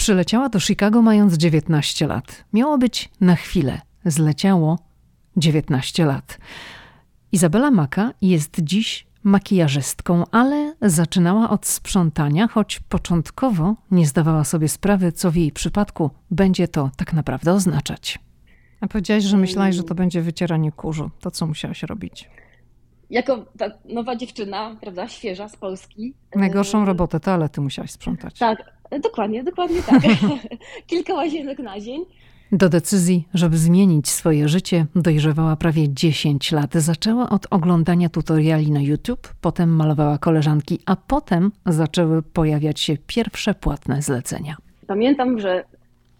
Przyleciała 0.00 0.48
do 0.48 0.60
Chicago 0.60 1.02
mając 1.02 1.34
19 1.34 2.06
lat. 2.06 2.44
Miało 2.52 2.78
być 2.78 3.10
na 3.20 3.36
chwilę. 3.36 3.80
Zleciało 4.04 4.78
19 5.36 6.04
lat. 6.04 6.38
Izabela 7.32 7.70
Maka 7.70 8.10
jest 8.22 8.60
dziś 8.60 9.06
makijażystką, 9.22 10.24
ale 10.30 10.74
zaczynała 10.82 11.50
od 11.50 11.66
sprzątania, 11.66 12.48
choć 12.48 12.80
początkowo 12.88 13.76
nie 13.90 14.06
zdawała 14.06 14.44
sobie 14.44 14.68
sprawy, 14.68 15.12
co 15.12 15.30
w 15.30 15.36
jej 15.36 15.52
przypadku 15.52 16.10
będzie 16.30 16.68
to 16.68 16.90
tak 16.96 17.12
naprawdę 17.12 17.52
oznaczać. 17.52 18.18
A 18.80 18.88
powiedziałaś, 18.88 19.24
że 19.24 19.36
myślałaś, 19.36 19.74
że 19.74 19.82
to 19.82 19.94
będzie 19.94 20.22
wycieranie 20.22 20.72
kurzu. 20.72 21.10
To 21.20 21.30
co 21.30 21.46
musiałaś 21.46 21.82
robić? 21.82 22.30
Jako 23.10 23.44
ta 23.58 23.66
nowa 23.84 24.16
dziewczyna, 24.16 24.76
prawda, 24.80 25.08
świeża 25.08 25.48
z 25.48 25.56
Polski. 25.56 26.14
Najgorszą 26.34 26.84
robotę 26.84 27.20
toalety 27.20 27.60
musiałaś 27.60 27.90
sprzątać. 27.90 28.38
Tak, 28.38 28.79
dokładnie, 28.98 29.44
dokładnie 29.44 29.82
tak. 29.82 30.02
Kilka 30.86 31.14
łazienek 31.14 31.58
na 31.58 31.80
dzień. 31.80 32.04
Do 32.52 32.68
decyzji, 32.68 33.28
żeby 33.34 33.56
zmienić 33.56 34.08
swoje 34.08 34.48
życie, 34.48 34.86
dojrzewała 34.94 35.56
prawie 35.56 35.94
10 35.94 36.52
lat. 36.52 36.74
Zaczęła 36.74 37.28
od 37.28 37.46
oglądania 37.50 38.08
tutoriali 38.08 38.70
na 38.70 38.80
YouTube, 38.80 39.34
potem 39.40 39.76
malowała 39.76 40.18
koleżanki, 40.18 40.78
a 40.86 40.96
potem 40.96 41.52
zaczęły 41.66 42.22
pojawiać 42.22 42.80
się 42.80 42.96
pierwsze 43.06 43.54
płatne 43.54 44.02
zlecenia. 44.02 44.56
Pamiętam, 44.86 45.40
że 45.40 45.64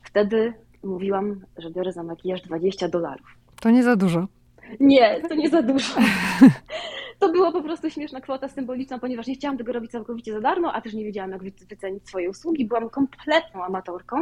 wtedy 0.02 0.52
mówiłam, 0.84 1.40
że 1.58 1.70
biorę 1.70 1.92
za 1.92 2.02
makijaż 2.02 2.42
20 2.42 2.88
dolarów. 2.88 3.26
To 3.60 3.70
nie 3.70 3.82
za 3.82 3.96
dużo. 3.96 4.26
Nie, 4.80 5.20
to 5.28 5.34
nie 5.34 5.50
za 5.50 5.62
dużo. 5.62 5.94
To 7.18 7.32
była 7.32 7.52
po 7.52 7.62
prostu 7.62 7.90
śmieszna 7.90 8.20
kwota 8.20 8.48
symboliczna, 8.48 8.98
ponieważ 8.98 9.26
nie 9.26 9.34
chciałam 9.34 9.58
tego 9.58 9.72
robić 9.72 9.90
całkowicie 9.90 10.32
za 10.32 10.40
darmo, 10.40 10.72
a 10.72 10.80
też 10.80 10.94
nie 10.94 11.04
wiedziałam, 11.04 11.30
jak 11.30 11.42
wycenić 11.68 12.08
swoje 12.08 12.30
usługi. 12.30 12.64
Byłam 12.64 12.90
kompletną 12.90 13.64
amatorką. 13.64 14.16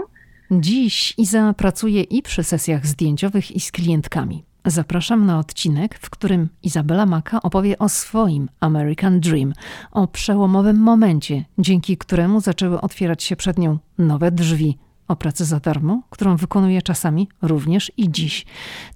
Dziś 0.51 1.15
Iza 1.19 1.55
pracuje 1.55 2.02
i 2.02 2.23
przy 2.23 2.45
sesjach 2.45 2.87
zdjęciowych, 2.87 3.51
i 3.51 3.60
z 3.60 3.73
klientkami. 3.73 4.45
Zapraszam 4.65 5.27
na 5.27 5.38
odcinek, 5.38 5.99
w 5.99 6.10
którym 6.10 6.49
Izabela 6.62 7.07
Maka 7.07 7.43
opowie 7.43 7.79
o 7.79 7.88
swoim 7.88 8.49
American 8.60 9.21
Dream, 9.21 9.52
o 9.93 10.07
przełomowym 10.07 10.77
momencie, 10.77 11.45
dzięki 11.59 11.96
któremu 11.96 12.40
zaczęły 12.40 12.80
otwierać 12.80 13.23
się 13.23 13.37
przed 13.37 13.59
nią 13.59 13.79
nowe 13.99 14.30
drzwi 14.30 14.79
o 15.09 15.16
pracy 15.16 15.45
za 15.45 15.60
darmo, 15.60 16.02
którą 16.10 16.37
wykonuje 16.37 16.82
czasami 16.82 17.28
również 17.42 17.92
i 17.96 18.10
dziś. 18.10 18.46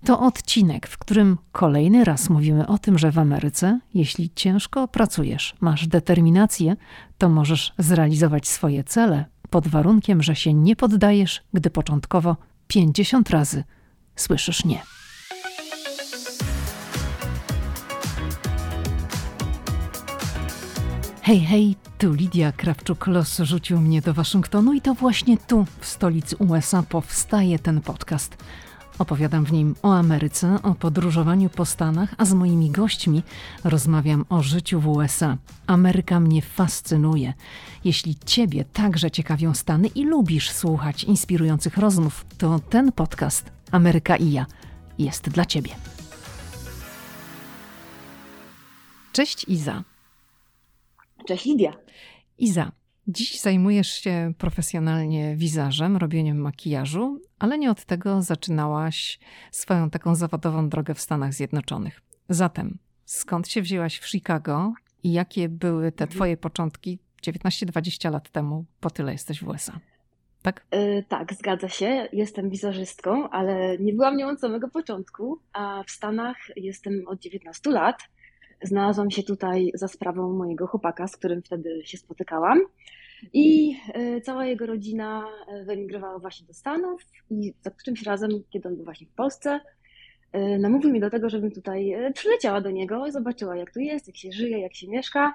To 0.05 0.21
odcinek, 0.21 0.87
w 0.87 0.99
którym 0.99 1.39
kolejny 1.53 2.05
raz 2.05 2.31
mówimy 2.31 2.67
o 2.67 2.79
tym, 2.79 2.99
że 2.99 3.11
w 3.11 3.19
Ameryce, 3.19 3.81
jeśli 3.95 4.31
ciężko 4.35 4.89
pracujesz, 4.89 5.55
masz 5.61 5.87
determinację, 5.87 6.77
to 7.19 7.29
możesz 7.29 7.73
zrealizować 7.79 8.49
swoje 8.49 8.85
cele 8.85 9.25
pod 9.51 9.69
warunkiem, 9.69 10.23
że 10.23 10.37
się 10.37 10.55
nie 10.55 10.77
poddajesz, 10.77 11.43
gdy 11.55 11.71
początkowo 11.71 12.37
50 12.67 13.31
razy 13.31 13.65
słyszysz 14.17 14.65
nie. 14.65 14.83
Hej, 21.23 21.41
hej, 21.41 21.77
tu 22.03 22.13
Lidia 22.13 22.53
Krawczuk-Los 22.53 23.45
rzucił 23.45 23.81
mnie 23.81 24.03
do 24.03 24.15
Waszyngtonu 24.15 24.73
i 24.73 24.81
to 24.81 24.95
właśnie 24.95 25.37
tu, 25.39 25.67
w 25.81 25.87
stolicy 25.87 26.37
USA, 26.37 26.83
powstaje 26.83 27.59
ten 27.59 27.81
podcast. 27.81 28.37
Opowiadam 28.99 29.45
w 29.45 29.53
nim 29.53 29.75
o 29.83 29.95
Ameryce, 29.95 30.59
o 30.63 30.75
podróżowaniu 30.75 31.51
po 31.51 31.67
Stanach, 31.67 32.15
a 32.19 32.25
z 32.25 32.35
moimi 32.35 32.71
gośćmi 32.71 33.23
rozmawiam 33.65 34.25
o 34.29 34.43
życiu 34.43 34.81
w 34.81 34.89
USA. 34.89 35.37
Ameryka 35.67 36.21
mnie 36.21 36.43
fascynuje. 36.43 37.35
Jeśli 37.85 38.17
Ciebie 38.27 38.65
także 38.65 39.11
ciekawią 39.11 39.55
Stany 39.55 39.89
i 39.89 40.05
lubisz 40.05 40.51
słuchać 40.51 41.05
inspirujących 41.05 41.77
rozmów, 41.77 42.27
to 42.39 42.59
ten 42.59 42.93
podcast 42.93 43.53
Ameryka 43.71 44.17
i 44.17 44.33
ja 44.33 44.47
jest 44.99 45.29
dla 45.29 45.45
Ciebie. 45.45 45.71
Cześć 49.13 49.45
Iza. 49.49 49.92
Cześć 51.27 51.45
Lidia. 51.45 51.73
Iza, 52.39 52.73
dziś 53.07 53.41
zajmujesz 53.41 53.93
się 53.93 54.33
profesjonalnie 54.39 55.37
wizażem, 55.37 55.97
robieniem 55.97 56.39
makijażu, 56.39 57.21
ale 57.39 57.59
nie 57.59 57.71
od 57.71 57.85
tego 57.85 58.23
zaczynałaś 58.23 59.19
swoją 59.51 59.91
taką 59.91 60.15
zawodową 60.15 60.69
drogę 60.69 60.95
w 60.95 61.01
Stanach 61.01 61.35
Zjednoczonych. 61.35 62.01
Zatem, 62.29 62.79
skąd 63.05 63.49
się 63.49 63.63
wzięłaś 63.63 63.99
w 63.99 64.09
Chicago 64.09 64.73
i 65.03 65.13
jakie 65.13 65.49
były 65.49 65.93
te 65.93 66.07
twoje 66.07 66.37
początki 66.37 66.99
19-20 67.27 68.13
lat 68.13 68.31
temu, 68.31 68.65
po 68.81 68.91
tyle 68.91 69.13
jesteś 69.13 69.45
w 69.45 69.49
USA? 69.49 69.81
Tak? 70.43 70.67
Yy, 70.73 71.05
tak, 71.09 71.35
zgadza 71.35 71.69
się. 71.69 72.09
Jestem 72.13 72.51
wizerzystką, 72.51 73.31
ale 73.31 73.79
nie 73.79 73.93
byłam 73.93 74.17
nią 74.17 74.29
od 74.29 74.41
samego 74.41 74.69
początku, 74.69 75.39
a 75.53 75.83
w 75.87 75.91
Stanach 75.91 76.37
jestem 76.57 77.09
od 77.09 77.21
19 77.21 77.71
lat. 77.71 77.97
Znalazłam 78.63 79.11
się 79.11 79.23
tutaj 79.23 79.71
za 79.75 79.89
sprawą 79.89 80.33
mojego 80.33 80.67
chłopaka, 80.67 81.09
z 81.09 81.17
którym 81.17 81.43
wtedy 81.43 81.83
się 81.85 81.99
spotykałam. 81.99 82.61
I 83.33 83.77
e, 83.95 84.21
cała 84.21 84.47
jego 84.47 84.67
rodzina 84.67 85.25
e, 85.49 85.65
wyemigrowała 85.65 86.19
właśnie 86.19 86.47
do 86.47 86.55
Stanów 86.55 87.03
i 87.31 87.55
za 87.61 87.71
którymś 87.71 88.03
razem, 88.03 88.31
kiedy 88.51 88.69
on 88.69 88.77
był 88.77 88.85
właśnie 88.85 89.07
w 89.07 89.13
Polsce, 89.13 89.61
e, 90.33 90.59
namówił 90.59 90.91
mnie 90.91 91.01
do 91.01 91.11
tego, 91.11 91.29
żebym 91.29 91.51
tutaj 91.51 91.95
przyleciała 92.15 92.61
do 92.61 92.71
niego 92.71 93.07
i 93.07 93.13
zobaczyła, 93.13 93.57
jak 93.57 93.73
tu 93.73 93.81
jest, 93.81 94.07
jak 94.07 94.17
się 94.17 94.33
żyje, 94.33 94.59
jak 94.59 94.75
się 94.75 94.89
mieszka. 94.89 95.35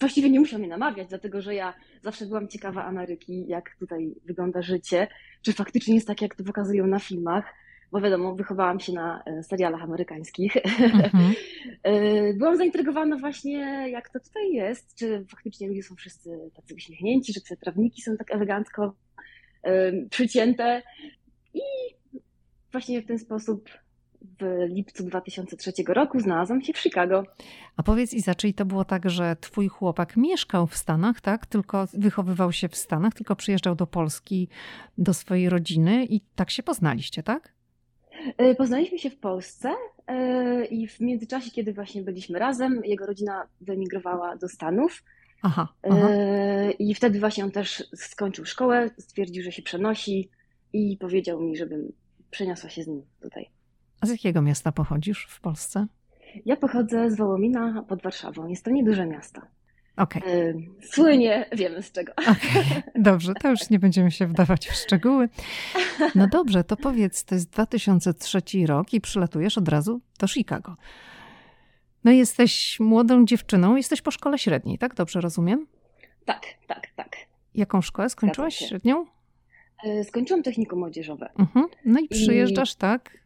Właściwie 0.00 0.30
nie 0.30 0.40
musiał 0.40 0.58
mnie 0.58 0.68
namawiać, 0.68 1.08
dlatego 1.08 1.40
że 1.40 1.54
ja 1.54 1.74
zawsze 2.02 2.26
byłam 2.26 2.48
ciekawa 2.48 2.84
Ameryki, 2.84 3.44
jak 3.48 3.76
tutaj 3.76 4.14
wygląda 4.24 4.62
życie, 4.62 5.08
czy 5.42 5.52
faktycznie 5.52 5.94
jest 5.94 6.06
tak, 6.06 6.22
jak 6.22 6.34
to 6.34 6.44
pokazują 6.44 6.86
na 6.86 6.98
filmach 6.98 7.44
bo 7.92 8.00
wiadomo, 8.00 8.34
wychowałam 8.34 8.80
się 8.80 8.92
na 8.92 9.22
e, 9.26 9.42
serialach 9.42 9.82
amerykańskich. 9.82 10.56
Mhm. 10.56 11.32
E, 11.82 12.34
byłam 12.34 12.56
zaintrygowana 12.56 13.16
właśnie, 13.16 13.90
jak 13.90 14.10
to 14.10 14.20
tutaj 14.20 14.52
jest, 14.52 14.94
czy 14.94 15.24
faktycznie 15.28 15.68
ludzie 15.68 15.82
są 15.82 15.94
wszyscy 15.94 16.50
tacy 16.54 16.74
uśmiechnięci, 16.74 17.32
że 17.32 17.40
te 17.40 17.56
trawniki 17.56 18.02
są 18.02 18.16
tak 18.16 18.30
elegancko 18.30 18.94
e, 19.62 19.92
przycięte. 20.10 20.82
I 21.54 21.60
właśnie 22.72 23.02
w 23.02 23.06
ten 23.06 23.18
sposób 23.18 23.70
w 24.40 24.68
lipcu 24.68 25.04
2003 25.04 25.72
roku 25.88 26.20
znalazłam 26.20 26.62
się 26.62 26.72
w 26.72 26.78
Chicago. 26.78 27.24
A 27.76 27.82
powiedz 27.82 28.14
Iza, 28.14 28.34
czyli 28.34 28.54
to 28.54 28.64
było 28.64 28.84
tak, 28.84 29.10
że 29.10 29.36
twój 29.40 29.68
chłopak 29.68 30.16
mieszkał 30.16 30.66
w 30.66 30.76
Stanach, 30.76 31.20
tak? 31.20 31.46
Tylko 31.46 31.86
wychowywał 31.94 32.52
się 32.52 32.68
w 32.68 32.76
Stanach, 32.76 33.14
tylko 33.14 33.36
przyjeżdżał 33.36 33.74
do 33.74 33.86
Polski, 33.86 34.48
do 34.98 35.14
swojej 35.14 35.48
rodziny 35.48 36.04
i 36.04 36.20
tak 36.34 36.50
się 36.50 36.62
poznaliście, 36.62 37.22
tak? 37.22 37.59
E, 38.36 38.54
poznaliśmy 38.54 38.98
się 38.98 39.10
w 39.10 39.18
Polsce 39.18 39.74
e, 40.06 40.64
i 40.64 40.88
w 40.88 41.00
międzyczasie, 41.00 41.50
kiedy 41.50 41.72
właśnie 41.72 42.02
byliśmy 42.02 42.38
razem, 42.38 42.80
jego 42.84 43.06
rodzina 43.06 43.46
wyemigrowała 43.60 44.36
do 44.36 44.48
Stanów. 44.48 45.02
Aha, 45.42 45.68
e, 45.84 45.88
aha. 45.90 46.08
I 46.78 46.94
wtedy 46.94 47.20
właśnie 47.20 47.44
on 47.44 47.50
też 47.50 47.84
skończył 47.94 48.44
szkołę, 48.44 48.90
stwierdził, 48.98 49.42
że 49.42 49.52
się 49.52 49.62
przenosi 49.62 50.30
i 50.72 50.96
powiedział 50.96 51.40
mi, 51.40 51.56
żebym 51.56 51.92
przeniosła 52.30 52.70
się 52.70 52.82
z 52.82 52.86
nim 52.86 53.02
tutaj. 53.20 53.50
A 54.00 54.06
z 54.06 54.10
jakiego 54.10 54.42
miasta 54.42 54.72
pochodzisz 54.72 55.26
w 55.30 55.40
Polsce? 55.40 55.86
Ja 56.46 56.56
pochodzę 56.56 57.10
z 57.10 57.16
Wołomina 57.16 57.84
pod 57.88 58.02
Warszawą. 58.02 58.48
Jest 58.48 58.64
to 58.64 58.70
nieduże 58.70 59.06
miasto. 59.06 59.40
Okay. 59.96 60.22
Słynie, 60.92 61.46
wiemy 61.52 61.82
z 61.82 61.92
czego. 61.92 62.12
Okay. 62.16 62.82
Dobrze, 62.94 63.34
to 63.34 63.50
już 63.50 63.70
nie 63.70 63.78
będziemy 63.78 64.10
się 64.10 64.26
wdawać 64.26 64.68
w 64.68 64.74
szczegóły. 64.74 65.28
No 66.14 66.26
dobrze, 66.26 66.64
to 66.64 66.76
powiedz, 66.76 67.24
to 67.24 67.34
jest 67.34 67.50
2003 67.50 68.42
rok 68.66 68.92
i 68.92 69.00
przylatujesz 69.00 69.58
od 69.58 69.68
razu 69.68 70.00
do 70.18 70.28
Chicago. 70.28 70.76
No 72.04 72.10
jesteś 72.10 72.80
młodą 72.80 73.24
dziewczyną, 73.24 73.76
jesteś 73.76 74.02
po 74.02 74.10
szkole 74.10 74.38
średniej, 74.38 74.78
tak? 74.78 74.94
Dobrze 74.94 75.20
rozumiem? 75.20 75.66
Tak, 76.24 76.42
tak, 76.66 76.86
tak. 76.96 77.16
Jaką 77.54 77.82
szkołę 77.82 78.10
skończyłaś 78.10 78.56
średnią? 78.56 79.06
E, 79.84 80.04
skończyłam 80.04 80.42
technikum 80.42 80.78
młodzieżowe. 80.78 81.30
Mhm. 81.38 81.66
No 81.84 82.00
i 82.00 82.08
przyjeżdżasz, 82.08 82.74
I... 82.74 82.76
tak? 82.76 83.18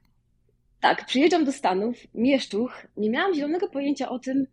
Tak, 0.80 1.06
przyjeżdżam 1.06 1.44
do 1.44 1.52
Stanów, 1.52 1.96
mieszczuch. 2.14 2.86
Nie 2.96 3.10
miałam 3.10 3.34
zielonego 3.34 3.68
pojęcia 3.68 4.08
o 4.08 4.18
tym, 4.18 4.46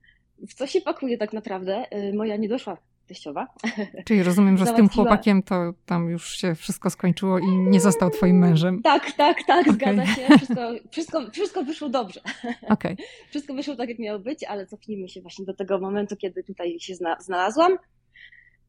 w 0.47 0.53
co 0.53 0.67
się 0.67 0.81
pakuje 0.81 1.17
tak 1.17 1.33
naprawdę. 1.33 1.85
Y, 1.97 2.13
moja 2.13 2.37
niedoszła 2.37 2.77
teściowa. 3.07 3.47
Czyli 4.07 4.23
rozumiem, 4.23 4.57
że 4.57 4.65
z 4.65 4.73
tym 4.73 4.89
chłopakiem 4.89 5.43
to 5.43 5.73
tam 5.85 6.09
już 6.09 6.37
się 6.37 6.55
wszystko 6.55 6.89
skończyło 6.89 7.39
i 7.39 7.47
nie 7.47 7.79
został 7.79 8.09
twoim 8.09 8.37
mężem. 8.37 8.81
Tak, 8.81 9.11
tak, 9.11 9.37
tak, 9.47 9.61
okay. 9.61 9.73
zgadza 9.73 10.05
się. 10.05 10.27
Wszystko, 10.37 10.73
wszystko, 10.91 11.31
wszystko 11.31 11.63
wyszło 11.63 11.89
dobrze. 11.89 12.21
Okay. 12.69 12.95
Wszystko 13.29 13.53
wyszło 13.53 13.75
tak, 13.75 13.89
jak 13.89 13.99
miało 13.99 14.19
być, 14.19 14.43
ale 14.43 14.67
cofnijmy 14.67 15.09
się 15.09 15.21
właśnie 15.21 15.45
do 15.45 15.53
tego 15.53 15.79
momentu, 15.79 16.15
kiedy 16.15 16.43
tutaj 16.43 16.79
się 16.79 16.93
znalazłam. 17.19 17.77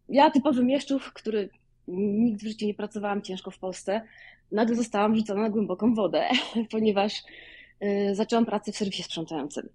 Ja 0.08 0.30
typowy 0.30 0.64
mieszczów, 0.64 1.12
który 1.12 1.50
nigdy 1.88 2.38
w 2.38 2.48
życiu 2.48 2.66
nie 2.66 2.74
pracowałam 2.74 3.22
ciężko 3.22 3.50
w 3.50 3.58
Polsce, 3.58 4.02
nagle 4.52 4.76
zostałam 4.76 5.16
rzucona 5.16 5.42
na 5.42 5.50
głęboką 5.50 5.94
wodę, 5.94 6.28
ponieważ 6.72 7.22
y, 7.82 8.14
zaczęłam 8.14 8.46
pracę 8.46 8.72
w 8.72 8.76
serwisie 8.76 9.02
sprzątającym. 9.02 9.69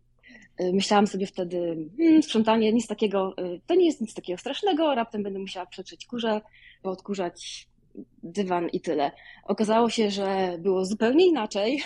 Y, 0.61 0.73
myślałam 0.73 1.07
sobie 1.07 1.25
wtedy, 1.25 1.89
hmm, 1.97 2.23
sprzątanie, 2.23 2.73
nic 2.73 2.87
takiego, 2.87 3.33
y, 3.39 3.61
to 3.67 3.75
nie 3.75 3.85
jest 3.85 4.01
nic 4.01 4.13
takiego 4.13 4.37
strasznego, 4.37 4.95
raptem 4.95 5.23
będę 5.23 5.39
musiała 5.39 5.65
przetrzeć 5.65 6.05
kurze, 6.05 6.41
odkurzać 6.83 7.67
dywan 8.23 8.69
i 8.69 8.81
tyle. 8.81 9.11
Okazało 9.43 9.89
się, 9.89 10.11
że 10.11 10.57
było 10.59 10.85
zupełnie 10.85 11.27
inaczej. 11.27 11.81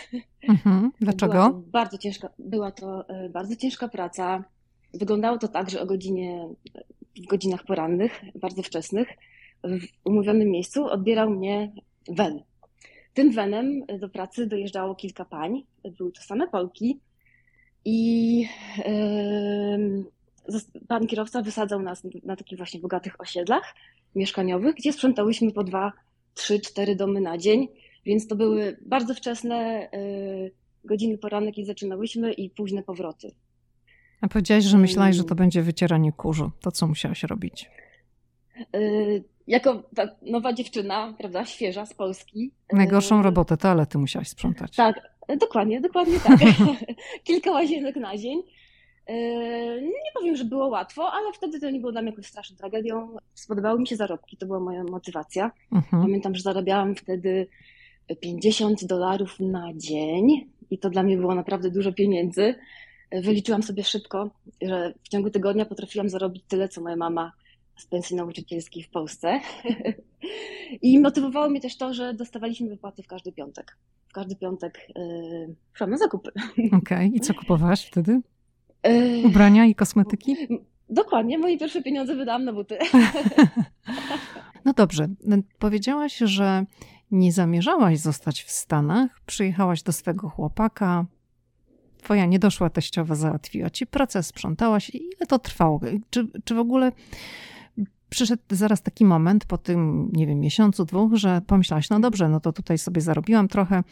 Mhm. 0.49 0.91
Dlaczego? 1.01 1.33
Była 1.33 1.49
to 1.49 1.53
bardzo 1.53 1.97
ciężka, 1.97 2.29
była 2.39 2.71
to 2.71 3.09
e, 3.09 3.29
bardzo 3.29 3.55
ciężka 3.55 3.87
praca. 3.87 4.43
Wyglądało 4.93 5.37
to 5.37 5.47
tak, 5.47 5.69
że 5.69 5.81
o 5.81 5.85
godzinie, 5.85 6.47
w 7.23 7.27
godzinach 7.27 7.63
porannych, 7.65 8.21
bardzo 8.35 8.63
wczesnych, 8.63 9.07
w 9.63 10.07
umówionym 10.09 10.49
miejscu 10.49 10.85
odbierał 10.85 11.29
mnie 11.29 11.71
wen. 12.07 12.43
Tym 13.13 13.31
wenem 13.31 13.85
do 13.99 14.09
pracy 14.09 14.47
dojeżdżało 14.47 14.95
kilka 14.95 15.25
pań. 15.25 15.63
Były 15.97 16.11
to 16.11 16.21
same 16.21 16.47
Polki. 16.47 16.99
I 17.85 18.47
pan 20.87 21.07
kierowca 21.07 21.41
wysadzał 21.41 21.81
nas 21.81 22.03
na 22.23 22.35
takich 22.35 22.57
właśnie 22.57 22.79
bogatych 22.79 23.21
osiedlach 23.21 23.75
mieszkaniowych, 24.15 24.75
gdzie 24.75 24.93
sprzątałyśmy 24.93 25.51
po 25.51 25.63
dwa, 25.63 25.93
trzy, 26.33 26.59
cztery 26.59 26.95
domy 26.95 27.21
na 27.21 27.37
dzień. 27.37 27.67
Więc 28.05 28.27
to 28.27 28.35
były 28.35 28.77
bardzo 28.85 29.15
wczesne 29.15 29.89
yy, 29.93 30.51
godziny 30.83 31.17
poranek, 31.17 31.55
kiedy 31.55 31.65
zaczynałyśmy 31.65 32.33
i 32.33 32.49
późne 32.49 32.83
powroty. 32.83 33.31
A 34.21 34.27
powiedziałaś, 34.27 34.63
że 34.63 34.77
myślałaś, 34.77 35.15
że 35.15 35.23
to 35.23 35.35
będzie 35.35 35.61
wycieranie 35.61 36.11
kurzu. 36.11 36.51
To 36.61 36.71
co 36.71 36.87
musiałaś 36.87 37.23
robić? 37.23 37.69
Yy, 38.73 39.23
jako 39.47 39.83
ta 39.95 40.07
nowa 40.21 40.53
dziewczyna, 40.53 41.13
prawda, 41.17 41.45
świeża 41.45 41.85
z 41.85 41.93
Polski. 41.93 42.51
Najgorszą 42.73 43.17
yy, 43.17 43.23
robotę 43.23 43.57
toalety 43.57 43.97
musiałaś 43.97 44.27
sprzątać. 44.27 44.75
Tak, 44.75 45.10
dokładnie, 45.37 45.81
dokładnie 45.81 46.19
tak. 46.19 46.39
Kilka 47.23 47.51
łazienek 47.51 47.95
na 47.95 48.17
dzień. 48.17 48.43
Yy, 49.09 49.81
nie 49.81 50.11
powiem, 50.13 50.35
że 50.35 50.45
było 50.45 50.67
łatwo, 50.67 51.11
ale 51.11 51.33
wtedy 51.33 51.59
to 51.59 51.69
nie 51.69 51.79
było 51.79 51.91
dla 51.91 52.01
mnie 52.01 52.11
jakąś 52.11 52.25
straszną 52.25 52.57
tragedią. 52.57 53.17
Spodobały 53.33 53.79
mi 53.79 53.87
się 53.87 53.95
zarobki, 53.95 54.37
to 54.37 54.45
była 54.45 54.59
moja 54.59 54.83
motywacja. 54.83 55.51
Mhm. 55.71 56.03
Pamiętam, 56.03 56.35
że 56.35 56.41
zarabiałam 56.41 56.95
wtedy 56.95 57.47
50 58.15 58.85
dolarów 58.85 59.39
na 59.39 59.73
dzień 59.75 60.49
i 60.71 60.77
to 60.77 60.89
dla 60.89 61.03
mnie 61.03 61.17
było 61.17 61.35
naprawdę 61.35 61.71
dużo 61.71 61.93
pieniędzy. 61.93 62.55
Wyliczyłam 63.11 63.63
sobie 63.63 63.83
szybko, 63.83 64.29
że 64.61 64.93
w 65.03 65.09
ciągu 65.09 65.29
tygodnia 65.29 65.65
potrafiłam 65.65 66.09
zarobić 66.09 66.43
tyle, 66.47 66.69
co 66.69 66.81
moja 66.81 66.95
mama 66.95 67.31
z 67.77 67.85
pensji 67.85 68.15
nauczycielskiej 68.15 68.83
w 68.83 68.89
Polsce. 68.89 69.39
I 70.81 70.99
motywowało 70.99 71.49
mnie 71.49 71.61
też 71.61 71.77
to, 71.77 71.93
że 71.93 72.13
dostawaliśmy 72.13 72.69
wypłaty 72.69 73.03
w 73.03 73.07
każdy 73.07 73.31
piątek. 73.31 73.77
W 74.11 74.13
każdy 74.13 74.35
piątek 74.35 74.87
yy, 74.95 75.55
szłam 75.73 75.89
na 75.89 75.97
zakupy. 75.97 76.31
Okej, 76.57 76.77
okay. 76.77 77.07
i 77.07 77.19
co 77.19 77.33
kupowałaś 77.33 77.85
wtedy? 77.85 78.21
Yy, 78.83 79.27
Ubrania 79.27 79.65
i 79.65 79.75
kosmetyki? 79.75 80.35
Dokładnie, 80.89 81.37
moje 81.37 81.57
pierwsze 81.57 81.81
pieniądze 81.81 82.15
wydałam 82.15 82.45
na 82.45 82.53
buty. 82.53 82.77
no 84.65 84.73
dobrze, 84.73 85.07
powiedziałaś, 85.59 86.17
że 86.17 86.65
nie 87.11 87.31
zamierzałaś 87.31 87.99
zostać 87.99 88.43
w 88.43 88.51
Stanach, 88.51 89.21
przyjechałaś 89.25 89.83
do 89.83 89.91
swego 89.91 90.29
chłopaka, 90.29 91.05
twoja 91.97 92.25
niedoszła 92.25 92.69
teściowa 92.69 93.15
załatwiła 93.15 93.69
ci 93.69 93.87
pracę, 93.87 94.23
sprzątałaś. 94.23 94.89
Ile 94.89 95.27
to 95.27 95.39
trwało? 95.39 95.79
Czy, 96.09 96.27
czy 96.43 96.55
w 96.55 96.59
ogóle 96.59 96.91
przyszedł 98.11 98.43
zaraz 98.49 98.81
taki 98.81 99.05
moment 99.05 99.45
po 99.45 99.57
tym, 99.57 100.09
nie 100.13 100.27
wiem, 100.27 100.39
miesiącu, 100.39 100.85
dwóch, 100.85 101.15
że 101.15 101.41
pomyślałaś, 101.47 101.89
no 101.89 101.99
dobrze, 101.99 102.29
no 102.29 102.39
to 102.39 102.53
tutaj 102.53 102.77
sobie 102.77 103.01
zarobiłam 103.01 103.47
trochę, 103.47 103.83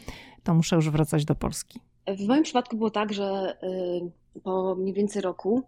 to 0.42 0.54
muszę 0.54 0.76
już 0.76 0.90
wracać 0.90 1.24
do 1.24 1.34
Polski. 1.34 1.80
W 2.06 2.26
moim 2.26 2.42
przypadku 2.42 2.76
było 2.76 2.90
tak, 2.90 3.12
że 3.12 3.56
y, 4.34 4.40
po 4.40 4.74
mniej 4.74 4.94
więcej 4.94 5.22
roku 5.22 5.62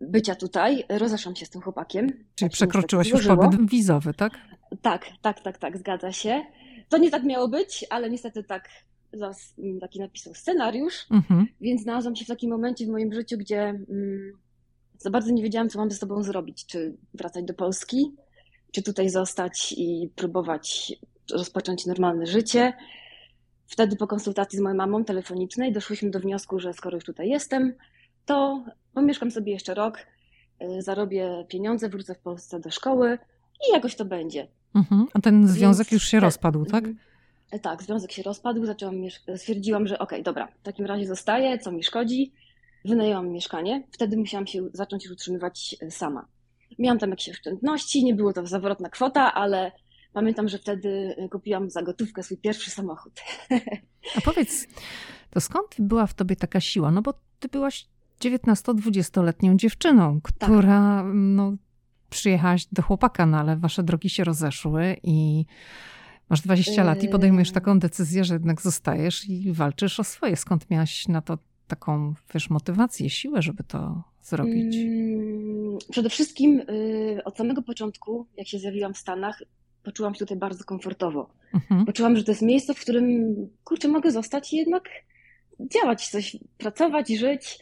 bycia 0.00 0.34
tutaj 0.34 0.84
rozeszłam 0.88 1.36
się 1.36 1.46
z 1.46 1.50
tym 1.50 1.62
chłopakiem. 1.62 2.08
Czyli 2.08 2.24
tak 2.38 2.52
przekroczyłaś 2.52 3.08
już 3.08 3.26
pobyt 3.26 3.70
wizowy, 3.70 4.14
tak? 4.14 4.32
Tak, 4.82 5.06
tak, 5.22 5.40
tak, 5.40 5.58
tak, 5.58 5.78
zgadza 5.78 6.12
się. 6.12 6.42
To 6.88 6.98
nie 6.98 7.10
tak 7.10 7.24
miało 7.24 7.48
być, 7.48 7.86
ale 7.90 8.10
niestety 8.10 8.44
tak 8.44 8.68
taki 9.80 10.00
napisał 10.00 10.34
scenariusz, 10.34 11.06
mhm. 11.10 11.46
więc 11.60 11.82
znalazłam 11.82 12.16
się 12.16 12.24
w 12.24 12.28
takim 12.28 12.50
momencie 12.50 12.86
w 12.86 12.88
moim 12.88 13.12
życiu, 13.12 13.38
gdzie 13.38 13.62
mm, 13.62 14.32
za 14.98 15.10
bardzo 15.10 15.30
nie 15.30 15.42
wiedziałam, 15.42 15.68
co 15.68 15.78
mam 15.78 15.90
ze 15.90 15.96
sobą 15.96 16.22
zrobić. 16.22 16.66
Czy 16.66 16.96
wracać 17.14 17.44
do 17.44 17.54
Polski, 17.54 18.12
czy 18.72 18.82
tutaj 18.82 19.10
zostać 19.10 19.74
i 19.76 20.10
próbować 20.16 20.92
rozpocząć 21.32 21.86
normalne 21.86 22.26
życie. 22.26 22.72
Wtedy 23.66 23.96
po 23.96 24.06
konsultacji 24.06 24.58
z 24.58 24.62
moją 24.62 24.76
mamą 24.76 25.04
telefonicznej 25.04 25.72
doszłyśmy 25.72 26.10
do 26.10 26.20
wniosku, 26.20 26.60
że 26.60 26.72
skoro 26.72 26.96
już 26.96 27.04
tutaj 27.04 27.28
jestem, 27.28 27.74
to 28.26 28.64
pomieszkam 28.94 29.30
sobie 29.30 29.52
jeszcze 29.52 29.74
rok, 29.74 29.98
y, 30.62 30.82
zarobię 30.82 31.46
pieniądze, 31.48 31.88
wrócę 31.88 32.14
w 32.14 32.18
Polsce 32.18 32.60
do 32.60 32.70
szkoły 32.70 33.18
i 33.68 33.72
jakoś 33.72 33.94
to 33.94 34.04
będzie. 34.04 34.48
Mhm. 34.74 35.06
A 35.14 35.20
ten 35.20 35.48
związek 35.48 35.86
Więc 35.86 35.92
już 35.92 36.10
się 36.10 36.20
rozpadł, 36.20 36.64
tak? 36.64 36.84
Mhm. 36.84 36.98
Tak, 37.62 37.82
związek 37.82 38.12
się 38.12 38.22
rozpadł, 38.22 38.66
zaczęłam, 38.66 38.94
stwierdziłam, 39.36 39.86
że 39.86 39.98
okej, 39.98 40.18
okay, 40.18 40.22
dobra, 40.22 40.48
w 40.60 40.62
takim 40.62 40.86
razie 40.86 41.06
zostaję, 41.06 41.58
co 41.58 41.72
mi 41.72 41.82
szkodzi. 41.82 42.32
Wynajęłam 42.88 43.28
mieszkanie, 43.28 43.82
wtedy 43.92 44.16
musiałam 44.16 44.46
się 44.46 44.68
zacząć 44.72 45.10
utrzymywać 45.10 45.76
e, 45.82 45.90
sama. 45.90 46.26
Miałam 46.78 46.98
tam 46.98 47.10
jakieś 47.10 47.28
oszczędności, 47.28 48.04
nie 48.04 48.14
było 48.14 48.32
to 48.32 48.46
zawrotna 48.46 48.88
kwota, 48.88 49.34
ale 49.34 49.72
pamiętam, 50.12 50.48
że 50.48 50.58
wtedy 50.58 51.14
e, 51.18 51.28
kupiłam 51.28 51.70
za 51.70 51.82
gotówkę 51.82 52.22
swój 52.22 52.36
pierwszy 52.36 52.70
samochód. 52.70 53.12
A 54.16 54.20
powiedz, 54.20 54.66
to 55.30 55.40
skąd 55.40 55.66
była 55.78 56.06
w 56.06 56.14
tobie 56.14 56.36
taka 56.36 56.60
siła? 56.60 56.90
No 56.90 57.02
bo 57.02 57.14
ty 57.38 57.48
byłaś 57.48 57.86
19-20-letnią 58.20 59.56
dziewczyną, 59.56 60.20
tak. 60.20 60.32
która 60.32 61.02
tak. 61.02 61.06
no, 61.14 61.56
przyjechałaś 62.10 62.66
do 62.72 62.82
chłopaka, 62.82 63.26
no 63.26 63.38
ale 63.38 63.56
wasze 63.56 63.82
drogi 63.82 64.10
się 64.10 64.24
rozeszły 64.24 64.96
i 65.02 65.44
Masz 66.30 66.40
20 66.40 66.84
lat 66.84 67.02
i 67.02 67.08
podejmujesz 67.08 67.52
taką 67.52 67.78
decyzję, 67.78 68.24
że 68.24 68.34
jednak 68.34 68.62
zostajesz 68.62 69.28
i 69.28 69.52
walczysz 69.52 70.00
o 70.00 70.04
swoje. 70.04 70.36
Skąd 70.36 70.70
miałaś 70.70 71.08
na 71.08 71.22
to 71.22 71.38
taką, 71.68 72.14
wiesz, 72.34 72.50
motywację, 72.50 73.10
siłę, 73.10 73.42
żeby 73.42 73.64
to 73.64 74.02
zrobić? 74.22 74.76
Mm, 74.76 75.78
przede 75.90 76.10
wszystkim 76.10 76.60
y, 76.60 77.20
od 77.24 77.36
samego 77.36 77.62
początku, 77.62 78.26
jak 78.36 78.48
się 78.48 78.58
zjawiłam 78.58 78.94
w 78.94 78.98
Stanach, 78.98 79.42
poczułam 79.82 80.14
się 80.14 80.18
tutaj 80.18 80.36
bardzo 80.36 80.64
komfortowo. 80.64 81.30
Mhm. 81.54 81.86
Poczułam, 81.86 82.16
że 82.16 82.24
to 82.24 82.30
jest 82.30 82.42
miejsce, 82.42 82.74
w 82.74 82.80
którym, 82.80 83.34
kurczę, 83.64 83.88
mogę 83.88 84.10
zostać 84.10 84.52
i 84.52 84.56
jednak 84.56 84.88
działać, 85.60 86.08
coś, 86.08 86.36
pracować, 86.58 87.08
żyć. 87.08 87.58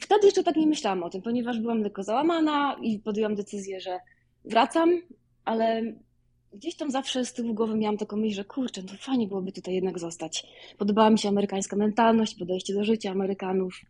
Wtedy 0.00 0.26
jeszcze 0.26 0.42
tak 0.42 0.56
nie 0.56 0.66
myślałam 0.66 1.02
o 1.02 1.10
tym, 1.10 1.22
ponieważ 1.22 1.60
byłam 1.60 1.82
tylko 1.82 2.02
załamana 2.02 2.76
i 2.82 2.98
podjęłam 2.98 3.34
decyzję, 3.34 3.80
że 3.80 3.98
wracam, 4.44 4.90
ale 5.44 5.82
gdzieś 6.54 6.76
tam 6.76 6.90
zawsze 6.90 7.24
z 7.24 7.32
tyłu 7.32 7.54
głowy 7.54 7.76
miałam 7.76 7.96
taką 7.96 8.16
myśl, 8.16 8.34
że 8.34 8.44
kurczę, 8.44 8.82
no 8.82 8.92
fajnie 9.00 9.26
byłoby 9.26 9.52
tutaj 9.52 9.74
jednak 9.74 9.98
zostać. 9.98 10.46
Podobała 10.78 11.10
mi 11.10 11.18
się 11.18 11.28
amerykańska 11.28 11.76
mentalność, 11.76 12.34
podejście 12.34 12.74
do 12.74 12.84
życia 12.84 13.10
Amerykanów. 13.10 13.80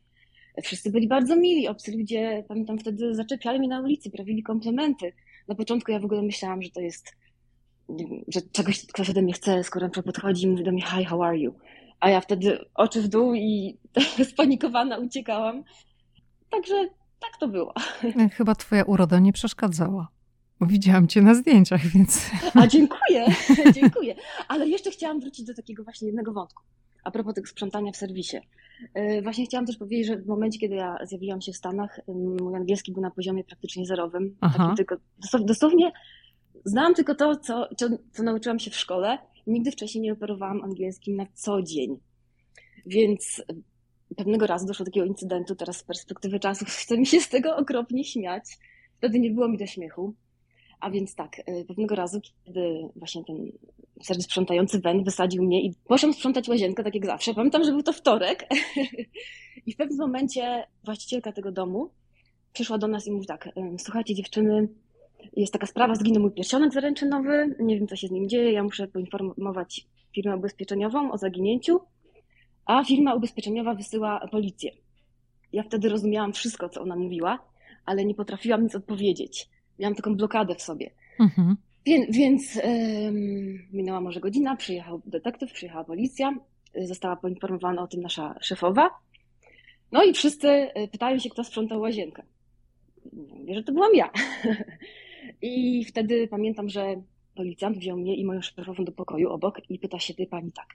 Wszyscy 0.63 0.91
byli 0.91 1.09
bardzo 1.09 1.37
mili, 1.37 1.69
obcy 1.69 1.93
ludzie, 1.93 2.45
pamiętam 2.49 2.79
wtedy 2.79 3.15
zaczepiali 3.15 3.59
mnie 3.59 3.69
na 3.69 3.81
ulicy, 3.81 4.11
prawili 4.11 4.43
komplementy. 4.43 5.13
Na 5.49 5.55
początku 5.55 5.91
ja 5.91 6.01
w 6.01 6.05
ogóle 6.05 6.23
myślałam, 6.23 6.63
że 6.63 6.71
to 6.71 6.81
jest, 6.81 7.17
że 8.29 8.41
czegoś 8.53 8.87
ktoś 8.87 9.11
ode 9.11 9.23
mnie 9.23 9.33
chce, 9.33 9.65
skoro 9.65 9.91
na 9.97 10.03
podchodzi 10.03 10.45
i 10.45 10.49
mówi 10.49 10.65
do 10.65 10.73
mnie 10.73 10.83
hi, 10.83 11.05
how 11.05 11.23
are 11.23 11.39
you? 11.39 11.55
A 12.01 12.11
ja 12.11 12.21
wtedy 12.21 12.59
oczy 12.75 13.03
w 13.03 13.09
dół 13.09 13.35
i 13.35 13.79
spanikowana 14.33 14.99
uciekałam. 14.99 15.65
Także 16.51 16.75
tak 17.21 17.37
to 17.41 17.49
było. 17.49 17.75
Chyba 18.33 18.55
twoja 18.55 18.85
uroda 18.85 19.19
nie 19.19 19.33
przeszkadzała. 19.33 20.09
Widziałam 20.67 21.09
cię 21.09 21.23
na 21.23 21.35
zdjęciach, 21.35 21.87
więc. 21.87 22.31
A 22.61 22.67
dziękuję, 22.67 23.27
dziękuję. 23.81 24.15
Ale 24.49 24.69
jeszcze 24.69 24.91
chciałam 24.91 25.21
wrócić 25.21 25.47
do 25.47 25.55
takiego 25.55 25.85
właśnie 25.85 26.07
jednego 26.07 26.33
wątku. 26.33 26.63
A 27.05 27.11
propos 27.11 27.35
tego 27.35 27.47
sprzątania 27.47 27.93
w 27.93 27.97
serwisie. 27.97 28.37
Y, 28.99 29.23
właśnie 29.23 29.47
chciałam 29.47 29.67
też 29.67 29.77
powiedzieć, 29.77 30.07
że 30.07 30.17
w 30.17 30.27
momencie, 30.27 30.59
kiedy 30.59 30.75
ja 30.75 30.97
zjawiłam 31.05 31.41
się 31.41 31.53
w 31.53 31.57
Stanach, 31.57 32.01
mój 32.41 32.55
angielski 32.55 32.93
był 32.93 33.03
na 33.03 33.11
poziomie 33.11 33.45
praktycznie 33.45 33.87
zerowym. 33.87 34.37
Tylko, 34.77 34.97
dosłownie 35.41 35.93
znałam 36.65 36.95
tylko 36.95 37.15
to, 37.15 37.37
co, 37.37 37.69
co, 37.77 37.89
co 38.13 38.23
nauczyłam 38.23 38.59
się 38.59 38.71
w 38.71 38.77
szkole. 38.77 39.19
Nigdy 39.47 39.71
wcześniej 39.71 40.03
nie 40.03 40.13
operowałam 40.13 40.65
angielskim 40.65 41.17
na 41.17 41.27
co 41.35 41.63
dzień. 41.63 41.99
Więc 42.87 43.43
pewnego 44.17 44.47
razu 44.47 44.67
doszło 44.67 44.85
do 44.85 44.91
takiego 44.91 45.07
incydentu, 45.07 45.55
teraz 45.55 45.77
z 45.77 45.83
perspektywy 45.83 46.41
czasu 46.41 46.65
chce 46.69 46.99
mi 46.99 47.07
się 47.07 47.21
z 47.21 47.29
tego 47.29 47.57
okropnie 47.57 48.05
śmiać. 48.05 48.45
Wtedy 48.99 49.21
nie 49.21 49.31
było 49.31 49.49
mi 49.49 49.59
do 49.59 49.67
śmiechu. 49.67 50.15
A 50.83 50.91
więc 50.91 51.15
tak, 51.15 51.39
y, 51.39 51.65
pewnego 51.69 51.95
razu, 51.95 52.21
kiedy 52.45 52.89
właśnie 52.97 53.25
ten 53.25 53.53
serwis 54.03 54.25
sprzątający 54.25 54.81
Wen 54.81 55.05
wysadził 55.05 55.43
mnie 55.43 55.63
i 55.63 55.75
poszłam 55.89 56.13
sprzątać 56.13 56.49
łazienkę, 56.49 56.85
tak 56.85 56.95
jak 56.95 57.07
zawsze. 57.07 57.35
Pamiętam, 57.35 57.65
że 57.65 57.73
był 57.73 57.83
to 57.83 57.93
wtorek 57.93 58.49
i 59.67 59.73
w 59.73 59.77
pewnym 59.77 59.99
momencie 59.99 60.67
właścicielka 60.85 61.33
tego 61.33 61.53
domu 61.53 61.91
przyszła 62.53 62.79
do 62.79 62.89
nas 62.89 63.07
i 63.07 63.13
mówi 63.13 63.27
tak, 63.27 63.49
słuchajcie 63.79 64.15
dziewczyny, 64.15 64.69
jest 65.37 65.53
taka 65.53 65.67
sprawa, 65.67 65.95
zginął 65.95 66.23
mój 66.23 66.31
pierścionek 66.31 66.73
zaręczynowy, 66.73 67.57
nie 67.61 67.79
wiem 67.79 67.89
co 67.89 67.97
się 67.97 68.09
z 68.09 68.11
nim 68.11 68.29
dzieje, 68.29 68.53
ja 68.53 68.63
muszę 68.63 68.89
poinformować 68.89 69.87
firmę 70.15 70.37
ubezpieczeniową 70.37 71.13
o 71.13 71.19
zaginięciu, 71.19 71.81
a 72.65 72.85
firma 72.85 73.15
ubezpieczeniowa 73.15 73.75
wysyła 73.75 74.29
policję. 74.31 74.71
Ja 75.53 75.63
wtedy 75.63 75.89
rozumiałam 75.89 76.33
wszystko, 76.33 76.69
co 76.69 76.83
ona 76.83 76.97
mówiła, 76.97 77.39
ale 77.87 78.05
nie 78.05 78.15
potrafiłam 78.15 78.63
nic 78.63 78.75
odpowiedzieć. 78.75 79.49
Miałam 79.83 79.95
taką 79.95 80.17
blokadę 80.17 80.55
w 80.55 80.63
sobie. 80.63 80.91
Mhm. 81.21 81.57
Więc, 81.87 82.17
więc 82.17 82.61
minęła 83.73 84.01
może 84.01 84.21
godzina, 84.21 84.57
przyjechał 84.57 85.03
detektyw, 85.07 85.53
przyjechała 85.53 85.85
policja, 85.85 86.35
została 86.75 87.17
poinformowana 87.17 87.83
o 87.83 87.87
tym 87.87 88.03
nasza 88.03 88.35
szefowa. 88.41 88.91
No 89.93 90.05
i 90.05 90.13
wszyscy 90.13 90.49
e, 90.49 90.89
pytają 90.89 91.19
się, 91.19 91.31
kto 91.31 91.45
sprzątał 91.45 91.81
łazienkę. 91.81 92.23
Mówię, 93.13 93.55
że 93.55 93.63
to 93.63 93.73
byłam 93.73 93.95
ja. 93.95 94.11
I 95.43 95.85
wtedy 95.85 96.29
pamiętam, 96.29 96.69
że 96.69 97.03
policjant 97.35 97.79
wziął 97.79 97.97
mnie 97.97 98.17
i 98.17 98.25
moją 98.25 98.43
szefową 98.43 98.85
do 98.85 98.93
pokoju 98.93 99.31
obok 99.31 99.71
i 99.71 99.79
pyta 99.79 99.99
się 99.99 100.15
tej 100.15 100.27
pani 100.27 100.53
tak, 100.53 100.67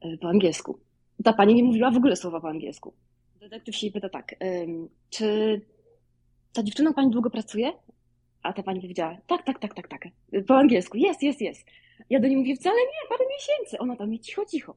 e, 0.00 0.16
po 0.16 0.28
angielsku. 0.28 0.78
Ta 1.24 1.32
pani 1.32 1.54
nie 1.54 1.64
mówiła 1.64 1.90
w 1.90 1.96
ogóle 1.96 2.16
słowa 2.16 2.40
po 2.40 2.48
angielsku. 2.48 2.92
Detektyw 3.40 3.76
się 3.76 3.90
pyta 3.90 4.08
tak, 4.08 4.34
czy 5.10 5.60
ta 6.52 6.62
dziewczyna 6.62 6.92
pani 6.92 7.10
długo 7.10 7.30
pracuje? 7.30 7.72
A 8.46 8.52
ta 8.52 8.62
pani 8.62 8.80
powiedziała, 8.80 9.16
tak, 9.26 9.44
tak, 9.44 9.58
tak, 9.58 9.74
tak, 9.74 9.88
tak. 9.88 10.02
Po 10.46 10.56
angielsku, 10.56 10.96
jest, 10.96 11.22
jest, 11.22 11.40
jest. 11.40 11.66
Ja 12.10 12.20
do 12.20 12.28
niej 12.28 12.36
mówię, 12.36 12.56
wcale 12.56 12.76
nie, 12.76 13.08
parę 13.08 13.24
miesięcy. 13.36 13.78
Ona 13.78 13.96
tam 13.96 14.10
mi 14.10 14.20
cicho, 14.20 14.44
cicho. 14.44 14.74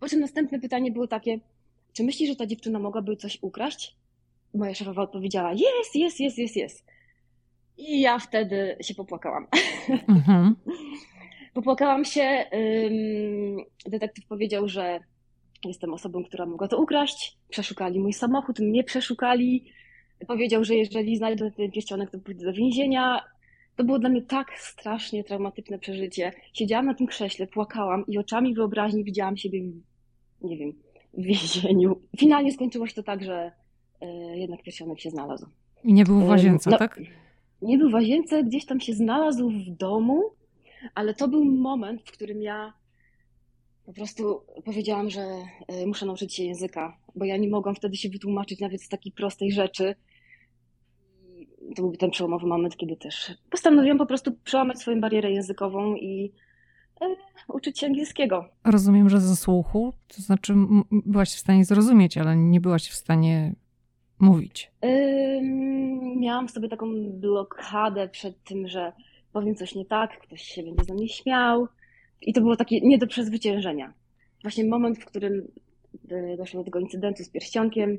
Po 0.00 0.08
czym 0.08 0.20
następne 0.20 0.60
pytanie 0.60 0.92
było 0.92 1.06
takie, 1.06 1.38
czy 1.92 2.04
myślisz, 2.04 2.28
że 2.30 2.36
ta 2.36 2.46
dziewczyna 2.46 2.78
mogłaby 2.78 3.16
coś 3.16 3.38
ukraść? 3.42 3.96
Moja 4.54 4.74
szefowa 4.74 5.02
odpowiedziała, 5.02 5.52
jest, 5.52 5.94
jest, 5.94 6.20
jest, 6.20 6.38
jest, 6.38 6.56
jest. 6.56 6.84
I 7.78 8.00
ja 8.00 8.18
wtedy 8.18 8.76
się 8.80 8.94
popłakałam. 8.94 9.46
Mhm. 10.08 10.56
popłakałam 11.54 12.04
się. 12.04 12.44
Detektyw 13.86 14.26
powiedział, 14.26 14.68
że 14.68 15.00
jestem 15.64 15.94
osobą, 15.94 16.24
która 16.24 16.46
mogła 16.46 16.68
to 16.68 16.78
ukraść. 16.78 17.36
Przeszukali 17.48 18.00
mój 18.00 18.12
samochód, 18.12 18.58
mnie 18.58 18.84
przeszukali. 18.84 19.72
Powiedział, 20.26 20.64
że 20.64 20.74
jeżeli 20.74 21.16
znajdę 21.16 21.50
ten 21.50 21.70
pierścionek, 21.70 22.10
to 22.10 22.18
pójdę 22.18 22.44
do 22.44 22.52
więzienia. 22.52 23.20
To 23.76 23.84
było 23.84 23.98
dla 23.98 24.08
mnie 24.08 24.22
tak 24.22 24.58
strasznie 24.58 25.24
traumatyczne 25.24 25.78
przeżycie. 25.78 26.32
Siedziałam 26.52 26.86
na 26.86 26.94
tym 26.94 27.06
krześle, 27.06 27.46
płakałam 27.46 28.04
i 28.06 28.18
oczami 28.18 28.54
wyobraźni 28.54 29.04
widziałam 29.04 29.36
siebie, 29.36 29.62
nie 30.42 30.56
wiem, 30.56 30.72
w 31.14 31.22
więzieniu. 31.22 32.00
Finalnie 32.18 32.52
skończyło 32.52 32.86
się 32.86 32.94
to 32.94 33.02
tak, 33.02 33.24
że 33.24 33.52
e, 34.00 34.38
jednak 34.38 34.62
pierścionek 34.62 35.00
się 35.00 35.10
znalazł. 35.10 35.46
I 35.84 35.92
nie 35.92 36.04
był 36.04 36.20
w 36.20 36.28
łazience, 36.28 36.70
no, 36.70 36.78
tak? 36.78 37.00
Nie 37.62 37.78
był 37.78 37.90
w 37.90 37.94
łazience, 37.94 38.44
gdzieś 38.44 38.66
tam 38.66 38.80
się 38.80 38.92
znalazł 38.92 39.50
w 39.50 39.70
domu, 39.76 40.22
ale 40.94 41.14
to 41.14 41.28
był 41.28 41.44
moment, 41.44 42.02
w 42.02 42.12
którym 42.12 42.42
ja 42.42 42.72
po 43.88 43.92
prostu 43.94 44.42
powiedziałam, 44.64 45.10
że 45.10 45.20
e, 45.20 45.86
muszę 45.86 46.06
nauczyć 46.06 46.34
się 46.34 46.44
języka, 46.44 46.98
bo 47.14 47.24
ja 47.24 47.36
nie 47.36 47.48
mogłam 47.48 47.74
wtedy 47.74 47.96
się 47.96 48.08
wytłumaczyć 48.08 48.60
nawet 48.60 48.82
z 48.82 48.88
takiej 48.88 49.12
prostej 49.12 49.52
rzeczy. 49.52 49.94
To 51.76 51.82
był 51.82 51.96
ten 51.96 52.10
przełomowy 52.10 52.46
moment, 52.46 52.76
kiedy 52.76 52.96
też 52.96 53.34
postanowiłam 53.50 53.98
po 53.98 54.06
prostu 54.06 54.32
przełamać 54.44 54.78
swoją 54.78 55.00
barierę 55.00 55.30
językową 55.30 55.94
i 55.94 56.32
e, 57.00 57.06
uczyć 57.48 57.78
się 57.78 57.86
angielskiego. 57.86 58.48
Rozumiem, 58.64 59.08
że 59.08 59.20
ze 59.20 59.36
słuchu, 59.36 59.92
to 60.08 60.22
znaczy 60.22 60.54
byłaś 60.90 61.28
w 61.30 61.38
stanie 61.38 61.64
zrozumieć, 61.64 62.18
ale 62.18 62.36
nie 62.36 62.60
byłaś 62.60 62.88
w 62.88 62.94
stanie 62.94 63.54
mówić. 64.18 64.72
miałam 66.16 66.48
sobie 66.48 66.68
taką 66.68 66.86
blokadę 67.12 68.08
przed 68.08 68.44
tym, 68.44 68.68
że 68.68 68.92
powiem 69.32 69.54
coś 69.54 69.74
nie 69.74 69.84
tak, 69.84 70.20
ktoś 70.20 70.42
się 70.42 70.62
będzie 70.62 70.84
ze 70.84 70.94
mnie 70.94 71.08
śmiał. 71.08 71.68
I 72.20 72.32
to 72.32 72.40
było 72.40 72.56
takie 72.56 72.80
nie 72.80 72.98
do 72.98 73.06
przezwyciężenia. 73.06 73.92
Właśnie 74.42 74.64
moment, 74.64 74.98
w 74.98 75.04
którym 75.04 75.48
e, 76.10 76.36
doszło 76.36 76.60
do 76.60 76.64
tego 76.64 76.78
incydentu 76.78 77.24
z 77.24 77.28
pierścionkiem, 77.28 77.98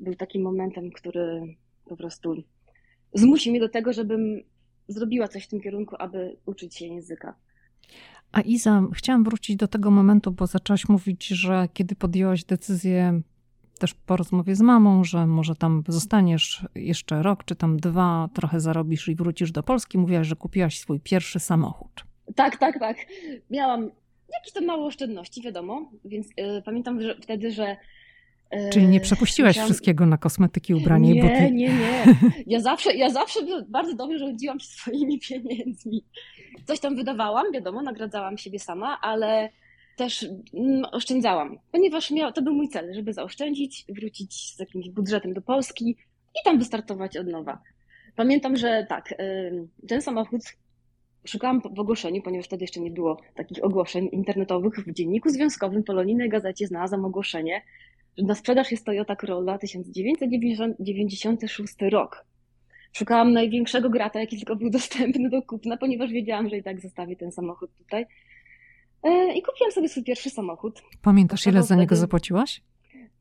był 0.00 0.14
takim 0.14 0.42
momentem, 0.42 0.90
który 0.90 1.54
po 1.84 1.96
prostu 1.96 2.42
zmusił 3.14 3.52
mnie 3.52 3.60
do 3.60 3.68
tego, 3.68 3.92
żebym 3.92 4.42
zrobiła 4.88 5.28
coś 5.28 5.44
w 5.44 5.48
tym 5.48 5.60
kierunku, 5.60 5.96
aby 5.98 6.36
uczyć 6.46 6.76
się 6.76 6.86
języka. 6.86 7.34
A 8.32 8.40
Iza, 8.40 8.82
chciałam 8.94 9.24
wrócić 9.24 9.56
do 9.56 9.68
tego 9.68 9.90
momentu, 9.90 10.32
bo 10.32 10.46
zaczęłaś 10.46 10.88
mówić, 10.88 11.26
że 11.26 11.68
kiedy 11.74 11.94
podjęłaś 11.94 12.44
decyzję 12.44 13.20
też 13.78 13.94
po 13.94 14.16
rozmowie 14.16 14.56
z 14.56 14.60
mamą, 14.60 15.04
że 15.04 15.26
może 15.26 15.54
tam 15.56 15.82
zostaniesz 15.88 16.66
jeszcze 16.74 17.22
rok 17.22 17.44
czy 17.44 17.56
tam 17.56 17.76
dwa, 17.76 18.28
trochę 18.34 18.60
zarobisz 18.60 19.08
i 19.08 19.14
wrócisz 19.14 19.52
do 19.52 19.62
Polski, 19.62 19.98
mówiłaś, 19.98 20.26
że 20.26 20.36
kupiłaś 20.36 20.78
swój 20.78 21.00
pierwszy 21.00 21.40
samochód. 21.40 22.09
Tak, 22.36 22.56
tak, 22.56 22.78
tak. 22.78 22.96
Miałam 23.50 23.90
jakieś 24.32 24.52
tam 24.52 24.64
małe 24.64 24.84
oszczędności, 24.84 25.42
wiadomo, 25.42 25.90
więc 26.04 26.26
y, 26.26 26.62
pamiętam 26.64 27.02
że 27.02 27.16
wtedy, 27.22 27.50
że 27.50 27.76
y, 28.54 28.70
Czyli 28.72 28.88
nie 28.88 29.00
przepuściłaś 29.00 29.50
musiałam... 29.50 29.68
wszystkiego 29.68 30.06
na 30.06 30.18
kosmetyki, 30.18 30.74
ubranie 30.74 31.12
nie, 31.12 31.18
i 31.18 31.22
buty? 31.22 31.34
Nie, 31.34 31.50
nie, 31.50 31.68
nie. 31.68 32.04
Ja 32.46 32.60
zawsze, 32.60 32.94
ja 32.94 33.10
zawsze 33.10 33.40
bardzo 33.68 33.94
dobrze 33.94 34.18
rządziłam 34.18 34.60
się 34.60 34.66
swoimi 34.76 35.20
pieniędzmi. 35.20 36.04
Coś 36.64 36.80
tam 36.80 36.96
wydawałam, 36.96 37.52
wiadomo, 37.52 37.82
nagradzałam 37.82 38.38
siebie 38.38 38.58
sama, 38.58 38.98
ale 39.00 39.50
też 39.96 40.26
mm, 40.54 40.84
oszczędzałam, 40.92 41.58
ponieważ 41.72 42.10
miał, 42.10 42.32
to 42.32 42.42
był 42.42 42.54
mój 42.54 42.68
cel, 42.68 42.94
żeby 42.94 43.12
zaoszczędzić, 43.12 43.84
wrócić 43.88 44.54
z 44.54 44.58
jakimś 44.58 44.88
budżetem 44.88 45.34
do 45.34 45.42
Polski 45.42 45.90
i 46.34 46.44
tam 46.44 46.58
wystartować 46.58 47.16
od 47.16 47.26
nowa. 47.26 47.62
Pamiętam, 48.16 48.56
że 48.56 48.86
tak, 48.88 49.14
ten 49.88 50.02
samochód 50.02 50.40
szukałam 51.24 51.60
w 51.60 51.80
ogłoszeniu, 51.80 52.22
ponieważ 52.22 52.46
wtedy 52.46 52.64
jeszcze 52.64 52.80
nie 52.80 52.90
było 52.90 53.20
takich 53.34 53.64
ogłoszeń 53.64 54.08
internetowych 54.12 54.74
w 54.74 54.92
dzienniku 54.92 55.28
związkowym 55.28 55.84
Polonijnej 55.84 56.28
Gazecie 56.28 56.66
znalazłam 56.66 57.04
ogłoszenie, 57.04 57.62
że 58.18 58.24
na 58.24 58.34
sprzedaż 58.34 58.70
jest 58.70 58.84
Toyota 58.84 59.16
Corolla 59.16 59.58
1996 59.58 61.74
rok. 61.90 62.24
Szukałam 62.92 63.32
największego 63.32 63.90
grata, 63.90 64.20
jaki 64.20 64.36
tylko 64.36 64.56
był 64.56 64.70
dostępny 64.70 65.30
do 65.30 65.42
kupna, 65.42 65.76
ponieważ 65.76 66.10
wiedziałam, 66.10 66.48
że 66.48 66.56
i 66.56 66.62
tak 66.62 66.80
zostawię 66.80 67.16
ten 67.16 67.32
samochód 67.32 67.70
tutaj. 67.78 68.06
E, 69.02 69.34
I 69.34 69.42
kupiłam 69.42 69.72
sobie 69.72 69.88
swój 69.88 70.04
pierwszy 70.04 70.30
samochód. 70.30 70.82
Pamiętasz, 71.02 71.46
ile 71.46 71.62
za 71.62 71.76
niego 71.76 71.96
zapłaciłaś? 71.96 72.62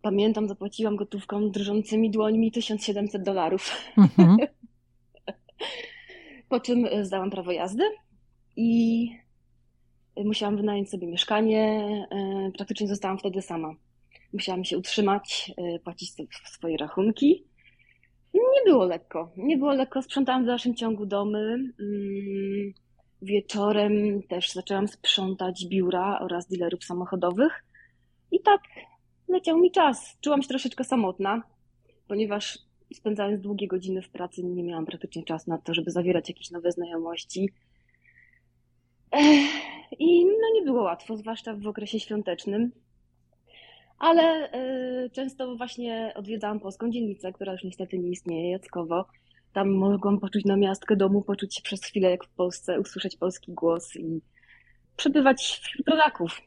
Pamiętam, 0.01 0.47
zapłaciłam 0.47 0.95
gotówką 0.95 1.51
drżącymi 1.51 2.11
dłońmi 2.11 2.51
1700 2.51 3.23
dolarów. 3.23 3.71
Mhm. 3.97 4.37
Po 6.49 6.59
czym 6.59 6.85
e, 6.85 7.05
zdałam 7.05 7.29
prawo 7.29 7.51
jazdy 7.51 7.83
i 8.55 9.09
musiałam 10.17 10.57
wynająć 10.57 10.89
sobie 10.89 11.07
mieszkanie. 11.07 11.83
E, 12.11 12.51
praktycznie 12.57 12.87
zostałam 12.87 13.17
wtedy 13.17 13.41
sama. 13.41 13.75
Musiałam 14.33 14.63
się 14.63 14.77
utrzymać, 14.77 15.51
e, 15.57 15.79
płacić 15.79 16.11
swoje 16.45 16.77
rachunki. 16.77 17.43
Nie 18.33 18.63
było 18.65 18.85
lekko. 18.85 19.31
Nie 19.37 19.57
było 19.57 19.73
lekko. 19.73 20.01
Sprzątałam 20.01 20.43
w 20.43 20.47
dalszym 20.47 20.75
ciągu 20.75 21.05
domy. 21.05 21.39
Mm, 21.79 22.73
wieczorem 23.21 24.23
też 24.23 24.51
zaczęłam 24.51 24.87
sprzątać 24.87 25.65
biura 25.69 26.19
oraz 26.19 26.47
dealerów 26.47 26.83
samochodowych. 26.83 27.65
I 28.31 28.39
tak 28.39 28.61
leciał 29.27 29.57
mi 29.57 29.71
czas. 29.71 30.17
Czułam 30.21 30.41
się 30.41 30.47
troszeczkę 30.47 30.83
samotna, 30.83 31.43
ponieważ 32.07 32.68
spędzając 32.95 33.41
długie 33.41 33.67
godziny 33.67 34.01
w 34.01 34.09
pracy, 34.09 34.43
nie 34.43 34.63
miałam 34.63 34.85
praktycznie 34.85 35.23
czasu 35.23 35.49
na 35.49 35.57
to, 35.57 35.73
żeby 35.73 35.91
zawierać 35.91 36.29
jakieś 36.29 36.51
nowe 36.51 36.71
znajomości. 36.71 37.49
I 39.99 40.25
no 40.25 40.53
nie 40.53 40.61
było 40.61 40.83
łatwo, 40.83 41.17
zwłaszcza 41.17 41.53
w 41.53 41.67
okresie 41.67 41.99
świątecznym. 41.99 42.71
Ale 43.99 44.53
y, 45.05 45.09
często 45.09 45.55
właśnie 45.55 46.13
odwiedzałam 46.15 46.59
polską 46.59 46.91
dzielnicę, 46.91 47.33
która 47.33 47.51
już 47.51 47.63
niestety 47.63 47.99
nie 47.99 48.09
istnieje, 48.09 48.51
Jackowo. 48.51 49.05
Tam 49.53 49.69
mogłam 49.69 50.19
poczuć 50.19 50.45
na 50.45 50.57
miastkę 50.57 50.95
domu, 50.95 51.21
poczuć 51.21 51.55
się 51.55 51.61
przez 51.61 51.83
chwilę 51.83 52.09
jak 52.09 52.25
w 52.25 52.29
Polsce, 52.29 52.79
usłyszeć 52.79 53.17
polski 53.17 53.53
głos 53.53 53.95
i 53.95 54.21
przebywać 54.95 55.41
wśród 55.41 55.87
rodaków. 55.87 56.41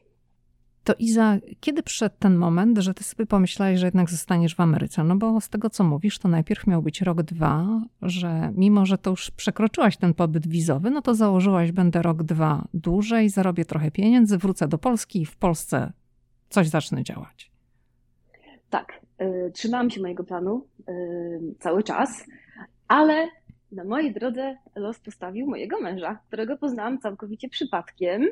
To 0.83 0.93
Iza, 0.99 1.37
kiedy 1.59 1.83
przyszedł 1.83 2.15
ten 2.19 2.35
moment, 2.35 2.77
że 2.77 2.93
ty 2.93 3.03
sobie 3.03 3.25
pomyślałeś, 3.25 3.79
że 3.79 3.87
jednak 3.87 4.09
zostaniesz 4.09 4.55
w 4.55 4.59
Ameryce? 4.59 5.03
No 5.03 5.15
bo 5.15 5.41
z 5.41 5.49
tego, 5.49 5.69
co 5.69 5.83
mówisz, 5.83 6.19
to 6.19 6.27
najpierw 6.27 6.67
miał 6.67 6.81
być 6.81 7.01
rok, 7.01 7.21
dwa, 7.21 7.81
że 8.01 8.51
mimo, 8.55 8.85
że 8.85 8.97
to 8.97 9.09
już 9.09 9.31
przekroczyłaś 9.31 9.97
ten 9.97 10.13
pobyt 10.13 10.47
wizowy, 10.47 10.89
no 10.89 11.01
to 11.01 11.15
założyłaś, 11.15 11.71
będę 11.71 12.01
rok, 12.01 12.23
dwa 12.23 12.67
dłużej, 12.73 13.29
zarobię 13.29 13.65
trochę 13.65 13.91
pieniędzy, 13.91 14.37
wrócę 14.37 14.67
do 14.67 14.77
Polski 14.77 15.21
i 15.21 15.25
w 15.25 15.35
Polsce 15.35 15.91
coś 16.49 16.67
zacznę 16.67 17.03
działać. 17.03 17.51
Tak, 18.69 19.01
y, 19.21 19.51
trzymałam 19.51 19.89
się 19.89 20.01
mojego 20.01 20.23
planu 20.23 20.67
y, 20.89 21.55
cały 21.59 21.83
czas, 21.83 22.25
ale 22.87 23.27
na 23.71 23.83
mojej 23.83 24.13
drodze 24.13 24.57
los 24.75 24.99
postawił 24.99 25.47
mojego 25.47 25.81
męża, 25.81 26.19
którego 26.27 26.57
poznałam 26.57 26.99
całkowicie 26.99 27.49
przypadkiem 27.49 28.29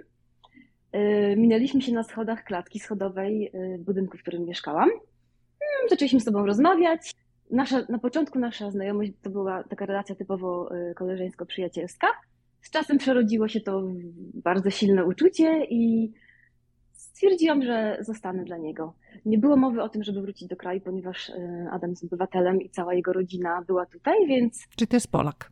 minęliśmy 1.38 1.81
się 1.81 1.93
na 1.93 2.03
schodach 2.03 2.43
klatki 2.43 2.79
schodowej 2.79 3.51
y, 3.55 3.77
budynku, 3.79 4.17
w 4.17 4.21
którym 4.21 4.45
mieszkałam. 4.45 4.89
Mm, 4.89 5.89
zaczęliśmy 5.89 6.19
z 6.19 6.24
sobą 6.24 6.45
rozmawiać. 6.45 7.15
Nasza, 7.51 7.81
na 7.89 8.00
początku 8.00 8.39
nasza 8.39 8.71
znajomość 8.71 9.12
to 9.21 9.29
była 9.29 9.63
taka 9.63 9.86
relacja 9.86 10.15
typowo 10.15 10.75
y, 10.75 10.93
koleżeńsko-przyjacielska. 10.95 12.07
Z 12.62 12.69
czasem 12.69 12.98
przerodziło 12.98 13.48
się 13.48 13.62
to 13.62 13.81
w 13.81 14.41
bardzo 14.41 14.69
silne 14.69 15.05
uczucie 15.05 15.65
i 15.69 16.13
stwierdziłam, 16.93 17.63
że 17.63 17.98
zostanę 18.01 18.43
dla 18.43 18.57
niego. 18.57 18.93
Nie 19.25 19.38
było 19.38 19.57
mowy 19.57 19.81
o 19.81 19.89
tym, 19.89 20.03
żeby 20.03 20.21
wrócić 20.21 20.48
do 20.48 20.55
kraju, 20.55 20.81
ponieważ 20.81 21.31
Adam 21.71 21.89
jest 21.89 22.03
obywatelem 22.03 22.62
i 22.62 22.69
cała 22.69 22.93
jego 22.93 23.13
rodzina 23.13 23.62
była 23.67 23.86
tutaj, 23.86 24.27
więc. 24.27 24.67
Czy 24.75 24.88
to 24.88 24.95
jest 24.95 25.12
Polak? 25.12 25.51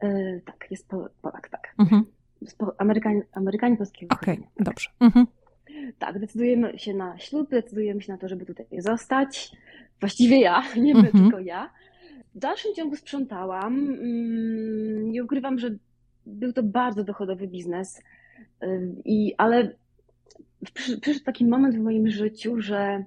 E, 0.00 0.40
tak, 0.46 0.66
jest 0.70 0.88
Polak, 1.22 1.48
tak. 1.48 1.74
Mhm. 1.78 2.04
Amerykanin, 2.78 3.22
Amerykanin 3.32 3.76
polskiego 3.76 4.14
Okej, 4.14 4.34
okay, 4.34 4.48
tak. 4.56 4.64
dobrze. 4.64 4.90
Mhm. 5.00 5.26
Tak, 5.98 6.18
decydujemy 6.18 6.78
się 6.78 6.94
na 6.94 7.18
ślub, 7.18 7.50
decydujemy 7.50 8.02
się 8.02 8.12
na 8.12 8.18
to, 8.18 8.28
żeby 8.28 8.46
tutaj 8.46 8.66
zostać. 8.78 9.52
Właściwie 10.00 10.40
ja, 10.40 10.62
nie 10.76 10.94
my, 10.94 11.00
mhm. 11.00 11.24
tylko 11.24 11.40
ja. 11.40 11.70
W 12.34 12.38
dalszym 12.38 12.74
ciągu 12.74 12.96
sprzątałam. 12.96 13.74
Mm, 13.78 15.10
nie 15.10 15.24
ukrywam, 15.24 15.58
że 15.58 15.70
był 16.26 16.52
to 16.52 16.62
bardzo 16.62 17.04
dochodowy 17.04 17.48
biznes, 17.48 18.02
i, 19.04 19.34
ale 19.38 19.74
przyszedł 20.74 21.24
taki 21.24 21.44
moment 21.44 21.76
w 21.76 21.80
moim 21.80 22.08
życiu, 22.08 22.60
że 22.60 23.04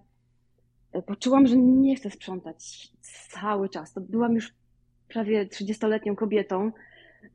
poczułam, 1.06 1.48
że 1.48 1.58
nie 1.58 1.96
chcę 1.96 2.10
sprzątać 2.10 2.92
cały 3.02 3.70
czas. 3.70 3.94
To 3.94 4.02
byłam 4.02 4.36
już 4.36 4.54
prawie 5.08 5.46
30-letnią 5.46 6.16
kobietą 6.16 6.72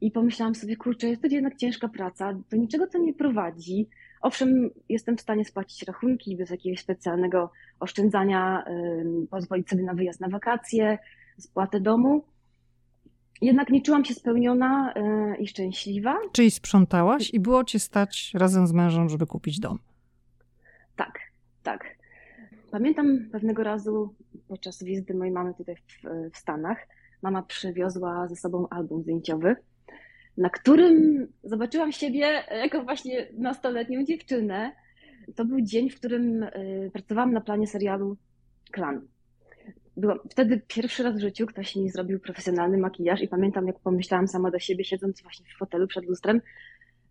i 0.01 0.11
pomyślałam 0.11 0.55
sobie, 0.55 0.77
kurczę, 0.77 1.09
jest 1.09 1.23
to 1.23 1.29
jednak 1.29 1.57
ciężka 1.57 1.89
praca, 1.89 2.33
do 2.51 2.57
niczego 2.57 2.87
to 2.87 2.99
nie 2.99 3.15
prowadzi. 3.15 3.89
Owszem, 4.21 4.71
jestem 4.89 5.17
w 5.17 5.21
stanie 5.21 5.45
spłacić 5.45 5.83
rachunki 5.83 6.37
bez 6.37 6.51
jakiegoś 6.51 6.81
specjalnego 6.81 7.51
oszczędzania, 7.81 8.65
pozwolić 9.31 9.69
sobie 9.69 9.83
na 9.83 9.95
wyjazd 9.95 10.21
na 10.21 10.29
wakacje, 10.29 10.99
spłatę 11.39 11.81
domu. 11.81 12.25
Jednak 13.43 13.71
nie 13.71 13.83
czułam 13.83 14.05
się 14.05 14.15
spełniona 14.15 14.95
yy, 14.97 15.37
i 15.37 15.47
szczęśliwa. 15.49 16.17
Czyli 16.33 16.51
sprzątałaś 16.51 17.35
i 17.35 17.41
było 17.41 17.65
cię 17.65 17.79
stać 17.79 18.33
razem 18.35 18.67
z 18.67 18.73
mężem, 18.73 19.09
żeby 19.09 19.27
kupić 19.27 19.61
dom. 19.61 19.79
Tak, 20.97 21.19
tak. 21.63 21.85
Pamiętam 22.71 23.29
pewnego 23.33 23.63
razu 23.63 24.15
podczas 24.49 24.83
wizyty 24.83 25.15
mojej 25.15 25.33
mamy 25.33 25.55
tutaj 25.55 25.77
w, 25.77 25.81
w 26.33 26.37
Stanach, 26.37 26.89
mama 27.23 27.43
przywiozła 27.43 28.29
ze 28.29 28.37
sobą 28.37 28.69
album 28.69 29.03
zdjęciowy, 29.03 29.57
na 30.41 30.51
którym 30.51 31.27
zobaczyłam 31.45 31.93
siebie 31.93 32.45
jako 32.51 32.83
właśnie 32.83 33.27
nastoletnią 33.39 34.05
dziewczynę. 34.05 34.73
To 35.37 35.45
był 35.45 35.61
dzień, 35.61 35.91
w 35.91 35.97
którym 35.97 36.43
y, 36.43 36.91
pracowałam 36.93 37.33
na 37.33 37.41
planie 37.41 37.67
serialu 37.67 38.17
Klan. 38.73 39.01
Byłam, 39.97 40.19
wtedy 40.31 40.63
pierwszy 40.69 41.03
raz 41.03 41.17
w 41.17 41.21
życiu 41.21 41.47
ktoś 41.47 41.77
mi 41.77 41.91
zrobił 41.91 42.21
profesjonalny 42.21 42.79
makijaż 42.79 43.23
i 43.23 43.29
pamiętam, 43.29 43.67
jak 43.67 43.79
pomyślałam 43.81 44.29
sama 44.29 44.51
do 44.51 44.59
siebie, 44.59 44.85
siedząc 44.85 45.23
właśnie 45.23 45.47
w 45.55 45.59
fotelu 45.59 45.87
przed 45.87 46.05
lustrem, 46.05 46.41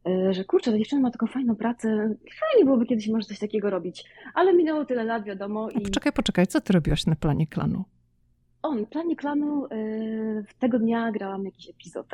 y, 0.08 0.34
że 0.34 0.44
kurczę, 0.44 0.72
ta 0.72 0.78
dziewczyna 0.78 1.02
ma 1.02 1.12
taką 1.12 1.28
fajną 1.28 1.56
pracę, 1.56 2.16
fajnie 2.40 2.66
byłoby 2.66 2.86
kiedyś 2.86 3.08
może 3.08 3.28
coś 3.28 3.40
takiego 3.40 3.70
robić. 3.70 4.06
Ale 4.34 4.54
minęło 4.54 4.86
tyle 4.86 5.04
lat, 5.04 5.24
wiadomo. 5.24 5.70
I... 5.70 5.82
Poczekaj, 5.82 6.12
poczekaj, 6.14 6.48
co 6.48 6.62
ty 6.62 6.74
robiłaś 6.74 7.06
na 7.06 7.16
planie 7.16 7.48
klanu? 7.48 7.84
On, 8.62 8.86
planie 8.86 9.16
klanu, 9.16 9.66
y, 9.66 10.46
tego 10.60 10.80
dnia 10.80 11.12
grałam 11.12 11.46
jakiś 11.46 11.70
epizod. 11.70 12.08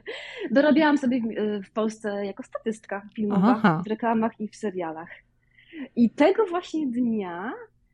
Dorabiałam 0.50 0.98
sobie 0.98 1.16
y, 1.16 1.62
w 1.62 1.70
Polsce 1.70 2.26
jako 2.26 2.42
statystka 2.42 3.08
filmowa 3.14 3.54
Aha. 3.56 3.82
w 3.84 3.88
reklamach 3.88 4.40
i 4.40 4.48
w 4.48 4.56
serialach. 4.56 5.08
I 5.96 6.10
tego 6.10 6.46
właśnie 6.46 6.86
dnia 6.86 7.52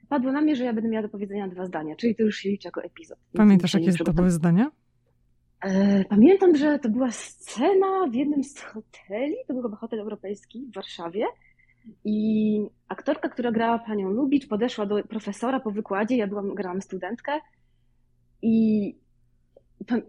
padło 0.08 0.32
na 0.32 0.40
mnie, 0.40 0.56
że 0.56 0.64
ja 0.64 0.72
będę 0.72 0.88
miała 0.88 1.02
do 1.02 1.08
powiedzenia 1.08 1.48
dwa 1.48 1.66
zdania, 1.66 1.96
czyli 1.96 2.14
to 2.14 2.22
już 2.22 2.36
się 2.36 2.48
liczy 2.48 2.68
jako 2.68 2.82
epizod. 2.82 3.18
Pamiętasz, 3.32 3.74
jakie 3.74 3.92
to 3.92 4.12
były 4.12 4.30
zdania? 4.30 4.70
E, 5.64 6.04
pamiętam, 6.04 6.56
że 6.56 6.78
to 6.78 6.88
była 6.88 7.10
scena 7.10 8.06
w 8.10 8.14
jednym 8.14 8.44
z 8.44 8.60
hoteli, 8.60 9.34
to 9.48 9.54
był 9.54 9.62
chyba 9.62 9.76
hotel 9.76 10.00
europejski 10.00 10.66
w 10.70 10.74
Warszawie. 10.74 11.26
I 12.04 12.60
aktorka, 12.88 13.28
która 13.28 13.52
grała 13.52 13.78
panią 13.78 14.10
Lubicz, 14.10 14.48
podeszła 14.48 14.86
do 14.86 15.04
profesora 15.04 15.60
po 15.60 15.70
wykładzie. 15.70 16.16
Ja 16.16 16.26
byłam, 16.26 16.54
grałam 16.54 16.82
studentkę 16.82 17.32
i 18.42 18.94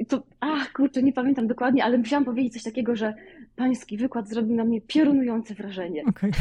to, 0.08 0.24
ach 0.40 0.74
kurczę, 0.74 1.04
nie 1.04 1.14
pamiętam 1.14 1.48
dokładnie, 1.48 1.84
ale 1.84 1.98
musiałam 1.98 2.26
powiedzieć 2.26 2.54
coś 2.54 2.64
takiego, 2.64 2.96
że 2.96 3.14
pański 3.56 3.98
wykład 3.98 4.30
zrobił 4.30 4.56
na 4.56 4.64
mnie 4.64 4.82
piorunujące 4.82 5.56
wrażenie. 5.56 6.04
Okay. 6.06 6.32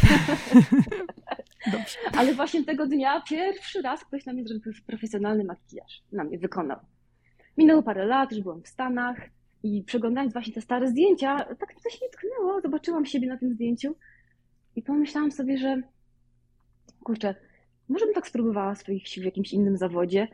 ale 2.19 2.35
właśnie 2.35 2.65
tego 2.65 2.87
dnia 2.87 3.23
pierwszy 3.29 3.83
raz 3.83 4.05
ktoś 4.05 4.27
na 4.27 4.33
mnie 4.33 4.45
zrobił 4.45 4.73
profesjonalny 4.87 5.45
makijaż, 5.45 6.03
na 6.13 6.25
mnie 6.25 6.39
wykonał. 6.39 6.79
Minęło 7.59 7.83
parę 7.83 8.07
lat, 8.07 8.33
już 8.33 8.41
byłam 8.41 8.63
w 8.63 8.69
Stanach 8.69 9.21
i 9.63 9.83
przeglądając 9.83 10.33
właśnie 10.33 10.53
te 10.53 10.61
stare 10.61 10.89
zdjęcia, 10.89 11.37
tak 11.37 11.75
coś 11.83 12.03
mi 12.03 12.09
tknęło, 12.13 12.61
zobaczyłam 12.61 13.07
siebie 13.07 13.29
na 13.29 13.37
tym 13.37 13.55
zdjęciu 13.55 13.97
i 14.77 14.83
pomyślałam 14.83 15.33
sobie, 15.33 15.59
że 15.59 15.83
kurczę, 17.05 17.35
może 17.89 18.05
bym 18.05 18.15
tak 18.15 18.27
spróbowała 18.27 18.75
swoich 18.75 19.09
sił 19.09 19.23
w 19.23 19.27
jakimś 19.27 19.53
innym 19.53 19.77
zawodzie, 19.77 20.29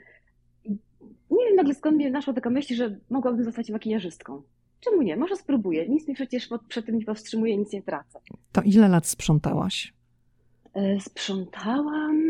nie 1.33 1.47
wiem 1.47 1.57
nagle 1.57 1.75
skąd 1.75 1.97
mnie 1.97 2.11
naszła 2.11 2.33
taka 2.33 2.51
myśl, 2.51 2.75
że 2.75 2.97
mogłabym 3.11 3.45
zostać 3.45 3.71
makijażystką. 3.71 4.43
Czemu 4.81 5.03
nie? 5.03 5.17
Może 5.17 5.37
spróbuję. 5.37 5.89
Nic 5.89 6.09
mi 6.09 6.15
przecież 6.15 6.49
przed 6.69 6.87
tym 6.87 6.99
nie 6.99 7.05
powstrzymuje, 7.05 7.57
nic 7.57 7.73
nie 7.73 7.83
tracę. 7.83 8.21
To 8.53 8.63
ile 8.63 8.89
lat 8.89 9.07
sprzątałaś? 9.07 9.95
E, 10.75 11.01
sprzątałam 11.01 12.23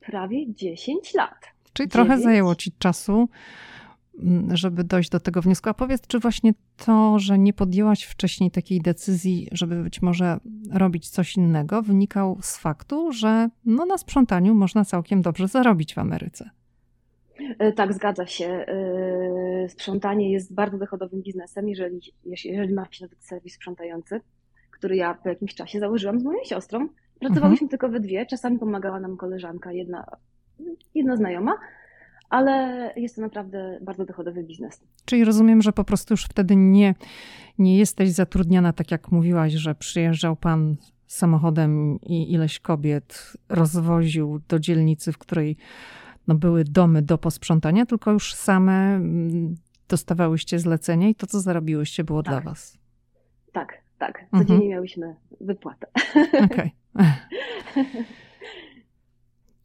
prawie 0.00 0.54
10 0.54 1.14
lat. 1.14 1.46
Czyli 1.72 1.88
9. 1.88 1.92
trochę 1.92 2.22
zajęło 2.22 2.54
ci 2.54 2.72
czasu, 2.72 3.28
mm, 4.18 4.56
żeby 4.56 4.84
dojść 4.84 5.10
do 5.10 5.20
tego 5.20 5.42
wniosku. 5.42 5.68
A 5.68 5.74
powiedz, 5.74 6.06
czy 6.06 6.18
właśnie 6.18 6.54
to, 6.76 7.18
że 7.18 7.38
nie 7.38 7.52
podjęłaś 7.52 8.02
wcześniej 8.02 8.50
takiej 8.50 8.80
decyzji, 8.80 9.48
żeby 9.52 9.82
być 9.82 10.02
może 10.02 10.40
robić 10.70 11.08
coś 11.08 11.36
innego, 11.36 11.82
wynikał 11.82 12.38
z 12.42 12.56
faktu, 12.56 13.12
że 13.12 13.48
no 13.64 13.86
na 13.86 13.98
sprzątaniu 13.98 14.54
można 14.54 14.84
całkiem 14.84 15.22
dobrze 15.22 15.48
zarobić 15.48 15.94
w 15.94 15.98
Ameryce? 15.98 16.50
E, 17.58 17.72
tak, 17.72 17.92
zgadza 17.92 18.26
się. 18.26 18.46
E, 18.46 19.68
sprzątanie 19.68 20.32
jest 20.32 20.54
bardzo 20.54 20.78
dochodowym 20.78 21.22
biznesem, 21.22 21.68
jeżeli, 21.68 22.00
jeżeli 22.44 22.74
ma 22.74 22.86
się 22.90 23.04
nawet 23.04 23.24
serwis 23.24 23.54
sprzątający, 23.54 24.20
który 24.70 24.96
ja 24.96 25.14
po 25.14 25.28
jakimś 25.28 25.54
czasie 25.54 25.80
założyłam 25.80 26.20
z 26.20 26.24
moją 26.24 26.38
siostrą. 26.44 26.88
Pracowałyśmy 27.20 27.64
mhm. 27.64 27.68
tylko 27.68 27.88
we 27.88 28.00
dwie, 28.00 28.26
czasami 28.26 28.58
pomagała 28.58 29.00
nam 29.00 29.16
koleżanka, 29.16 29.72
jedna, 29.72 30.06
jedna 30.94 31.16
znajoma, 31.16 31.54
ale 32.30 32.92
jest 32.96 33.16
to 33.16 33.22
naprawdę 33.22 33.78
bardzo 33.82 34.04
dochodowy 34.04 34.44
biznes. 34.44 34.80
Czyli 35.04 35.24
rozumiem, 35.24 35.62
że 35.62 35.72
po 35.72 35.84
prostu 35.84 36.12
już 36.12 36.24
wtedy 36.24 36.56
nie, 36.56 36.94
nie 37.58 37.78
jesteś 37.78 38.10
zatrudniana, 38.10 38.72
tak 38.72 38.90
jak 38.90 39.12
mówiłaś, 39.12 39.52
że 39.52 39.74
przyjeżdżał 39.74 40.36
pan 40.36 40.76
samochodem 41.06 41.98
i 42.02 42.32
ileś 42.32 42.60
kobiet 42.60 43.36
rozwoził 43.48 44.40
do 44.48 44.58
dzielnicy, 44.58 45.12
w 45.12 45.18
której 45.18 45.56
no, 46.30 46.34
były 46.34 46.64
domy 46.64 47.02
do 47.02 47.18
posprzątania, 47.18 47.86
tylko 47.86 48.12
już 48.12 48.34
same 48.34 48.94
mm, 48.94 49.54
dostawałyście 49.88 50.58
zlecenia 50.58 51.08
i 51.08 51.14
to, 51.14 51.26
co 51.26 51.40
zarobiłyście, 51.40 52.04
było 52.04 52.22
tak. 52.22 52.32
dla 52.34 52.40
was. 52.40 52.78
Tak, 53.52 53.78
tak. 53.98 54.22
Mhm. 54.22 54.42
Codziennie 54.42 54.54
mhm. 54.54 54.70
miałyśmy 54.70 55.16
wypłatę. 55.40 55.86
Okej. 56.44 56.72
Okay. 56.94 57.84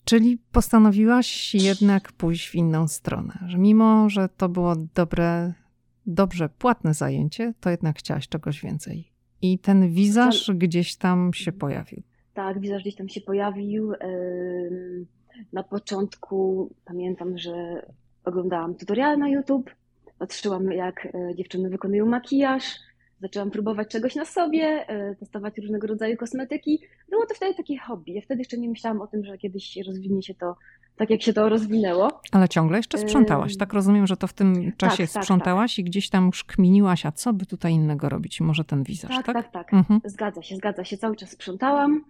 Czyli 0.05 0.37
postanowiłaś 0.51 1.55
jednak 1.55 2.11
pójść 2.11 2.49
w 2.49 2.55
inną 2.55 2.87
stronę, 2.87 3.33
że 3.47 3.57
mimo, 3.57 4.09
że 4.09 4.29
to 4.29 4.49
było 4.49 4.75
dobre, 4.75 5.53
dobrze 6.05 6.49
płatne 6.49 6.93
zajęcie, 6.93 7.53
to 7.59 7.69
jednak 7.69 7.97
chciałaś 7.97 8.29
czegoś 8.29 8.61
więcej. 8.61 9.11
I 9.41 9.59
ten 9.59 9.89
wizaż 9.93 10.51
gdzieś 10.55 10.95
tam 10.95 11.33
się 11.33 11.51
pojawił. 11.51 12.03
Tak, 12.33 12.59
wizaż 12.59 12.81
gdzieś 12.81 12.95
tam 12.95 13.09
się 13.09 13.21
pojawił. 13.21 13.91
Na 15.53 15.63
początku 15.63 16.69
pamiętam, 16.85 17.37
że 17.37 17.85
oglądałam 18.25 18.75
tutoriale 18.75 19.17
na 19.17 19.29
YouTube, 19.29 19.71
patrzyłam 20.19 20.71
jak 20.71 21.05
e, 21.05 21.35
dziewczyny 21.35 21.69
wykonują 21.69 22.05
makijaż, 22.05 22.63
zaczęłam 23.21 23.51
próbować 23.51 23.87
czegoś 23.87 24.15
na 24.15 24.25
sobie, 24.25 24.85
e, 24.87 25.15
testować 25.15 25.57
różnego 25.57 25.87
rodzaju 25.87 26.17
kosmetyki. 26.17 26.79
Było 27.09 27.25
to 27.25 27.35
wtedy 27.35 27.55
takie 27.55 27.77
hobby. 27.77 28.13
Ja 28.13 28.21
wtedy 28.21 28.41
jeszcze 28.41 28.57
nie 28.57 28.69
myślałam 28.69 29.01
o 29.01 29.07
tym, 29.07 29.25
że 29.25 29.37
kiedyś 29.37 29.77
rozwinie 29.87 30.23
się 30.23 30.33
to 30.33 30.55
tak, 30.95 31.09
jak 31.09 31.21
się 31.21 31.33
to 31.33 31.49
rozwinęło. 31.49 32.21
Ale 32.31 32.49
ciągle 32.49 32.77
jeszcze 32.77 32.97
sprzątałaś. 32.97 33.57
Tak 33.57 33.73
rozumiem, 33.73 34.07
że 34.07 34.17
to 34.17 34.27
w 34.27 34.33
tym 34.33 34.71
czasie 34.77 35.03
tak, 35.03 35.13
tak 35.13 35.23
sprzątałaś 35.23 35.71
tak, 35.71 35.75
tak. 35.75 35.79
i 35.79 35.89
gdzieś 35.89 36.09
tam 36.09 36.25
już 36.25 36.43
kminiłaś, 36.43 37.05
a 37.05 37.11
co 37.11 37.33
by 37.33 37.45
tutaj 37.45 37.73
innego 37.73 38.09
robić? 38.09 38.41
Może 38.41 38.63
ten 38.63 38.83
wizaż, 38.83 39.15
tak? 39.15 39.25
Tak, 39.25 39.35
tak, 39.35 39.51
tak. 39.51 39.73
Mhm. 39.73 40.01
Zgadza 40.05 40.41
się, 40.41 40.55
zgadza 40.55 40.83
się. 40.83 40.97
Cały 40.97 41.15
czas 41.15 41.31
sprzątałam. 41.31 42.03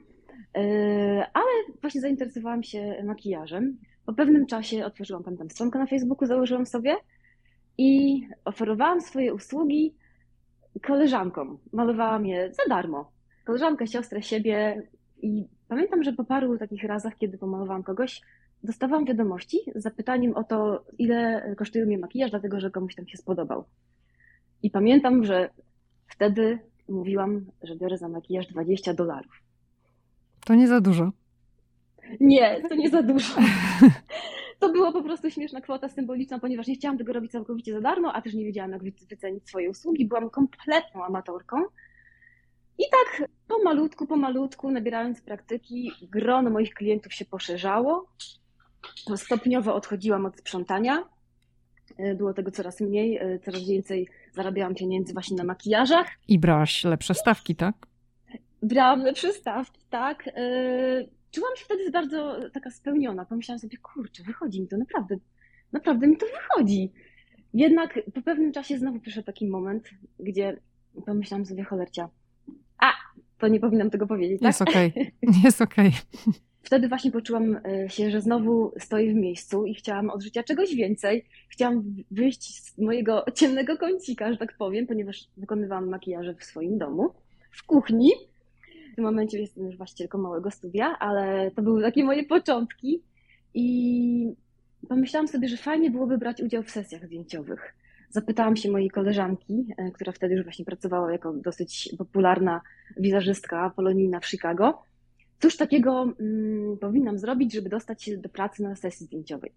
Yy, 0.56 1.24
ale 1.34 1.52
właśnie 1.82 2.02
zainteresowałam 2.02 2.64
się 2.64 3.04
makijażem. 3.04 3.78
Po 4.06 4.14
pewnym 4.14 4.46
czasie 4.46 4.86
otworzyłam 4.86 5.24
tam 5.24 5.50
stronkę 5.50 5.80
na 5.80 5.86
Facebooku, 5.86 6.28
założyłam 6.28 6.66
sobie 6.66 6.96
i 7.78 8.22
oferowałam 8.46 9.02
swoje 9.02 9.34
usługi 9.34 9.96
koleżankom. 10.82 11.58
Malowałam 11.74 12.26
je 12.26 12.54
za 12.54 12.64
darmo. 12.70 13.12
Koleżankę, 13.46 13.88
siostrę, 13.88 14.22
siebie 14.22 14.88
i 15.22 15.46
pamiętam, 15.68 16.04
że 16.04 16.14
po 16.14 16.24
paru 16.24 16.58
takich 16.58 16.84
razach, 16.84 17.16
kiedy 17.18 17.38
pomalowałam 17.38 17.84
kogoś, 17.84 18.22
dostawałam 18.64 19.06
wiadomości 19.06 19.60
z 19.76 19.84
zapytaniem 19.84 20.36
o 20.36 20.44
to, 20.44 20.86
ile 20.98 21.56
kosztuje 21.58 21.86
mi 21.86 21.98
makijaż, 21.98 22.32
dlatego 22.32 22.60
że 22.60 22.72
komuś 22.72 22.96
tam 22.96 23.08
się 23.08 23.18
spodobał. 23.18 23.66
I 24.64 24.72
pamiętam, 24.72 25.26
że 25.26 25.50
wtedy 26.08 26.60
mówiłam, 26.90 27.46
że 27.64 27.76
biorę 27.76 27.98
za 27.98 28.08
makijaż 28.08 28.48
20 28.48 28.94
dolarów. 28.94 29.45
To 30.46 30.56
nie 30.56 30.68
za 30.68 30.82
dużo. 30.82 31.12
Nie, 32.20 32.62
to 32.70 32.76
nie 32.76 32.90
za 32.90 33.04
dużo. 33.04 33.34
to 34.60 34.70
była 34.70 34.92
po 34.92 35.04
prostu 35.04 35.32
śmieszna 35.32 35.62
kwota 35.62 35.90
symboliczna, 35.90 36.40
ponieważ 36.40 36.68
nie 36.68 36.76
chciałam 36.76 36.98
tego 36.98 37.14
robić 37.14 37.32
całkowicie 37.32 37.74
za 37.74 37.82
darmo, 37.82 38.14
a 38.14 38.22
też 38.22 38.34
nie 38.34 38.46
wiedziałam, 38.46 38.72
jak 38.72 38.82
wycenić 39.10 39.48
swoje 39.48 39.70
usługi. 39.70 40.06
Byłam 40.06 40.30
kompletną 40.30 41.06
amatorką. 41.06 41.58
I 42.78 42.84
tak 42.92 43.30
pomalutku, 43.48 44.08
pomalutku, 44.08 44.72
nabierając 44.72 45.22
praktyki, 45.22 45.92
grono 46.02 46.50
moich 46.50 46.74
klientów 46.74 47.14
się 47.14 47.26
poszerzało. 47.26 48.08
Stopniowo 49.16 49.76
odchodziłam 49.76 50.26
od 50.26 50.38
sprzątania. 50.38 51.04
Było 52.16 52.34
tego 52.34 52.52
coraz 52.52 52.82
mniej, 52.82 53.20
coraz 53.46 53.68
więcej 53.68 54.08
zarabiałam 54.34 54.76
pieniędzy 54.76 55.14
właśnie 55.14 55.38
na 55.38 55.44
makijażach. 55.44 56.08
I 56.28 56.40
brałaś 56.40 56.84
lepsze 56.84 57.14
stawki, 57.14 57.56
tak? 57.56 57.76
Brałam 58.66 59.04
lepsze 59.04 59.34
stawki, 59.34 59.82
tak. 59.90 60.30
Czułam 61.32 61.56
się 61.56 61.66
wtedy 61.66 61.92
bardzo 61.92 62.38
taka 62.54 62.72
spełniona. 62.72 63.26
Pomyślałam 63.26 63.60
sobie, 63.60 63.78
kurczę, 63.78 64.24
wychodzi 64.24 64.62
mi 64.62 64.68
to 64.68 64.78
naprawdę, 64.78 65.16
naprawdę 65.72 66.08
mi 66.08 66.18
to 66.18 66.26
wychodzi. 66.26 66.92
Jednak 67.54 68.00
po 68.14 68.22
pewnym 68.22 68.52
czasie 68.52 68.78
znowu 68.78 69.00
przyszedł 69.00 69.26
taki 69.26 69.48
moment, 69.48 69.90
gdzie 70.20 70.60
pomyślałam 71.06 71.46
sobie, 71.46 71.64
cholercia, 71.64 72.10
a, 72.80 72.92
to 73.38 73.48
nie 73.48 73.60
powinnam 73.60 73.90
tego 73.90 74.08
powiedzieć, 74.08 74.40
tak? 74.40 74.48
Jest 74.48 74.62
okej, 74.62 74.90
okay. 74.90 75.12
jest 75.44 75.62
okej. 75.62 75.88
Okay. 75.88 76.34
Wtedy 76.62 76.88
właśnie 76.88 77.12
poczułam 77.12 77.60
e, 77.66 77.90
się, 77.90 78.12
że 78.12 78.22
znowu 78.22 78.74
stoję 78.80 79.12
w 79.12 79.16
miejscu 79.16 79.66
i 79.66 79.76
chciałam 79.76 80.10
od 80.10 80.24
życia 80.24 80.44
czegoś 80.44 80.76
więcej. 80.76 81.26
Chciałam 81.50 81.96
wyjść 82.12 82.64
z 82.64 82.78
mojego 82.78 83.26
ciemnego 83.36 83.78
kącika, 83.78 84.32
że 84.32 84.38
tak 84.38 84.58
powiem, 84.58 84.88
ponieważ 84.88 85.28
wykonywałam 85.38 85.90
makijaże 85.90 86.36
w 86.36 86.44
swoim 86.44 86.78
domu, 86.78 87.14
w 87.52 87.64
kuchni. 87.64 88.12
W 88.96 88.98
tym 88.98 89.06
momencie 89.06 89.40
jestem 89.40 89.66
już 89.66 89.78
właścicielką 89.78 90.18
małego 90.18 90.52
studia, 90.52 91.00
ale 91.00 91.52
to 91.52 91.62
były 91.62 91.82
takie 91.82 92.04
moje 92.04 92.26
początki 92.26 93.02
i 93.54 94.34
pomyślałam 94.90 95.28
sobie, 95.28 95.48
że 95.48 95.58
fajnie 95.58 95.92
byłoby 95.92 96.18
brać 96.18 96.42
udział 96.42 96.64
w 96.64 96.72
sesjach 96.72 97.06
zdjęciowych. 97.06 97.76
Zapytałam 98.10 98.56
się 98.56 98.72
mojej 98.72 98.90
koleżanki, 98.90 99.66
e, 99.78 99.92
która 99.92 100.12
wtedy 100.12 100.36
już 100.36 100.44
właśnie 100.44 100.66
pracowała 100.66 101.12
jako 101.12 101.34
dosyć 101.34 101.90
popularna 101.98 102.62
wizerzystka 102.98 103.70
polonijna 103.76 104.20
w 104.20 104.26
Chicago, 104.26 104.84
cóż 105.40 105.58
takiego 105.58 106.14
mm, 106.20 106.78
powinnam 106.78 107.20
zrobić, 107.20 107.54
żeby 107.54 107.70
dostać 107.70 108.04
się 108.04 108.18
do 108.18 108.30
pracy 108.30 108.64
na 108.64 108.76
sesji 108.76 109.06
zdjęciowej. 109.06 109.52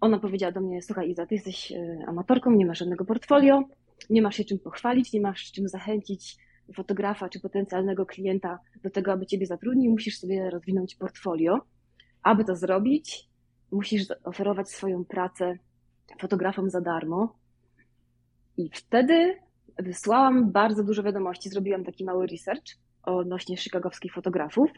Ona 0.00 0.18
powiedziała 0.18 0.52
do 0.52 0.60
mnie, 0.60 0.82
słuchaj 0.82 1.10
Iza, 1.10 1.26
ty 1.26 1.34
jesteś 1.34 1.72
e, 1.72 2.04
amatorką, 2.06 2.50
nie 2.50 2.66
masz 2.66 2.78
żadnego 2.78 3.04
portfolio, 3.04 3.64
nie 4.10 4.22
masz 4.22 4.36
się 4.36 4.44
czym 4.44 4.58
pochwalić, 4.58 5.12
nie 5.12 5.20
masz 5.20 5.52
czym 5.52 5.68
zachęcić 5.68 6.43
fotografa 6.74 7.28
czy 7.28 7.40
potencjalnego 7.40 8.06
klienta 8.06 8.58
do 8.82 8.90
tego, 8.90 9.12
aby 9.12 9.26
ciebie 9.26 9.46
zatrudnił, 9.46 9.90
musisz 9.90 10.18
sobie 10.18 10.50
rozwinąć 10.50 10.94
portfolio. 10.94 11.60
Aby 12.22 12.44
to 12.44 12.56
zrobić, 12.56 13.28
musisz 13.72 14.04
oferować 14.24 14.70
swoją 14.70 15.04
pracę 15.04 15.58
fotografom 16.20 16.70
za 16.70 16.80
darmo. 16.80 17.36
I 18.56 18.70
wtedy 18.72 19.36
wysłałam 19.78 20.52
bardzo 20.52 20.84
dużo 20.84 21.02
wiadomości, 21.02 21.48
zrobiłam 21.48 21.84
taki 21.84 22.04
mały 22.04 22.26
research 22.26 22.78
odnośnie 23.02 23.56
chicagowskich 23.56 24.12
fotografów. 24.12 24.70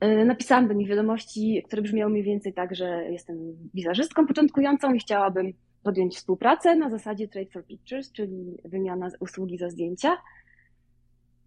E, 0.00 0.24
napisałam 0.24 0.68
do 0.68 0.74
nich 0.74 0.88
wiadomości, 0.88 1.62
które 1.66 1.82
brzmiały 1.82 2.12
mniej 2.12 2.24
więcej 2.24 2.52
tak, 2.52 2.74
że 2.74 3.04
jestem 3.10 3.36
wizerzystką 3.74 4.26
początkującą 4.26 4.94
i 4.94 4.98
chciałabym 4.98 5.52
podjąć 5.82 6.16
współpracę 6.16 6.76
na 6.76 6.90
zasadzie 6.90 7.28
Trade 7.28 7.50
for 7.50 7.66
Pictures, 7.66 8.12
czyli 8.12 8.56
wymiana 8.64 9.10
usługi 9.20 9.58
za 9.58 9.70
zdjęcia. 9.70 10.16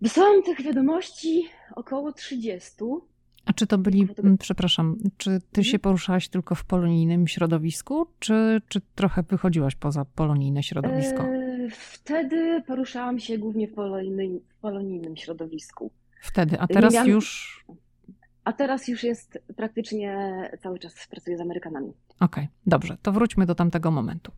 Wysłałam 0.01 0.43
tych 0.43 0.61
wiadomości 0.61 1.49
około 1.75 2.13
30. 2.13 2.71
A 3.45 3.53
czy 3.53 3.67
to 3.67 3.77
byli, 3.77 4.07
przepraszam, 4.39 4.97
czy 5.17 5.39
ty 5.51 5.63
się 5.63 5.69
mhm. 5.69 5.81
poruszałaś 5.81 6.29
tylko 6.29 6.55
w 6.55 6.65
polonijnym 6.65 7.27
środowisku, 7.27 8.05
czy, 8.19 8.61
czy 8.67 8.81
trochę 8.95 9.23
wychodziłaś 9.23 9.75
poza 9.75 10.05
polonijne 10.05 10.63
środowisko? 10.63 11.23
E, 11.23 11.69
wtedy 11.69 12.63
poruszałam 12.67 13.19
się 13.19 13.37
głównie 13.37 13.67
w 13.67 13.73
polonijnym, 13.73 14.39
w 14.49 14.61
polonijnym 14.61 15.17
środowisku. 15.17 15.91
Wtedy, 16.21 16.59
a 16.59 16.67
teraz 16.67 16.93
miałam... 16.93 17.09
już 17.09 17.59
a 18.43 18.53
teraz 18.53 18.87
już 18.87 19.03
jest 19.03 19.39
praktycznie 19.55 20.17
cały 20.59 20.79
czas 20.79 21.07
pracuję 21.09 21.37
z 21.37 21.41
Amerykanami. 21.41 21.93
Okej, 22.19 22.43
okay, 22.43 22.47
dobrze, 22.65 22.97
to 23.01 23.11
wróćmy 23.11 23.45
do 23.45 23.55
tamtego 23.55 23.91
momentu. 23.91 24.31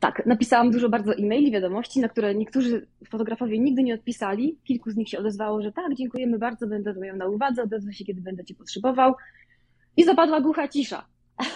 Tak, 0.00 0.26
napisałam 0.26 0.70
dużo 0.70 0.88
bardzo 0.88 1.14
e-maili, 1.14 1.50
wiadomości, 1.50 2.00
na 2.00 2.08
które 2.08 2.34
niektórzy 2.34 2.86
fotografowie 3.08 3.58
nigdy 3.58 3.82
nie 3.82 3.94
odpisali. 3.94 4.58
Kilku 4.64 4.90
z 4.90 4.96
nich 4.96 5.08
się 5.08 5.18
odezwało, 5.18 5.62
że 5.62 5.72
tak, 5.72 5.94
dziękujemy 5.94 6.38
bardzo, 6.38 6.66
będę 6.66 6.94
to 6.94 7.00
miał 7.00 7.16
na 7.16 7.26
uwadze, 7.26 7.62
odezwę 7.62 7.92
się, 7.92 8.04
kiedy 8.04 8.20
będę 8.20 8.44
Cię 8.44 8.54
potrzebował. 8.54 9.14
I 9.96 10.04
zapadła 10.04 10.40
głucha 10.40 10.68
cisza. 10.68 11.06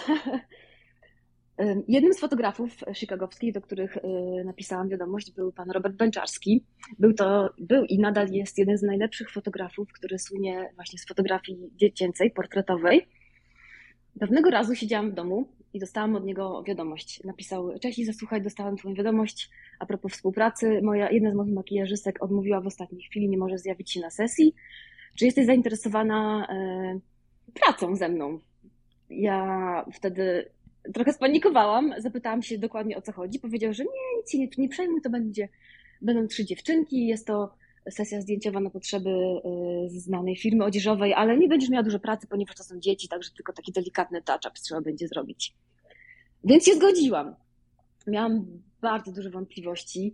Jednym 1.87 2.13
z 2.13 2.19
fotografów 2.19 2.71
chicagowskich, 2.95 3.53
do 3.53 3.61
których 3.61 3.97
y, 3.97 4.01
napisałam 4.45 4.89
wiadomość, 4.89 5.31
był 5.31 5.51
pan 5.51 5.71
Robert 5.71 5.95
Bęczarski. 5.95 6.65
Był 6.99 7.13
to, 7.13 7.49
był 7.59 7.85
i 7.85 7.99
nadal 7.99 8.27
jest 8.31 8.57
jeden 8.57 8.77
z 8.77 8.81
najlepszych 8.81 9.31
fotografów, 9.31 9.93
który 9.93 10.19
słynie 10.19 10.69
właśnie 10.75 10.99
z 10.99 11.07
fotografii 11.07 11.69
dziecięcej, 11.75 12.31
portretowej. 12.31 13.07
Pewnego 14.19 14.49
razu 14.49 14.75
siedziałam 14.75 15.11
w 15.11 15.13
domu 15.13 15.47
i 15.73 15.79
dostałam 15.79 16.15
od 16.15 16.25
niego 16.25 16.63
wiadomość. 16.63 17.23
Napisał, 17.23 17.79
cześć 17.79 17.99
i 17.99 18.05
zasłuchaj, 18.05 18.41
dostałam 18.41 18.77
twoją 18.77 18.95
wiadomość 18.95 19.49
a 19.79 19.85
propos 19.85 20.13
współpracy. 20.13 20.81
Moja, 20.83 21.11
jedna 21.11 21.31
z 21.31 21.35
moich 21.35 21.53
makijażystek 21.53 22.23
odmówiła 22.23 22.61
w 22.61 22.67
ostatniej 22.67 23.01
chwili, 23.01 23.29
nie 23.29 23.37
może 23.37 23.57
zjawić 23.57 23.91
się 23.91 23.99
na 23.99 24.09
sesji. 24.09 24.55
Czy 25.15 25.25
jesteś 25.25 25.45
zainteresowana 25.45 26.47
e, 26.49 26.99
pracą 27.53 27.95
ze 27.95 28.09
mną? 28.09 28.39
Ja 29.09 29.85
wtedy 29.93 30.49
trochę 30.93 31.13
spanikowałam, 31.13 31.93
zapytałam 31.97 32.43
się 32.43 32.57
dokładnie 32.57 32.97
o 32.97 33.01
co 33.01 33.11
chodzi. 33.11 33.39
Powiedział, 33.39 33.73
że 33.73 33.83
nie, 33.83 34.17
nic 34.17 34.31
się 34.31 34.39
nie, 34.39 34.47
nie 34.57 34.69
przejmuj, 34.69 35.01
to 35.01 35.09
będzie, 35.09 35.49
będą 36.01 36.27
trzy 36.27 36.45
dziewczynki, 36.45 37.07
jest 37.07 37.27
to 37.27 37.53
sesja 37.89 38.21
zdjęciowa 38.21 38.59
na 38.59 38.69
potrzeby 38.69 39.09
y, 39.09 39.99
znanej 39.99 40.35
firmy 40.37 40.65
odzieżowej, 40.65 41.13
ale 41.13 41.37
nie 41.37 41.47
będziesz 41.47 41.69
miała 41.69 41.83
dużo 41.83 41.99
pracy, 41.99 42.27
ponieważ 42.27 42.55
to 42.55 42.63
są 42.63 42.79
dzieci, 42.79 43.07
także 43.07 43.31
tylko 43.35 43.53
taki 43.53 43.71
delikatny 43.71 44.21
touch-up 44.21 44.51
trzeba 44.63 44.81
będzie 44.81 45.07
zrobić. 45.07 45.53
Więc 46.43 46.65
się 46.65 46.75
zgodziłam. 46.75 47.35
Miałam 48.07 48.45
bardzo 48.81 49.11
dużo 49.11 49.29
wątpliwości. 49.29 50.13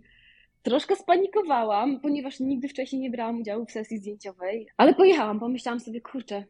Troszkę 0.62 0.96
spanikowałam, 0.96 2.00
ponieważ 2.00 2.40
nigdy 2.40 2.68
wcześniej 2.68 3.02
nie 3.02 3.10
brałam 3.10 3.40
udziału 3.40 3.66
w 3.66 3.70
sesji 3.70 3.98
zdjęciowej, 3.98 4.68
ale 4.76 4.94
pojechałam, 4.94 5.40
pomyślałam 5.40 5.80
sobie, 5.80 6.00
kurczę, 6.00 6.44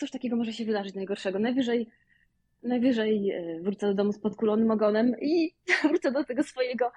cóż 0.00 0.10
takiego 0.10 0.36
może 0.36 0.52
się 0.52 0.64
wydarzyć 0.64 0.94
najgorszego. 0.94 1.38
Najwyżej 1.38 1.86
najwyżej 2.62 3.30
e, 3.30 3.60
wrócę 3.60 3.86
do 3.86 3.94
domu 3.94 4.12
z 4.12 4.18
podkulonym 4.18 4.70
ogonem 4.70 5.14
i 5.20 5.54
wrócę 5.88 6.12
do 6.12 6.24
tego 6.24 6.42
swojego 6.42 6.92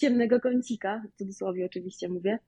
ciemnego 0.00 0.40
kącika, 0.40 1.02
w 1.14 1.18
cudzysłowie 1.18 1.66
oczywiście 1.66 2.08
mówię. 2.08 2.38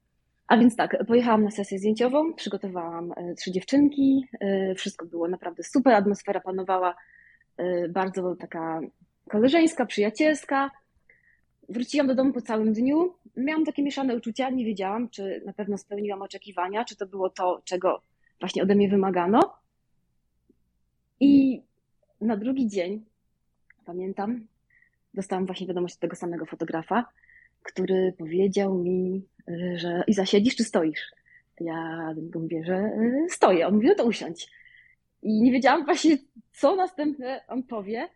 A 0.48 0.56
więc 0.56 0.76
tak, 0.76 1.06
pojechałam 1.06 1.44
na 1.44 1.50
sesję 1.50 1.78
zdjęciową, 1.78 2.34
przygotowałam 2.34 3.12
e, 3.16 3.34
trzy 3.34 3.52
dziewczynki, 3.52 4.28
e, 4.40 4.74
wszystko 4.74 5.06
było 5.06 5.28
naprawdę 5.28 5.62
super, 5.62 5.94
atmosfera 5.94 6.40
panowała 6.40 6.94
bardzo 7.88 8.36
taka 8.36 8.80
koleżeńska, 9.28 9.86
przyjacielska. 9.86 10.70
Wróciłam 11.68 12.06
do 12.06 12.14
domu 12.14 12.32
po 12.32 12.40
całym 12.40 12.72
dniu. 12.72 13.14
Miałam 13.36 13.64
takie 13.64 13.82
mieszane 13.82 14.16
uczucia, 14.16 14.50
nie 14.50 14.64
wiedziałam, 14.64 15.08
czy 15.08 15.42
na 15.46 15.52
pewno 15.52 15.78
spełniłam 15.78 16.22
oczekiwania, 16.22 16.84
czy 16.84 16.96
to 16.96 17.06
było 17.06 17.30
to, 17.30 17.62
czego 17.64 18.02
właśnie 18.40 18.62
ode 18.62 18.74
mnie 18.74 18.88
wymagano. 18.88 19.54
I 21.20 21.62
na 22.20 22.36
drugi 22.36 22.68
dzień, 22.68 23.04
pamiętam, 23.84 24.46
dostałam 25.14 25.46
właśnie 25.46 25.66
wiadomość 25.66 25.94
od 25.94 26.00
tego 26.00 26.16
samego 26.16 26.46
fotografa, 26.46 27.04
który 27.66 28.14
powiedział 28.18 28.78
mi, 28.78 29.26
y, 29.48 29.78
że 29.78 30.04
i 30.06 30.14
zasiedzisz 30.14 30.56
czy 30.56 30.64
stoisz? 30.64 31.12
Ja 31.60 32.12
do 32.14 32.20
niego 32.20 32.40
mówię, 32.40 32.64
że 32.64 32.76
y, 32.76 33.26
stoję. 33.30 33.66
On 33.66 33.74
mówi, 33.74 33.86
no 33.86 33.94
to 33.94 34.04
usiądź. 34.04 34.50
I 35.22 35.42
nie 35.42 35.52
wiedziałam 35.52 35.84
właśnie, 35.84 36.18
co 36.52 36.76
następne 36.76 37.40
on 37.48 37.62
powie. 37.62 38.08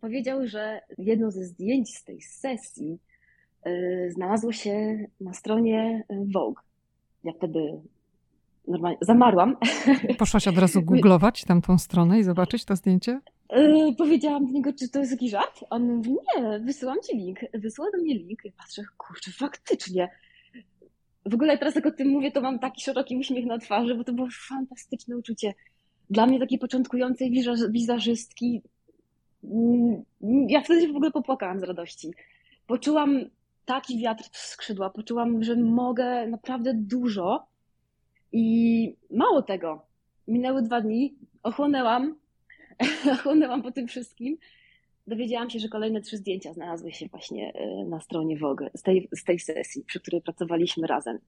Powiedział, 0.00 0.46
że 0.46 0.80
jedno 0.98 1.30
ze 1.30 1.44
zdjęć 1.44 1.96
z 1.96 2.04
tej 2.04 2.22
sesji 2.22 2.98
y, 3.66 4.10
znalazło 4.10 4.52
się 4.52 5.06
na 5.20 5.32
stronie 5.32 6.04
Vogue. 6.10 6.60
Ja 7.24 7.32
wtedy 7.32 7.80
normalnie 8.68 8.98
zamarłam. 9.00 9.56
Poszłaś 10.18 10.48
od 10.48 10.58
razu 10.58 10.82
googlować 10.90 11.44
tamtą 11.44 11.78
stronę 11.78 12.18
i 12.18 12.22
zobaczyć 12.22 12.64
to 12.64 12.76
zdjęcie? 12.76 13.20
Yy, 13.52 13.94
powiedziałam 13.98 14.46
do 14.46 14.52
niego, 14.52 14.72
czy 14.72 14.88
to 14.88 14.98
jest 14.98 15.12
jakiś 15.12 15.30
żart? 15.30 15.64
On 15.70 15.96
mówi, 15.96 16.10
nie, 16.10 16.60
wysyłam 16.60 16.96
ci 17.06 17.16
link. 17.16 17.38
Wysyła 17.54 17.88
do 17.90 18.02
mnie 18.02 18.14
link 18.14 18.44
i 18.44 18.52
patrzę, 18.52 18.82
kurczę, 18.96 19.30
faktycznie. 19.30 20.08
W 21.26 21.34
ogóle 21.34 21.58
teraz 21.58 21.74
jak 21.74 21.86
o 21.86 21.90
tym 21.90 22.08
mówię, 22.08 22.32
to 22.32 22.40
mam 22.40 22.58
taki 22.58 22.82
szeroki 22.82 23.16
uśmiech 23.16 23.46
na 23.46 23.58
twarzy, 23.58 23.94
bo 23.94 24.04
to 24.04 24.12
było 24.12 24.28
fantastyczne 24.48 25.16
uczucie. 25.16 25.54
Dla 26.10 26.26
mnie 26.26 26.40
takiej 26.40 26.58
początkującej 26.58 27.32
wizażystki, 27.70 28.62
mm, 29.44 30.04
ja 30.48 30.60
wtedy 30.60 30.80
się 30.80 30.92
w 30.92 30.96
ogóle 30.96 31.10
popłakałam 31.10 31.60
z 31.60 31.62
radości. 31.62 32.10
Poczułam 32.66 33.24
taki 33.64 33.98
wiatr 33.98 34.24
w 34.32 34.38
skrzydła, 34.38 34.90
poczułam, 34.90 35.44
że 35.44 35.56
mogę 35.56 36.26
naprawdę 36.26 36.74
dużo, 36.74 37.46
i 38.32 38.96
mało 39.10 39.42
tego, 39.42 39.86
minęły 40.28 40.62
dwa 40.62 40.80
dni, 40.80 41.14
ochłonęłam, 41.42 42.14
chłonęłam 43.22 43.62
po 43.62 43.72
tym 43.72 43.88
wszystkim. 43.88 44.38
Dowiedziałam 45.06 45.50
się, 45.50 45.58
że 45.58 45.68
kolejne 45.68 46.00
trzy 46.00 46.16
zdjęcia 46.16 46.52
znalazły 46.52 46.92
się 46.92 47.06
właśnie 47.06 47.52
e, 47.54 47.84
na 47.84 48.00
stronie 48.00 48.38
Vogue 48.38 48.64
z 48.76 48.82
tej, 48.82 49.08
z 49.12 49.24
tej 49.24 49.38
sesji, 49.38 49.84
przy 49.86 50.00
której 50.00 50.22
pracowaliśmy 50.22 50.86
razem. 50.86 51.18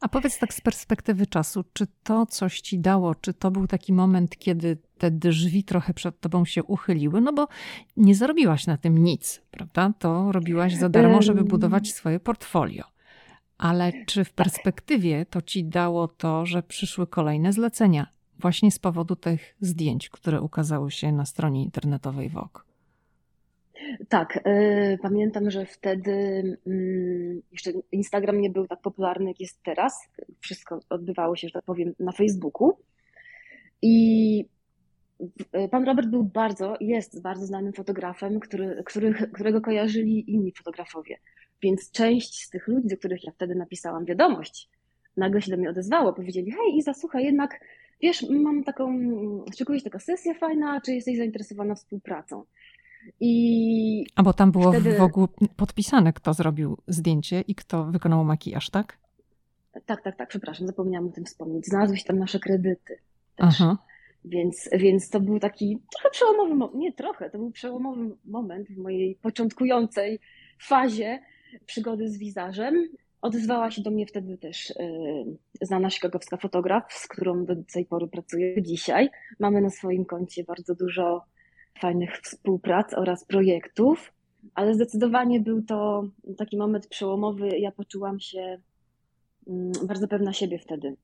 A 0.00 0.08
powiedz 0.08 0.38
tak 0.38 0.54
z 0.54 0.60
perspektywy 0.60 1.26
czasu, 1.26 1.64
czy 1.72 1.86
to 2.02 2.26
coś 2.26 2.60
ci 2.60 2.78
dało, 2.78 3.14
czy 3.14 3.34
to 3.34 3.50
był 3.50 3.66
taki 3.66 3.92
moment, 3.92 4.38
kiedy 4.38 4.78
te 4.98 5.10
drzwi 5.10 5.64
trochę 5.64 5.94
przed 5.94 6.20
tobą 6.20 6.44
się 6.44 6.64
uchyliły? 6.64 7.20
No 7.20 7.32
bo 7.32 7.48
nie 7.96 8.14
zarobiłaś 8.14 8.66
na 8.66 8.76
tym 8.76 8.98
nic, 8.98 9.42
prawda? 9.50 9.92
To 9.98 10.32
robiłaś 10.32 10.74
za 10.74 10.88
darmo, 10.88 11.22
żeby 11.22 11.44
budować 11.44 11.92
swoje 11.92 12.20
portfolio. 12.20 12.84
Ale 13.58 13.92
czy 14.06 14.24
w 14.24 14.32
perspektywie 14.32 15.26
to 15.26 15.42
ci 15.42 15.64
dało 15.64 16.08
to, 16.08 16.46
że 16.46 16.62
przyszły 16.62 17.06
kolejne 17.06 17.52
zlecenia? 17.52 18.06
Właśnie 18.40 18.70
z 18.70 18.78
powodu 18.78 19.16
tych 19.16 19.56
zdjęć, 19.60 20.08
które 20.08 20.40
ukazały 20.40 20.90
się 20.90 21.12
na 21.12 21.24
stronie 21.24 21.64
internetowej 21.64 22.28
Vogue. 22.28 22.60
Tak, 24.08 24.36
y, 24.46 24.98
pamiętam, 25.02 25.50
że 25.50 25.66
wtedy 25.66 26.12
mm, 26.66 27.42
jeszcze 27.52 27.70
Instagram 27.92 28.40
nie 28.40 28.50
był 28.50 28.66
tak 28.66 28.80
popularny, 28.80 29.28
jak 29.28 29.40
jest 29.40 29.62
teraz. 29.62 30.08
Wszystko 30.40 30.80
odbywało 30.88 31.36
się, 31.36 31.48
że 31.48 31.52
tak 31.52 31.64
powiem, 31.64 31.94
na 31.98 32.12
Facebooku. 32.12 32.72
I 33.82 34.44
y, 35.56 35.68
pan 35.70 35.84
Robert 35.84 36.08
był 36.08 36.24
bardzo, 36.24 36.76
jest 36.80 37.22
bardzo 37.22 37.46
znanym 37.46 37.72
fotografem, 37.72 38.40
który, 38.40 38.82
który, 38.86 39.14
którego 39.14 39.60
kojarzyli 39.60 40.30
inni 40.30 40.52
fotografowie. 40.52 41.18
Więc 41.62 41.90
część 41.90 42.44
z 42.44 42.50
tych 42.50 42.68
ludzi, 42.68 42.88
do 42.88 42.96
których 42.96 43.24
ja 43.24 43.32
wtedy 43.32 43.54
napisałam 43.54 44.04
wiadomość, 44.04 44.68
nagle 45.16 45.42
się 45.42 45.50
do 45.50 45.56
mnie 45.56 45.70
odezwało. 45.70 46.12
Powiedzieli: 46.12 46.50
Hej, 46.50 46.76
Iza, 46.76 46.94
słuchaj, 46.94 47.24
jednak 47.24 47.60
wiesz, 48.02 48.26
mam 48.30 48.64
taką, 48.64 48.98
szykuje 49.56 49.78
się 49.78 49.84
taka 49.84 49.98
sesja 49.98 50.34
fajna, 50.34 50.80
czy 50.80 50.92
jesteś 50.92 51.16
zainteresowana 51.16 51.74
współpracą? 51.74 52.44
I 53.20 54.04
A 54.16 54.22
bo 54.22 54.32
tam 54.32 54.52
było 54.52 54.72
wtedy... 54.72 54.96
w 54.96 55.00
ogóle 55.00 55.26
podpisane, 55.56 56.12
kto 56.12 56.34
zrobił 56.34 56.78
zdjęcie 56.86 57.40
i 57.40 57.54
kto 57.54 57.84
wykonał 57.84 58.24
makijaż, 58.24 58.70
tak? 58.70 58.98
Tak, 59.86 60.02
tak, 60.02 60.16
tak, 60.16 60.28
przepraszam, 60.28 60.66
zapomniałam 60.66 61.08
o 61.08 61.12
tym 61.12 61.24
wspomnieć. 61.24 61.66
Znalazły 61.66 61.96
się 61.96 62.04
tam 62.04 62.18
nasze 62.18 62.38
kredyty 62.38 62.98
też. 63.36 63.46
Aha. 63.60 63.78
Więc, 64.24 64.68
więc 64.72 65.10
to 65.10 65.20
był 65.20 65.40
taki 65.40 65.78
trochę 65.92 66.10
przełomowy 66.10 66.54
moment, 66.54 66.74
nie 66.74 66.92
trochę, 66.92 67.30
to 67.30 67.38
był 67.38 67.50
przełomowy 67.50 68.16
moment 68.24 68.68
w 68.68 68.78
mojej 68.78 69.14
początkującej 69.22 70.20
fazie 70.58 71.18
przygody 71.66 72.08
z 72.08 72.18
wizażem. 72.18 72.88
Odezwała 73.22 73.70
się 73.70 73.82
do 73.82 73.90
mnie 73.90 74.06
wtedy 74.06 74.38
też 74.38 74.72
yy, 74.78 75.66
znana 75.66 75.90
chicagowska 75.90 76.36
fotograf, 76.36 76.92
z 76.92 77.08
którą 77.08 77.44
do 77.44 77.54
tej 77.72 77.86
pory 77.86 78.08
pracuję 78.08 78.62
dzisiaj. 78.62 79.10
Mamy 79.38 79.60
na 79.60 79.70
swoim 79.70 80.04
koncie 80.04 80.44
bardzo 80.44 80.74
dużo 80.74 81.24
fajnych 81.80 82.18
współprac 82.18 82.94
oraz 82.94 83.24
projektów, 83.24 84.12
ale 84.54 84.74
zdecydowanie 84.74 85.40
był 85.40 85.62
to 85.62 86.04
taki 86.38 86.56
moment 86.56 86.86
przełomowy. 86.86 87.58
Ja 87.58 87.72
poczułam 87.72 88.20
się 88.20 88.58
mm, 89.46 89.72
bardzo 89.84 90.08
pewna 90.08 90.32
siebie 90.32 90.58
wtedy, 90.58 90.96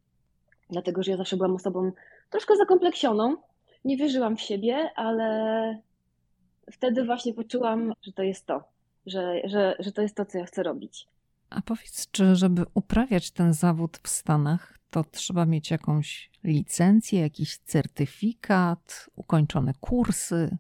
dlatego 0.71 1.03
że 1.03 1.11
ja 1.11 1.17
zawsze 1.17 1.37
byłam 1.37 1.55
osobą 1.55 1.93
troszkę 2.31 2.57
zakompleksioną. 2.57 3.37
Nie 3.85 3.97
wierzyłam 3.97 4.37
w 4.37 4.41
siebie, 4.41 4.91
ale 4.97 5.79
wtedy 6.73 7.05
właśnie 7.05 7.35
poczułam, 7.35 7.93
że 8.03 8.13
to 8.13 8.23
jest 8.23 8.47
to, 8.47 8.65
że, 9.07 9.41
że, 9.45 9.77
że 9.79 9.93
to 9.93 10.03
jest 10.03 10.17
to, 10.17 10.25
co 10.27 10.39
ja 10.39 10.45
chcę 10.45 10.63
robić. 10.63 11.09
A 11.51 11.63
powiedz, 11.63 12.11
czy 12.11 12.37
żeby 12.37 12.63
uprawiać 12.75 13.31
ten 13.31 13.53
zawód 13.53 13.99
w 14.03 14.09
Stanach, 14.09 14.79
to 14.91 15.05
trzeba 15.05 15.47
mieć 15.47 15.71
jakąś 15.71 16.31
licencję, 16.45 17.21
jakiś 17.21 17.59
certyfikat, 17.59 19.11
ukończone 19.17 19.73
kursy? 19.81 20.57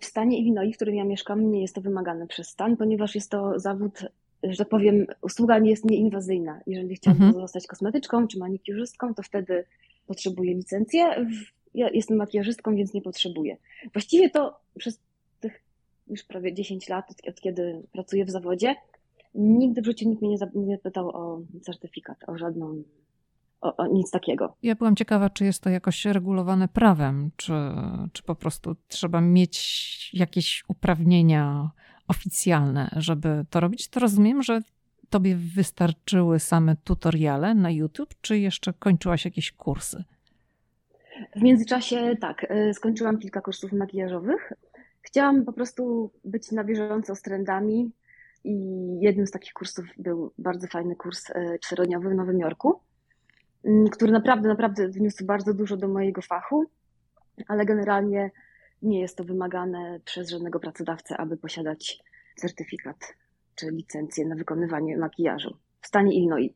W 0.00 0.04
stanie 0.04 0.38
Illinois, 0.38 0.74
w 0.74 0.76
którym 0.76 0.94
ja 0.94 1.04
mieszkam, 1.04 1.50
nie 1.50 1.62
jest 1.62 1.74
to 1.74 1.80
wymagane 1.80 2.26
przez 2.26 2.48
stan, 2.48 2.76
ponieważ 2.76 3.14
jest 3.14 3.30
to 3.30 3.58
zawód, 3.60 4.00
że 4.42 4.56
tak 4.56 4.68
powiem, 4.68 5.06
usługa 5.22 5.58
nie 5.58 5.70
jest 5.70 5.84
nieinwazyjna. 5.84 6.60
Jeżeli 6.66 6.96
chciałabym 6.96 7.26
mhm. 7.26 7.44
zostać 7.44 7.66
kosmetyczką 7.66 8.28
czy 8.28 8.38
manikiurzystką, 8.38 9.14
to 9.14 9.22
wtedy 9.22 9.64
potrzebuję 10.06 10.54
licencję. 10.54 11.26
Ja 11.74 11.88
jestem 11.90 12.16
makijażystką, 12.16 12.76
więc 12.76 12.94
nie 12.94 13.02
potrzebuję. 13.02 13.56
Właściwie 13.92 14.30
to 14.30 14.60
przez 14.78 15.00
tych 15.40 15.62
już 16.06 16.24
prawie 16.24 16.54
10 16.54 16.88
lat, 16.88 17.14
od 17.28 17.40
kiedy 17.40 17.82
pracuję 17.92 18.24
w 18.24 18.30
zawodzie, 18.30 18.74
nigdy 19.34 19.82
w 19.82 19.84
życiu 19.84 20.08
nikt 20.08 20.22
mnie 20.22 20.36
nie 20.54 20.76
zapytał 20.76 21.08
o 21.08 21.42
certyfikat, 21.62 22.16
o 22.26 22.38
żadną 22.38 22.82
o, 23.60 23.76
o, 23.76 23.86
nic 23.86 24.10
takiego. 24.10 24.54
Ja 24.62 24.74
byłam 24.74 24.96
ciekawa, 24.96 25.30
czy 25.30 25.44
jest 25.44 25.62
to 25.62 25.70
jakoś 25.70 26.04
regulowane 26.04 26.68
prawem, 26.68 27.30
czy, 27.36 27.52
czy 28.12 28.22
po 28.22 28.34
prostu 28.34 28.76
trzeba 28.88 29.20
mieć 29.20 30.10
jakieś 30.14 30.64
uprawnienia 30.68 31.70
oficjalne, 32.08 32.90
żeby 32.96 33.44
to 33.50 33.60
robić. 33.60 33.88
To 33.88 34.00
rozumiem, 34.00 34.42
że 34.42 34.60
tobie 35.10 35.36
wystarczyły 35.36 36.38
same 36.38 36.76
tutoriale 36.76 37.54
na 37.54 37.70
YouTube, 37.70 38.14
czy 38.20 38.38
jeszcze 38.38 38.72
kończyłaś 38.72 39.24
jakieś 39.24 39.52
kursy? 39.52 40.04
W 41.36 41.42
międzyczasie 41.42 42.16
tak, 42.20 42.50
y, 42.50 42.74
skończyłam 42.74 43.18
kilka 43.18 43.40
kursów 43.40 43.72
makijażowych. 43.72 44.52
Chciałam 45.02 45.44
po 45.44 45.52
prostu 45.52 46.10
być 46.24 46.52
na 46.52 46.64
bieżąco 46.64 47.14
z 47.14 47.22
trendami 47.22 47.90
i 48.44 48.54
jednym 49.00 49.26
z 49.26 49.30
takich 49.30 49.52
kursów 49.52 49.86
był 49.98 50.32
bardzo 50.38 50.66
fajny 50.66 50.96
kurs 50.96 51.30
y, 51.30 51.58
czterodniowy 51.62 52.10
w 52.10 52.14
Nowym 52.14 52.38
Jorku. 52.38 52.80
Mm, 53.64 53.88
który 53.88 54.12
naprawdę, 54.12 54.48
naprawdę 54.48 54.88
wniósł 54.88 55.26
bardzo 55.26 55.54
dużo 55.54 55.76
do 55.76 55.88
mojego 55.88 56.22
fachu, 56.22 56.64
ale 57.48 57.64
generalnie 57.64 58.30
nie 58.82 59.00
jest 59.00 59.16
to 59.16 59.24
wymagane 59.24 60.00
przez 60.04 60.30
żadnego 60.30 60.60
pracodawcę, 60.60 61.16
aby 61.16 61.36
posiadać 61.36 61.98
certyfikat 62.36 62.96
czy 63.54 63.70
licencję 63.70 64.26
na 64.26 64.36
wykonywanie 64.36 64.96
makijażu 64.96 65.56
w 65.80 65.86
stanie 65.86 66.14
Illinois. 66.14 66.50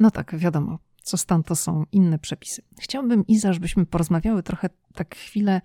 No 0.00 0.10
tak, 0.10 0.36
wiadomo, 0.36 0.78
co 1.02 1.16
stan 1.16 1.42
to 1.42 1.56
są 1.56 1.84
inne 1.92 2.18
przepisy. 2.18 2.62
Chciałbym, 2.80 3.26
Iza, 3.26 3.52
żebyśmy 3.52 3.86
porozmawiały 3.86 4.42
trochę 4.42 4.70
tak 4.94 5.14
chwilę 5.14 5.60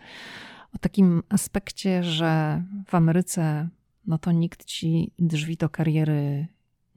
o 0.76 0.78
takim 0.78 1.24
aspekcie, 1.30 2.04
że 2.04 2.64
w 2.88 2.96
Ameryce 2.96 3.70
no 4.08 4.18
to 4.18 4.32
nikt 4.32 4.66
ci 4.66 5.12
drzwi 5.20 5.58
do 5.58 5.70
kariery 5.70 6.48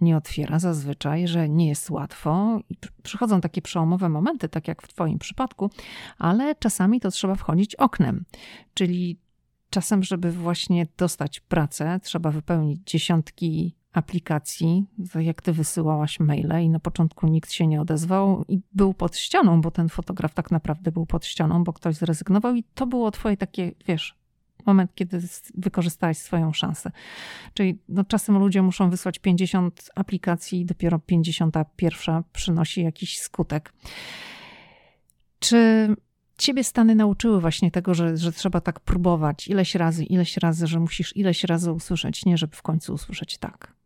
nie 0.01 0.17
otwiera 0.17 0.59
zazwyczaj, 0.59 1.29
że 1.29 1.49
nie 1.49 1.69
jest 1.69 1.91
łatwo 1.91 2.61
i 2.71 2.77
przychodzą 3.03 3.41
takie 3.41 3.63
przełomowe 3.63 4.09
momenty, 4.09 4.49
tak 4.49 4.69
jak 4.69 4.83
w 4.83 4.89
Twoim 4.89 5.19
przypadku, 5.19 5.71
ale 6.19 6.55
czasami 6.55 7.01
to 7.01 7.11
trzeba 7.11 7.35
wchodzić 7.35 7.75
oknem, 7.75 8.25
czyli 8.75 9.19
czasem, 9.71 10.03
żeby 10.03 10.33
właśnie 10.33 10.87
dostać 10.97 11.41
pracę, 11.41 12.01
trzeba 12.03 12.31
wypełnić 12.31 12.81
dziesiątki 12.91 13.75
aplikacji, 13.93 14.85
jak 15.21 15.43
ty 15.43 15.53
wysyłałaś 15.53 16.21
maile 16.21 16.65
i 16.65 16.69
na 16.69 16.81
początku 16.81 17.27
nikt 17.27 17.53
się 17.53 17.67
nie 17.67 17.81
odezwał 17.81 18.45
i 18.49 18.61
był 18.73 18.95
pod 18.95 19.17
ścianą, 19.17 19.61
bo 19.61 19.71
ten 19.71 19.89
fotograf 19.89 20.35
tak 20.35 20.51
naprawdę 20.51 20.93
był 20.93 21.07
pod 21.07 21.27
ścianą, 21.27 21.65
bo 21.65 21.73
ktoś 21.73 21.95
zrezygnował 21.95 22.55
i 22.55 22.65
to 22.75 22.87
było 22.87 23.11
twoje 23.11 23.37
takie, 23.37 23.73
wiesz, 23.87 24.18
moment, 24.69 24.95
kiedy 24.95 25.21
wykorzystałaś 25.55 26.19
swoją 26.19 26.53
szansę. 26.53 26.91
Czyli 27.55 27.79
no, 27.89 28.05
czasem 28.05 28.39
ludzie 28.39 28.63
muszą 28.63 28.91
wysłać 28.91 29.19
50 29.19 29.91
aplikacji 29.95 30.61
i 30.61 30.65
dopiero 30.65 30.99
51 30.99 32.23
przynosi 32.33 32.83
jakiś 32.83 33.19
skutek. 33.19 33.73
Czy 35.39 35.89
ciebie 36.39 36.65
Stany 36.65 36.95
nauczyły 36.95 37.41
właśnie 37.41 37.71
tego, 37.71 37.95
że, 37.95 38.17
że 38.17 38.33
trzeba 38.33 38.61
tak 38.61 38.81
próbować 38.81 39.49
ileś 39.49 39.75
razy, 39.75 40.05
ileś 40.05 40.37
razy, 40.37 40.67
że 40.67 40.81
musisz 40.81 41.17
ileś 41.17 41.45
razy 41.45 41.73
usłyszeć, 41.73 42.25
nie 42.27 42.39
żeby 42.39 42.57
w 42.57 42.63
końcu 42.63 42.95
usłyszeć 42.95 43.39
tak? 43.39 43.79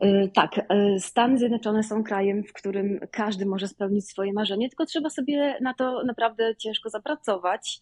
E, 0.00 0.28
tak, 0.28 0.58
e, 0.68 1.00
Stany 1.00 1.38
Zjednoczone 1.38 1.82
są 1.82 2.04
krajem, 2.04 2.44
w 2.44 2.52
którym 2.52 3.00
każdy 3.10 3.46
może 3.46 3.68
spełnić 3.68 4.08
swoje 4.08 4.32
marzenie, 4.32 4.68
tylko 4.68 4.86
trzeba 4.86 5.10
sobie 5.10 5.58
na 5.60 5.74
to 5.74 6.04
naprawdę 6.04 6.56
ciężko 6.56 6.90
zapracować. 6.90 7.80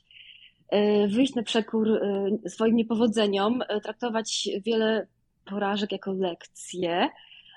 E, 0.68 1.08
wyjść 1.08 1.34
na 1.34 1.42
przekór 1.42 1.88
e, 1.88 2.48
swoim 2.48 2.76
niepowodzeniom, 2.76 3.62
e, 3.68 3.80
traktować 3.80 4.48
wiele 4.64 5.06
porażek 5.44 5.92
jako 5.92 6.12
lekcje, 6.12 7.08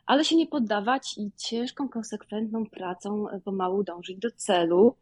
ale 0.05 0.25
się 0.25 0.35
nie 0.35 0.47
poddawać 0.47 1.17
i 1.17 1.31
ciężką, 1.37 1.89
konsekwentną 1.89 2.65
pracą 2.65 3.25
pomału 3.43 3.83
dążyć 3.83 4.17
do 4.17 4.31
celu. 4.31 4.95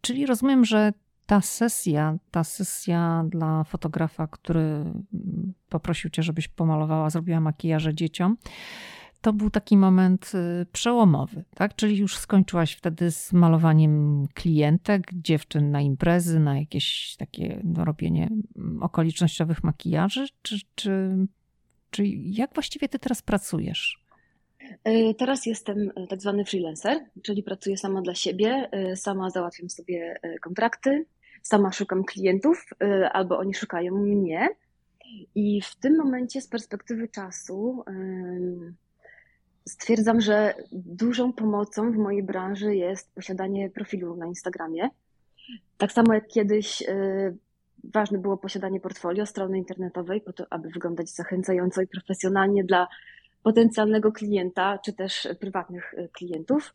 Czyli 0.00 0.26
rozumiem, 0.26 0.64
że 0.64 0.92
ta 1.26 1.40
sesja, 1.40 2.18
ta 2.30 2.44
sesja 2.44 3.24
dla 3.28 3.64
fotografa, 3.64 4.26
który 4.26 4.84
poprosił 5.68 6.10
cię, 6.10 6.22
żebyś 6.22 6.48
pomalowała, 6.48 7.10
zrobiła 7.10 7.40
makijaże 7.40 7.94
dzieciom, 7.94 8.36
to 9.20 9.32
był 9.32 9.50
taki 9.50 9.76
moment 9.76 10.32
y, 10.34 10.66
przełomowy, 10.72 11.44
tak? 11.54 11.76
Czyli 11.76 11.96
już 11.96 12.16
skończyłaś 12.16 12.72
wtedy 12.72 13.10
z 13.10 13.32
malowaniem 13.32 14.24
klientek, 14.34 15.10
dziewczyn 15.12 15.70
na 15.70 15.80
imprezy, 15.80 16.40
na 16.40 16.58
jakieś 16.58 17.16
takie 17.18 17.60
no, 17.64 17.84
robienie 17.84 18.28
mm, 18.56 18.82
okolicznościowych 18.82 19.64
makijaży, 19.64 20.26
czy, 20.42 20.58
czy, 20.74 21.16
czy 21.90 22.06
jak 22.06 22.54
właściwie 22.54 22.88
ty 22.88 22.98
teraz 22.98 23.22
pracujesz? 23.22 24.08
E, 24.84 25.14
teraz 25.14 25.46
jestem 25.46 25.90
e, 25.96 26.06
tak 26.06 26.20
zwany 26.20 26.44
freelancer, 26.44 26.98
czyli 27.22 27.42
pracuję 27.42 27.76
sama 27.76 28.02
dla 28.02 28.14
siebie, 28.14 28.68
e, 28.72 28.96
sama 28.96 29.30
załatwiam 29.30 29.70
sobie 29.70 30.20
kontrakty, 30.42 31.06
sama 31.42 31.72
szukam 31.72 32.04
klientów, 32.04 32.66
albo 33.12 33.38
oni 33.38 33.54
szukają 33.54 33.94
mnie. 33.94 34.48
I 35.34 35.60
w 35.62 35.76
tym 35.76 35.96
momencie, 35.96 36.40
z 36.40 36.48
perspektywy 36.48 37.08
czasu, 37.08 37.84
stwierdzam, 39.68 40.20
że 40.20 40.54
dużą 40.72 41.32
pomocą 41.32 41.92
w 41.92 41.96
mojej 41.96 42.22
branży 42.22 42.76
jest 42.76 43.14
posiadanie 43.14 43.70
profilu 43.70 44.16
na 44.16 44.26
Instagramie. 44.26 44.90
Tak 45.78 45.92
samo 45.92 46.14
jak 46.14 46.28
kiedyś 46.28 46.82
y, 46.82 47.36
ważne 47.84 48.18
było 48.18 48.36
posiadanie 48.36 48.80
portfolio 48.80 49.26
strony 49.26 49.58
internetowej, 49.58 50.20
po 50.20 50.32
to, 50.32 50.46
aby 50.50 50.68
wyglądać 50.68 51.10
zachęcająco 51.10 51.82
i 51.82 51.86
profesjonalnie 51.86 52.64
dla 52.64 52.88
potencjalnego 53.42 54.12
klienta, 54.12 54.78
czy 54.78 54.92
też 54.92 55.28
prywatnych 55.40 55.94
y, 55.94 56.08
klientów. 56.12 56.74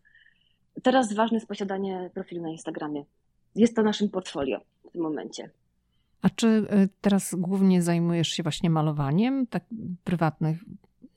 Teraz 0.84 1.14
ważne 1.14 1.36
jest 1.36 1.48
posiadanie 1.48 2.10
profilu 2.14 2.42
na 2.42 2.50
Instagramie. 2.50 3.04
Jest 3.56 3.76
to 3.76 3.84
naszym 3.84 4.10
portfolio 4.10 4.60
w 4.90 4.92
tym 4.92 5.02
momencie. 5.02 5.50
A 6.22 6.30
czy 6.30 6.48
y, 6.48 6.90
teraz 7.02 7.36
głównie 7.36 7.82
zajmujesz 7.82 8.28
się 8.28 8.44
właśnie 8.44 8.70
malowaniem 8.70 9.48
tak 9.48 9.64
prywatnych 10.04 10.58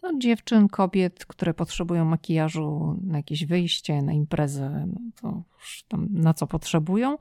no, 0.02 0.12
dziewczyn, 0.18 0.68
kobiet, 0.68 1.24
które 1.24 1.54
potrzebują 1.54 2.04
makijażu 2.04 2.96
na 3.02 3.16
jakieś 3.16 3.46
wyjście, 3.46 4.02
na 4.02 4.12
imprezę, 4.12 4.87
no 4.87 5.00
to 5.20 5.42
tam 5.88 6.09
na 6.11 6.35
co 6.35 6.46
potrzebują? 6.46 7.18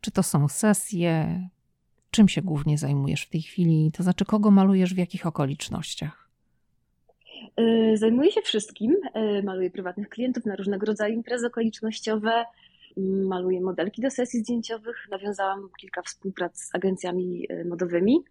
Czy 0.00 0.10
to 0.10 0.22
są 0.22 0.48
sesje? 0.48 1.40
Czym 2.10 2.28
się 2.28 2.42
głównie 2.42 2.78
zajmujesz 2.78 3.22
w 3.22 3.30
tej 3.30 3.42
chwili? 3.42 3.92
To 3.92 4.02
znaczy, 4.02 4.24
kogo 4.24 4.50
malujesz 4.50 4.94
w 4.94 4.98
jakich 4.98 5.26
okolicznościach? 5.26 6.28
Y, 7.60 7.96
zajmuję 7.96 8.30
się 8.30 8.40
wszystkim. 8.40 8.96
Y, 9.16 9.42
maluję 9.42 9.70
prywatnych 9.70 10.08
klientów 10.08 10.46
na 10.46 10.56
różnego 10.56 10.86
rodzaju 10.86 11.14
imprezy 11.14 11.46
okolicznościowe, 11.46 12.44
maluję 13.26 13.60
modelki 13.60 14.02
do 14.02 14.10
sesji 14.10 14.40
zdjęciowych. 14.40 15.08
Nawiązałam 15.10 15.68
kilka 15.80 16.02
współprac 16.02 16.60
z 16.60 16.74
agencjami 16.74 17.46
y, 17.52 17.64
modowymi. 17.64 18.24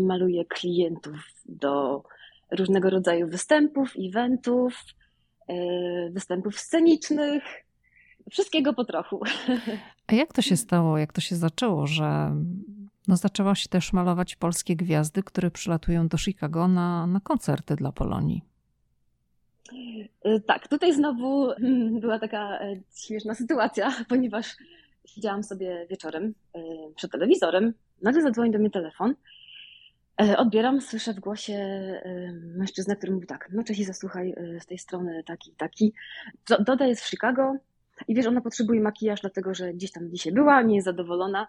Maluję 0.00 0.44
klientów 0.44 1.14
do 1.46 2.02
różnego 2.50 2.90
rodzaju 2.90 3.28
występów, 3.28 3.92
eventów, 4.08 4.74
występów 6.10 6.60
scenicznych, 6.60 7.42
wszystkiego 8.30 8.74
po 8.74 8.84
trochu. 8.84 9.20
A 10.06 10.14
jak 10.14 10.32
to 10.32 10.42
się 10.42 10.56
stało, 10.56 10.98
jak 10.98 11.12
to 11.12 11.20
się 11.20 11.36
zaczęło, 11.36 11.86
że 11.86 12.36
no 13.08 13.16
zaczęłaś 13.16 13.68
też 13.68 13.92
malować 13.92 14.36
polskie 14.36 14.76
gwiazdy, 14.76 15.22
które 15.22 15.50
przylatują 15.50 16.08
do 16.08 16.18
Chicago 16.18 16.68
na, 16.68 17.06
na 17.06 17.20
koncerty 17.20 17.76
dla 17.76 17.92
Polonii? 17.92 18.42
Y, 20.26 20.40
tak, 20.46 20.68
tutaj 20.68 20.94
znowu 20.94 21.46
hmm, 21.46 22.00
była 22.00 22.18
taka 22.18 22.58
e, 22.60 22.76
śmieszna 22.96 23.34
sytuacja, 23.34 23.92
ponieważ 24.08 24.56
siedziałam 25.06 25.42
sobie 25.42 25.86
wieczorem 25.90 26.34
e, 26.54 26.60
przed 26.96 27.12
telewizorem, 27.12 27.74
nagle 28.02 28.22
zadzwoni 28.22 28.50
do 28.50 28.58
mnie 28.58 28.70
telefon, 28.70 29.10
e, 29.10 29.14
odbieram, 30.18 30.80
słyszę 30.80 31.14
w 31.14 31.20
głosie 31.20 31.58
mężczyznę, 32.56 32.96
który 32.96 33.12
mówi 33.12 33.26
tak, 33.26 33.48
no 33.52 33.64
cześć, 33.64 33.86
zasłuchaj 33.86 34.34
z 34.60 34.66
tej 34.66 34.78
strony 34.78 35.22
taki, 35.26 35.52
taki, 35.52 35.92
Doda 36.60 36.86
jest 36.86 37.02
w 37.02 37.10
Chicago 37.10 37.56
i 38.08 38.14
wiesz, 38.14 38.26
ona 38.26 38.40
potrzebuje 38.40 38.80
makijaż, 38.80 39.20
dlatego 39.20 39.54
że 39.54 39.74
gdzieś 39.74 39.92
tam 39.92 40.10
dzisiaj 40.10 40.32
była, 40.32 40.62
nie 40.62 40.74
jest 40.74 40.84
zadowolona, 40.84 41.48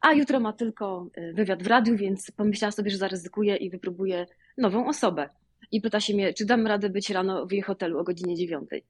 a 0.00 0.12
jutro 0.12 0.40
ma 0.40 0.52
tylko 0.52 1.06
wywiad 1.34 1.62
w 1.62 1.66
radiu, 1.66 1.96
więc 1.96 2.30
pomyślała 2.30 2.72
sobie, 2.72 2.90
że 2.90 2.96
zaryzykuje 2.96 3.56
i 3.56 3.70
wypróbuje 3.70 4.26
nową 4.58 4.86
osobę 4.86 5.28
i 5.72 5.80
pyta 5.80 6.00
się 6.00 6.14
mnie, 6.14 6.34
czy 6.34 6.46
dam 6.46 6.66
radę 6.66 6.90
być 6.90 7.10
rano 7.10 7.46
w 7.46 7.52
jej 7.52 7.62
hotelu 7.62 7.98
o 7.98 8.04
godzinie 8.04 8.36
dziewiątej. 8.36 8.84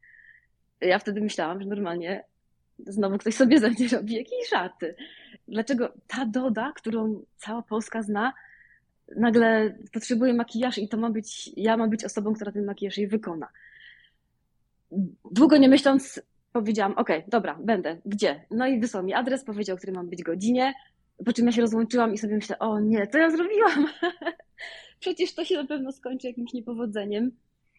Ja 0.81 0.99
wtedy 0.99 1.21
myślałam, 1.21 1.61
że 1.61 1.69
normalnie 1.69 2.25
znowu 2.79 3.19
ktoś 3.19 3.35
sobie 3.35 3.59
ze 3.59 3.71
mnie 3.71 3.89
robi 3.93 4.15
jakieś 4.15 4.51
żarty. 4.51 4.95
Dlaczego 5.49 5.93
ta 6.07 6.27
Doda, 6.27 6.73
którą 6.77 7.23
cała 7.37 7.63
Polska 7.63 8.03
zna, 8.03 8.33
nagle 9.17 9.79
potrzebuje 9.93 10.35
makijaż 10.35 10.79
i 10.79 10.89
to 10.89 10.97
ma 10.97 11.11
być, 11.11 11.51
ja 11.57 11.77
mam 11.77 11.91
być 11.91 12.05
osobą, 12.05 12.35
która 12.35 12.53
ten 12.53 12.65
makijaż 12.65 12.99
jej 12.99 13.09
wykona. 13.09 13.49
Długo 15.31 15.57
nie 15.57 15.69
myśląc, 15.69 16.23
powiedziałam, 16.53 16.93
ok, 16.93 17.09
dobra, 17.29 17.59
będę, 17.61 17.97
gdzie? 18.07 18.45
No 18.51 18.67
i 18.67 18.81
wysłał 18.81 19.03
mi 19.03 19.15
adres, 19.15 19.45
powiedział, 19.45 19.75
o 19.75 19.79
którym 19.79 19.95
mam 19.97 20.09
być 20.09 20.23
godzinie, 20.23 20.75
po 21.25 21.33
czym 21.33 21.47
ja 21.47 21.53
się 21.53 21.61
rozłączyłam 21.61 22.15
i 22.15 22.19
sobie 22.19 22.35
myślę, 22.35 22.59
o 22.59 22.81
nie, 22.81 23.07
co 23.07 23.19
ja 23.19 23.31
zrobiłam? 23.31 23.87
przecież 25.01 25.35
to 25.35 25.45
się 25.45 25.55
na 25.55 25.67
pewno 25.67 25.93
skończy 25.93 26.27
jakimś 26.27 26.53
niepowodzeniem. 26.53 27.31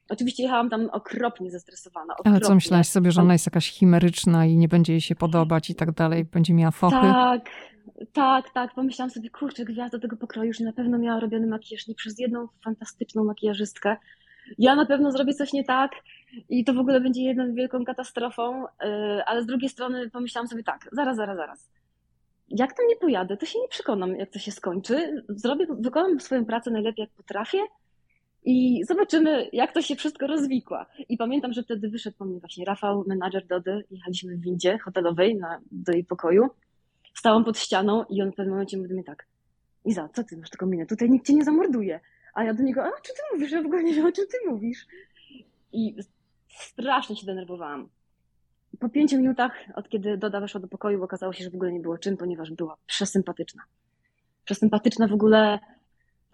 Oczywiście 0.09 0.43
jechałam 0.43 0.69
tam 0.69 0.89
okropnie 0.89 1.51
zestresowana. 1.51 2.13
Okropnie. 2.13 2.31
Ale 2.31 2.41
co 2.41 2.55
myślałaś 2.55 2.87
sobie, 2.87 3.11
że 3.11 3.21
ona 3.21 3.33
jest 3.33 3.45
jakaś 3.45 3.71
chimeryczna 3.71 4.45
i 4.45 4.57
nie 4.57 4.67
będzie 4.67 4.93
jej 4.93 5.01
się 5.01 5.15
podobać 5.15 5.69
i 5.69 5.75
tak 5.75 5.91
dalej, 5.91 6.25
będzie 6.25 6.53
miała 6.53 6.71
fochy? 6.71 6.95
Tak, 7.01 7.49
tak, 8.13 8.49
tak. 8.53 8.73
Pomyślałam 8.73 9.09
sobie, 9.09 9.29
kurczę, 9.29 9.65
gwiazda 9.65 9.99
tego 9.99 10.17
pokroju 10.17 10.47
już 10.47 10.59
na 10.59 10.73
pewno 10.73 10.97
miała 10.97 11.19
robiony 11.19 11.47
makijaż 11.47 11.87
nie 11.87 11.95
przez 11.95 12.19
jedną 12.19 12.47
fantastyczną 12.63 13.23
makijażystkę. 13.23 13.97
Ja 14.57 14.75
na 14.75 14.85
pewno 14.85 15.11
zrobię 15.11 15.33
coś 15.33 15.53
nie 15.53 15.63
tak 15.63 15.91
i 16.49 16.65
to 16.65 16.73
w 16.73 16.77
ogóle 16.77 17.01
będzie 17.01 17.23
jedną 17.23 17.53
wielką 17.53 17.85
katastrofą, 17.85 18.65
y, 18.65 18.67
ale 19.25 19.43
z 19.43 19.45
drugiej 19.45 19.69
strony 19.69 20.09
pomyślałam 20.09 20.47
sobie 20.47 20.63
tak, 20.63 20.89
zaraz, 20.91 21.17
zaraz, 21.17 21.37
zaraz 21.37 21.69
jak 22.49 22.73
tam 22.73 22.87
nie 22.87 22.95
pojadę, 22.95 23.37
to 23.37 23.45
się 23.45 23.59
nie 23.59 23.67
przekonam, 23.67 24.15
jak 24.15 24.29
to 24.29 24.39
się 24.39 24.51
skończy. 24.51 25.23
Zrobię, 25.29 25.65
wykonam 25.79 26.19
swoją 26.19 26.45
pracę 26.45 26.71
najlepiej, 26.71 27.03
jak 27.03 27.11
potrafię 27.11 27.57
i 28.45 28.83
zobaczymy, 28.87 29.49
jak 29.53 29.73
to 29.73 29.81
się 29.81 29.95
wszystko 29.95 30.27
rozwikła. 30.27 30.85
I 31.09 31.17
pamiętam, 31.17 31.53
że 31.53 31.63
wtedy 31.63 31.89
wyszedł 31.89 32.17
po 32.17 32.25
mnie 32.25 32.39
właśnie 32.39 32.65
Rafał, 32.65 33.03
menadżer 33.07 33.47
Dody. 33.47 33.83
Jechaliśmy 33.91 34.37
w 34.37 34.41
windzie 34.41 34.77
hotelowej 34.77 35.35
na, 35.35 35.61
do 35.71 35.91
jej 35.91 36.03
pokoju. 36.03 36.49
Stałam 37.13 37.45
pod 37.45 37.59
ścianą 37.59 38.03
i 38.09 38.21
on 38.21 38.31
w 38.31 38.35
pewnym 38.35 38.53
momencie 38.53 38.77
mówi 38.77 38.93
mnie 38.93 39.03
tak 39.03 39.27
Iza, 39.85 40.09
co 40.13 40.23
ty 40.23 40.37
masz 40.37 40.49
taką 40.49 40.65
minę? 40.65 40.85
Tutaj 40.85 41.09
nikt 41.09 41.27
cię 41.27 41.33
nie 41.33 41.43
zamorduje. 41.43 41.99
A 42.33 42.43
ja 42.43 42.53
do 42.53 42.63
niego, 42.63 42.83
a 42.83 42.91
czy 43.01 43.13
ty 43.13 43.19
mówisz? 43.33 43.51
Ja 43.51 43.61
w 43.61 43.65
ogóle 43.65 43.83
nie 43.83 43.93
wiem, 43.93 44.05
o 44.05 44.11
czym 44.11 44.25
ty 44.27 44.49
mówisz. 44.49 44.87
I 45.73 45.95
strasznie 46.47 47.15
się 47.15 47.25
denerwowałam 47.25 47.89
po 48.79 48.89
pięciu 48.89 49.17
minutach, 49.17 49.51
od 49.75 49.89
kiedy 49.89 50.17
Doda 50.17 50.39
weszła 50.39 50.61
do 50.61 50.67
pokoju, 50.67 51.03
okazało 51.03 51.33
się, 51.33 51.43
że 51.43 51.49
w 51.49 51.55
ogóle 51.55 51.71
nie 51.71 51.79
było 51.79 51.97
czym, 51.97 52.17
ponieważ 52.17 52.51
była 52.51 52.77
przesympatyczna. 52.85 53.63
Przesympatyczna 54.45 55.07
w 55.07 55.13
ogóle. 55.13 55.59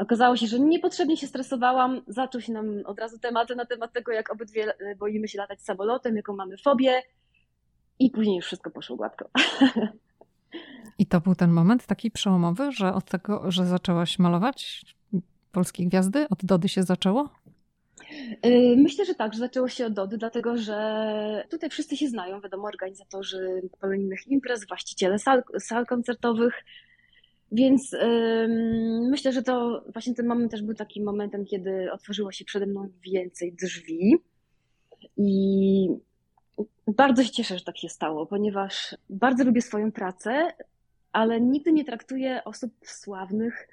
Okazało 0.02 0.38
się, 0.38 0.48
że 0.48 0.60
niepotrzebnie 0.60 1.18
się 1.18 1.28
stresowałam. 1.28 2.02
Zaczął 2.08 2.42
się 2.42 2.54
nam 2.54 2.66
od 2.86 3.00
razu 3.00 3.20
temat 3.20 3.50
na 3.56 3.66
temat 3.66 3.94
tego, 3.94 4.12
jak 4.12 4.32
obydwie 4.32 4.74
boimy 5.00 5.28
się 5.28 5.38
latać 5.38 5.62
samolotem, 5.62 6.16
jaką 6.16 6.36
mamy 6.36 6.58
fobię. 6.58 7.02
I 8.00 8.10
później 8.10 8.36
już 8.36 8.46
wszystko 8.46 8.72
poszło 8.72 8.96
gładko. 8.96 9.30
I 11.00 11.06
to 11.06 11.22
był 11.22 11.36
ten 11.36 11.52
moment 11.52 11.86
taki 11.86 12.12
przełomowy, 12.12 12.72
że 12.72 12.94
od 12.94 13.06
tego, 13.06 13.52
że 13.52 13.66
zaczęłaś 13.66 14.20
malować 14.20 14.86
polskie 15.52 15.86
gwiazdy, 15.86 16.30
od 16.30 16.46
Dody 16.46 16.70
się 16.70 16.84
zaczęło? 16.84 17.30
Y, 18.46 18.76
myślę, 18.78 19.06
że 19.06 19.16
tak, 19.16 19.34
że 19.34 19.40
zaczęło 19.40 19.68
się 19.68 19.86
od 19.86 19.94
Dody, 19.94 20.18
dlatego 20.18 20.58
że 20.58 21.48
tutaj 21.50 21.70
wszyscy 21.70 21.98
się 21.98 22.08
znają, 22.08 22.42
wiadomo, 22.42 22.68
organizatorzy 22.68 23.62
polonijnych 23.80 24.28
imprez, 24.28 24.68
właściciele 24.68 25.20
sal, 25.20 25.44
sal 25.60 25.86
koncertowych, 25.86 26.54
więc 27.52 27.96
myślę, 29.10 29.34
że 29.34 29.44
to 29.44 29.84
właśnie 29.94 30.14
ten 30.14 30.28
moment 30.28 30.52
też 30.52 30.62
był 30.62 30.76
takim 30.76 31.04
momentem, 31.04 31.46
kiedy 31.46 31.92
otworzyło 31.92 32.32
się 32.32 32.46
przede 32.46 32.66
mną 32.66 32.90
więcej 33.06 33.54
drzwi 33.54 34.16
i 35.18 35.88
bardzo 36.88 37.24
się 37.24 37.30
cieszę, 37.30 37.58
że 37.58 37.64
tak 37.64 37.78
się 37.78 37.90
stało, 37.90 38.26
ponieważ 38.26 38.96
bardzo 39.10 39.44
lubię 39.44 39.62
swoją 39.62 39.92
pracę, 39.92 40.54
ale 41.12 41.42
nigdy 41.42 41.72
nie 41.72 41.86
traktuję 41.86 42.44
osób 42.44 42.72
sławnych 42.84 43.68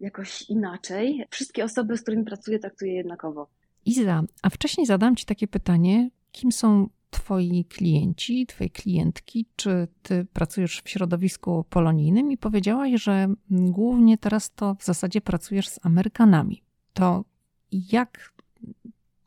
jakoś 0.00 0.42
inaczej. 0.50 1.24
Wszystkie 1.30 1.64
osoby, 1.64 1.96
z 1.96 2.02
którymi 2.02 2.24
pracuję, 2.24 2.58
traktuję 2.58 2.94
jednakowo. 2.94 3.48
Iza, 3.84 4.22
a 4.42 4.50
wcześniej 4.50 4.86
zadam 4.86 5.16
Ci 5.16 5.26
takie 5.26 5.48
pytanie, 5.48 6.10
kim 6.32 6.52
są 6.52 6.88
Twoi 7.16 7.64
klienci, 7.64 8.46
Twoje 8.46 8.70
klientki? 8.70 9.46
Czy 9.56 9.88
Ty 10.02 10.26
pracujesz 10.32 10.80
w 10.80 10.88
środowisku 10.88 11.64
polonijnym 11.70 12.32
i 12.32 12.36
powiedziałaś, 12.36 13.02
że 13.02 13.28
głównie 13.50 14.18
teraz 14.18 14.54
to 14.54 14.74
w 14.74 14.84
zasadzie 14.84 15.20
pracujesz 15.20 15.68
z 15.68 15.78
Amerykanami. 15.82 16.62
To 16.92 17.24
jak 17.72 18.32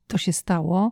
to 0.07 0.17
się 0.17 0.33
stało? 0.33 0.91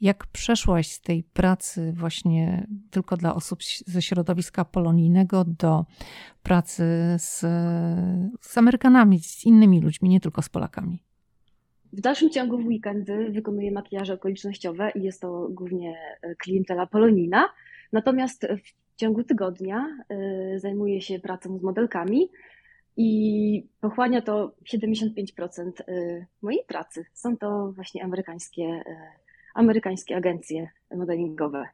Jak 0.00 0.26
przeszłaś 0.26 0.88
z 0.88 1.00
tej 1.00 1.22
pracy 1.22 1.92
właśnie 1.92 2.66
tylko 2.90 3.16
dla 3.16 3.34
osób 3.34 3.58
ze 3.86 4.02
środowiska 4.02 4.64
polonijnego 4.64 5.44
do 5.44 5.84
pracy 6.42 6.84
z, 7.18 7.40
z 8.40 8.58
Amerykanami, 8.58 9.20
z 9.20 9.44
innymi 9.44 9.80
ludźmi, 9.80 10.08
nie 10.08 10.20
tylko 10.20 10.42
z 10.42 10.48
Polakami? 10.48 11.07
W 11.92 12.00
dalszym 12.00 12.30
ciągu 12.30 12.58
w 12.58 12.66
weekendy 12.66 13.30
wykonuję 13.30 13.72
makijaże 13.72 14.14
okolicznościowe 14.14 14.90
i 14.94 15.02
jest 15.02 15.20
to 15.20 15.48
głównie 15.50 15.98
e, 16.22 16.34
klientela 16.34 16.86
polonijna. 16.86 17.48
Natomiast 17.92 18.46
w 18.64 18.96
ciągu 18.96 19.24
tygodnia 19.24 19.86
e, 20.08 20.58
zajmuję 20.58 21.02
się 21.02 21.18
pracą 21.18 21.58
z 21.58 21.62
modelkami 21.62 22.28
i 22.96 23.66
pochłania 23.80 24.22
to 24.22 24.54
75% 24.64 25.70
e, 25.88 26.26
mojej 26.42 26.64
pracy. 26.66 27.04
Są 27.12 27.36
to 27.36 27.72
właśnie 27.72 28.04
amerykańskie, 28.04 28.82
amerykańskie 29.54 30.16
agencje 30.16 30.68
modelingowe. 30.96 31.64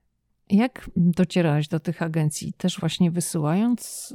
Jak 0.51 0.91
docierałaś 0.97 1.69
do 1.69 1.81
tych 1.81 2.03
agencji? 2.03 2.53
Też 2.53 2.81
właśnie 2.81 3.11
wysyłając 3.11 4.15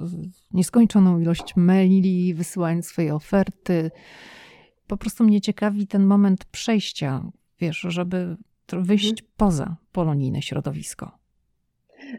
nieskończoną 0.51 1.19
ilość 1.19 1.55
maili, 1.55 2.33
wysyłając 2.33 2.87
swoje 2.87 3.15
oferty. 3.15 3.91
Po 4.89 4.97
prostu 4.97 5.23
mnie 5.23 5.41
ciekawi 5.41 5.87
ten 5.87 6.05
moment 6.05 6.45
przejścia, 6.45 7.31
wiesz, 7.59 7.85
żeby 7.89 8.37
wyjść 8.73 9.09
mhm. 9.09 9.27
poza 9.37 9.75
polonijne 9.91 10.41
środowisko. 10.41 11.11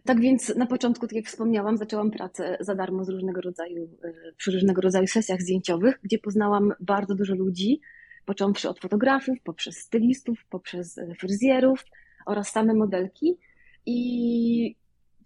Tak 0.04 0.20
więc 0.20 0.56
na 0.56 0.66
początku, 0.66 1.06
tak 1.06 1.16
jak 1.16 1.26
wspomniałam, 1.26 1.76
zaczęłam 1.76 2.10
pracę 2.10 2.56
za 2.60 2.74
darmo 2.74 3.04
z 3.04 3.08
różnego 3.08 3.40
rodzaju, 3.40 3.88
e, 4.04 4.12
przy 4.36 4.52
różnego 4.52 4.80
rodzaju 4.80 5.06
sesjach 5.06 5.40
zdjęciowych, 5.42 6.00
gdzie 6.02 6.18
poznałam 6.18 6.72
bardzo 6.80 7.14
dużo 7.14 7.34
ludzi, 7.34 7.80
począwszy 8.24 8.68
od 8.68 8.80
fotografów, 8.80 9.40
poprzez 9.44 9.76
stylistów, 9.76 10.44
poprzez 10.50 10.98
e, 10.98 11.14
fryzjerów 11.14 11.84
oraz 12.26 12.52
same 12.52 12.74
modelki. 12.74 13.38
I 13.86 14.76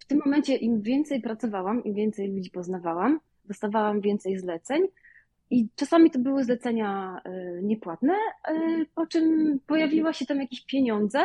w 0.01 0.05
tym 0.07 0.21
momencie 0.25 0.57
im 0.57 0.83
więcej 0.83 1.21
pracowałam, 1.21 1.85
im 1.85 1.95
więcej 1.95 2.33
ludzi 2.33 2.51
poznawałam, 2.51 3.21
dostawałam 3.45 4.01
więcej 4.01 4.39
zleceń. 4.39 4.83
I 5.55 5.69
czasami 5.77 6.11
to 6.11 6.19
były 6.19 6.45
zlecenia 6.45 7.21
e, 7.25 7.63
niepłatne, 7.63 8.15
po 8.95 9.07
czym 9.07 9.59
pojawiła 9.67 10.13
się 10.13 10.27
tam 10.27 10.41
jakieś 10.41 10.61
pieniądze, 10.67 11.19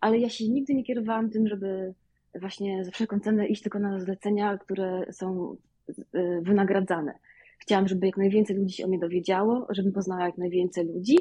ale 0.00 0.18
ja 0.18 0.28
się 0.28 0.48
nigdy 0.48 0.74
nie 0.74 0.84
kierowałam 0.84 1.30
tym, 1.30 1.48
żeby 1.48 1.94
właśnie 2.34 2.84
za 2.84 2.90
wszelką 2.90 3.20
cenę 3.20 3.46
iść 3.46 3.62
tylko 3.62 3.78
na 3.78 4.00
zlecenia, 4.00 4.58
które 4.58 5.12
są 5.12 5.56
y, 5.88 5.94
wynagradzane. 6.42 7.18
Chciałam, 7.58 7.88
żeby 7.88 8.06
jak 8.06 8.16
najwięcej 8.16 8.56
ludzi 8.56 8.74
się 8.74 8.84
o 8.84 8.88
mnie 8.88 8.98
dowiedziało, 8.98 9.66
żebym 9.70 9.92
poznała 9.92 10.26
jak 10.26 10.38
najwięcej 10.38 10.86
ludzi 10.86 11.16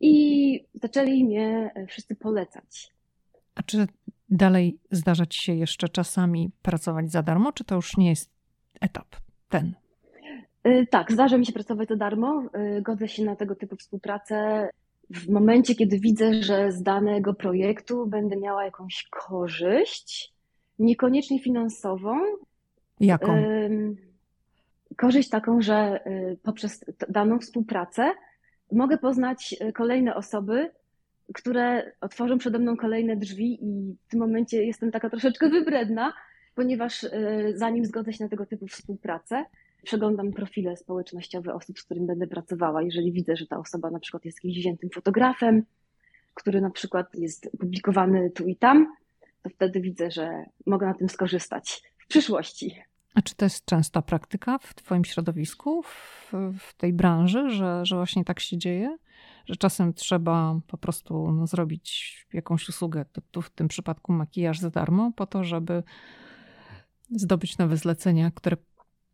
i 0.00 0.64
zaczęli 0.74 1.24
mnie 1.24 1.70
e, 1.74 1.86
wszyscy 1.86 2.16
polecać. 2.16 2.92
A 3.54 3.62
czy 3.62 3.86
dalej 4.28 4.78
zdarza 4.90 5.26
ci 5.26 5.42
się 5.42 5.54
jeszcze 5.54 5.88
czasami 5.88 6.50
pracować 6.62 7.10
za 7.10 7.22
darmo, 7.22 7.52
czy 7.52 7.64
to 7.64 7.74
już 7.74 7.96
nie 7.96 8.08
jest 8.08 8.30
etap 8.80 9.16
ten? 9.48 9.74
Y, 10.66 10.86
tak, 10.90 11.12
zdarza 11.12 11.38
mi 11.38 11.46
się 11.46 11.52
pracować 11.52 11.88
za 11.88 11.96
darmo. 11.96 12.42
Y, 12.78 12.82
godzę 12.82 13.08
się 13.08 13.24
na 13.24 13.36
tego 13.36 13.54
typu 13.54 13.76
współpracę 13.76 14.68
w 15.10 15.28
momencie, 15.28 15.74
kiedy 15.74 15.98
widzę, 15.98 16.42
że 16.42 16.72
z 16.72 16.82
danego 16.82 17.34
projektu 17.34 18.06
będę 18.06 18.36
miała 18.36 18.64
jakąś 18.64 19.08
korzyść, 19.10 20.32
niekoniecznie 20.78 21.42
finansową. 21.42 22.18
Jaką? 23.00 23.42
Korzyść 24.96 25.28
taką, 25.28 25.62
że 25.62 26.00
y, 26.06 26.38
poprzez 26.42 26.84
daną 27.08 27.38
współpracę 27.38 28.12
mogę 28.72 28.98
poznać 28.98 29.56
kolejne 29.74 30.14
osoby, 30.14 30.70
które 31.34 31.92
otworzą 32.00 32.38
przede 32.38 32.58
mną 32.58 32.76
kolejne 32.76 33.16
drzwi 33.16 33.64
i 33.64 33.96
w 34.06 34.10
tym 34.10 34.20
momencie 34.20 34.64
jestem 34.64 34.90
taka 34.90 35.10
troszeczkę 35.10 35.48
wybredna, 35.48 36.12
ponieważ 36.54 37.06
zanim 37.54 37.84
zgodzę 37.84 38.12
się 38.12 38.24
na 38.24 38.30
tego 38.30 38.46
typu 38.46 38.66
współpracę, 38.66 39.44
przeglądam 39.82 40.32
profile 40.32 40.76
społecznościowe 40.76 41.54
osób, 41.54 41.78
z 41.78 41.82
którymi 41.82 42.06
będę 42.06 42.26
pracowała. 42.26 42.82
Jeżeli 42.82 43.12
widzę, 43.12 43.36
że 43.36 43.46
ta 43.46 43.58
osoba 43.58 43.90
na 43.90 44.00
przykład 44.00 44.24
jest 44.24 44.38
jakimś 44.38 44.56
wziętym 44.58 44.90
fotografem, 44.90 45.62
który 46.34 46.60
na 46.60 46.70
przykład 46.70 47.14
jest 47.14 47.50
publikowany 47.60 48.30
tu 48.30 48.46
i 48.46 48.56
tam, 48.56 48.86
to 49.42 49.50
wtedy 49.50 49.80
widzę, 49.80 50.10
że 50.10 50.44
mogę 50.66 50.86
na 50.86 50.94
tym 50.94 51.08
skorzystać 51.08 51.82
w 51.98 52.06
przyszłości. 52.06 52.74
A 53.14 53.22
czy 53.22 53.34
to 53.34 53.44
jest 53.44 53.64
częsta 53.64 54.02
praktyka 54.02 54.58
w 54.58 54.74
Twoim 54.74 55.04
środowisku, 55.04 55.82
w, 55.82 56.32
w 56.58 56.74
tej 56.76 56.92
branży, 56.92 57.50
że, 57.50 57.86
że 57.86 57.96
właśnie 57.96 58.24
tak 58.24 58.40
się 58.40 58.58
dzieje? 58.58 58.96
Że 59.46 59.56
czasem 59.56 59.94
trzeba 59.94 60.60
po 60.66 60.78
prostu 60.78 61.32
no, 61.32 61.46
zrobić 61.46 62.16
jakąś 62.32 62.68
usługę, 62.68 63.04
tu 63.30 63.42
w 63.42 63.50
tym 63.50 63.68
przypadku 63.68 64.12
makijaż 64.12 64.58
za 64.58 64.70
darmo, 64.70 65.12
po 65.16 65.26
to, 65.26 65.44
żeby 65.44 65.82
zdobyć 67.10 67.58
nowe 67.58 67.76
zlecenia, 67.76 68.30
które 68.30 68.56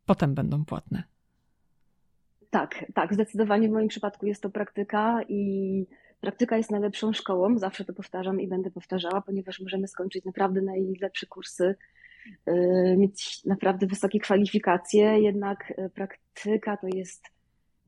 potem 0.06 0.34
będą 0.34 0.64
płatne. 0.64 1.02
Tak, 2.50 2.84
tak, 2.94 3.14
zdecydowanie 3.14 3.68
w 3.68 3.72
moim 3.72 3.88
przypadku 3.88 4.26
jest 4.26 4.42
to 4.42 4.50
praktyka 4.50 5.20
i 5.28 5.86
praktyka 6.20 6.56
jest 6.56 6.70
najlepszą 6.70 7.12
szkołą. 7.12 7.58
Zawsze 7.58 7.84
to 7.84 7.92
powtarzam 7.92 8.40
i 8.40 8.48
będę 8.48 8.70
powtarzała, 8.70 9.20
ponieważ 9.22 9.60
możemy 9.60 9.88
skończyć 9.88 10.24
naprawdę 10.24 10.62
najlepsze 10.62 11.26
kursy, 11.26 11.74
yy, 12.46 12.96
mieć 12.96 13.44
naprawdę 13.44 13.86
wysokie 13.86 14.20
kwalifikacje, 14.20 15.20
jednak 15.20 15.74
yy, 15.78 15.90
praktyka 15.90 16.76
to 16.76 16.86
jest, 16.94 17.24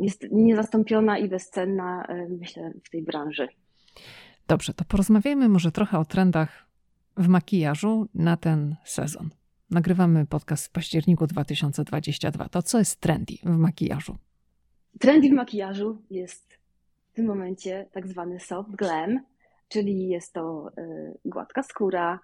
jest 0.00 0.26
niezastąpiona 0.30 1.18
i 1.18 1.28
bezcenna, 1.28 2.06
yy, 2.08 2.36
myślę, 2.40 2.72
w 2.84 2.90
tej 2.90 3.02
branży. 3.02 3.48
Dobrze, 4.48 4.74
to 4.74 4.84
porozmawiajmy 4.84 5.48
może 5.48 5.72
trochę 5.72 5.98
o 5.98 6.04
trendach 6.04 6.66
w 7.16 7.28
makijażu 7.28 8.08
na 8.14 8.36
ten 8.36 8.76
sezon. 8.84 9.30
Nagrywamy 9.70 10.26
podcast 10.26 10.66
w 10.66 10.70
październiku 10.70 11.26
2022. 11.26 12.48
To 12.48 12.62
co 12.62 12.78
jest 12.78 13.00
trendy 13.00 13.34
w 13.42 13.56
makijażu? 13.56 14.16
Trendy 15.00 15.28
w 15.28 15.32
makijażu 15.32 16.02
jest 16.10 16.58
w 17.12 17.12
tym 17.12 17.26
momencie 17.26 17.86
tak 17.92 18.06
zwany 18.08 18.40
soft 18.40 18.70
glam, 18.70 19.20
czyli 19.68 20.08
jest 20.08 20.32
to 20.32 20.70
y, 20.78 21.18
gładka 21.24 21.62
skóra. 21.62 22.20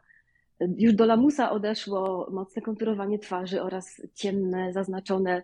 Już 0.79 0.95
do 0.95 1.07
lamusa 1.07 1.51
odeszło 1.51 2.29
mocne 2.33 2.63
konturowanie 2.63 3.19
twarzy 3.19 3.63
oraz 3.63 4.03
ciemne, 4.15 4.73
zaznaczone 4.73 5.43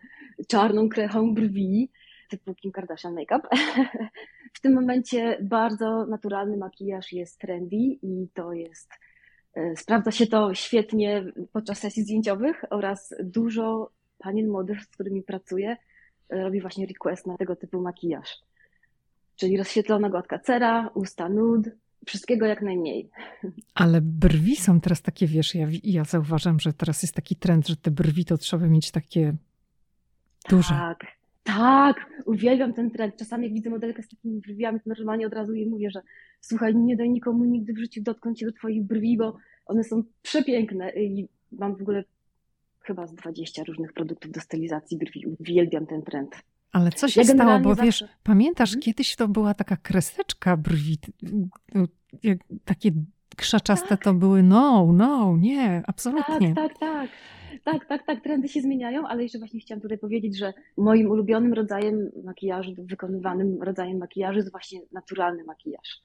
czarną 0.48 0.88
krechą 0.88 1.34
brwi, 1.34 1.90
typu 2.30 2.54
Kim 2.54 2.72
Kardashian 2.72 3.14
make-up. 3.14 3.48
W 4.54 4.60
tym 4.60 4.74
momencie 4.74 5.38
bardzo 5.42 6.06
naturalny 6.06 6.56
makijaż 6.56 7.12
jest 7.12 7.38
trendy 7.38 7.76
i 8.02 8.28
to 8.34 8.52
jest 8.52 8.90
sprawdza 9.76 10.10
się 10.10 10.26
to 10.26 10.54
świetnie 10.54 11.24
podczas 11.52 11.78
sesji 11.78 12.02
zdjęciowych 12.02 12.64
oraz 12.70 13.14
dużo 13.24 13.90
panien 14.18 14.48
młodych, 14.48 14.82
z 14.82 14.86
którymi 14.86 15.22
pracuję, 15.22 15.76
e, 16.30 16.42
robi 16.42 16.60
właśnie 16.60 16.86
request 16.86 17.26
na 17.26 17.36
tego 17.36 17.56
typu 17.56 17.80
makijaż. 17.80 18.38
Czyli 19.36 19.56
rozświetlona 19.56 20.10
gładka 20.10 20.38
cera, 20.38 20.90
usta 20.94 21.28
nude, 21.28 21.70
wszystkiego 22.06 22.46
jak 22.46 22.62
najmniej. 22.62 23.10
Ale 23.74 24.00
brwi 24.00 24.56
są 24.56 24.80
teraz 24.80 25.02
takie, 25.02 25.26
wiesz, 25.26 25.54
ja, 25.54 25.68
ja 25.82 26.04
zauważam, 26.04 26.60
że 26.60 26.72
teraz 26.72 27.02
jest 27.02 27.14
taki 27.14 27.36
trend, 27.36 27.68
że 27.68 27.76
te 27.76 27.90
brwi 27.90 28.24
to 28.24 28.38
trzeba 28.38 28.66
mieć 28.66 28.90
takie 28.90 29.34
duże. 30.50 30.68
Tak, 30.68 31.06
tak, 31.42 32.06
uwielbiam 32.24 32.72
ten 32.72 32.90
trend. 32.90 33.16
Czasami 33.16 33.44
jak 33.44 33.52
widzę 33.52 33.70
modelkę 33.70 34.02
z 34.02 34.08
takimi 34.08 34.40
brwiami, 34.40 34.80
to 34.80 34.88
normalnie 34.88 35.26
od 35.26 35.34
razu 35.34 35.54
jej 35.54 35.66
mówię, 35.66 35.90
że 35.90 36.00
słuchaj, 36.40 36.76
nie 36.76 36.96
daj 36.96 37.10
nikomu 37.10 37.44
nigdy 37.44 37.72
w 37.72 37.78
życiu 37.78 38.02
dotknąć 38.02 38.40
się 38.40 38.46
do 38.46 38.52
twoich 38.52 38.82
brwi, 38.82 39.16
bo 39.16 39.36
one 39.66 39.84
są 39.84 40.02
przepiękne 40.22 40.90
i 40.90 41.28
mam 41.52 41.76
w 41.76 41.82
ogóle 41.82 42.04
chyba 42.80 43.06
z 43.06 43.14
20 43.14 43.64
różnych 43.64 43.92
produktów 43.92 44.30
do 44.30 44.40
stylizacji 44.40 44.98
brwi. 44.98 45.26
Uwielbiam 45.40 45.86
ten 45.86 46.02
trend. 46.02 46.36
Ale 46.72 46.90
co 46.92 47.08
się 47.08 47.20
ja 47.20 47.26
stało? 47.26 47.60
Bo 47.60 47.74
zawsze... 47.74 47.84
wiesz, 47.84 48.04
pamiętasz, 48.22 48.70
hmm? 48.70 48.82
kiedyś 48.82 49.16
to 49.16 49.28
była 49.28 49.54
taka 49.54 49.76
kreseczka 49.76 50.56
brwi, 50.56 50.98
takie 52.64 52.90
krzaczaste 53.36 53.88
tak. 53.88 54.04
to 54.04 54.14
były 54.14 54.42
no, 54.42 54.92
no, 54.92 55.36
nie, 55.36 55.82
absolutnie. 55.86 56.54
Tak, 56.54 56.72
tak, 56.72 56.78
tak. 56.78 57.10
Tak, 57.64 57.86
tak, 57.86 58.06
tak, 58.06 58.20
trendy 58.20 58.48
się 58.48 58.60
zmieniają, 58.60 59.06
ale 59.06 59.22
jeszcze 59.22 59.38
właśnie 59.38 59.60
chciałam 59.60 59.80
tutaj 59.80 59.98
powiedzieć, 59.98 60.38
że 60.38 60.52
moim 60.76 61.10
ulubionym 61.10 61.52
rodzajem 61.52 62.10
makijażu, 62.24 62.74
wykonywanym 62.78 63.62
rodzajem 63.62 63.98
makijażu 63.98 64.36
jest 64.36 64.50
właśnie 64.50 64.80
naturalny 64.92 65.44
makijaż. 65.44 66.02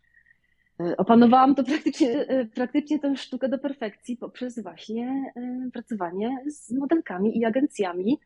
E, 0.79 0.97
opanowałam 0.97 1.55
to 1.55 1.63
praktycznie, 1.63 2.27
e, 2.27 2.45
praktycznie 2.45 2.99
tę 2.99 3.17
sztukę 3.17 3.49
do 3.49 3.59
perfekcji 3.59 4.17
poprzez 4.17 4.63
właśnie 4.63 5.33
e, 5.35 5.69
pracowanie 5.73 6.37
z 6.47 6.71
modelkami 6.71 7.37
i 7.37 7.45
agencjami, 7.45 8.19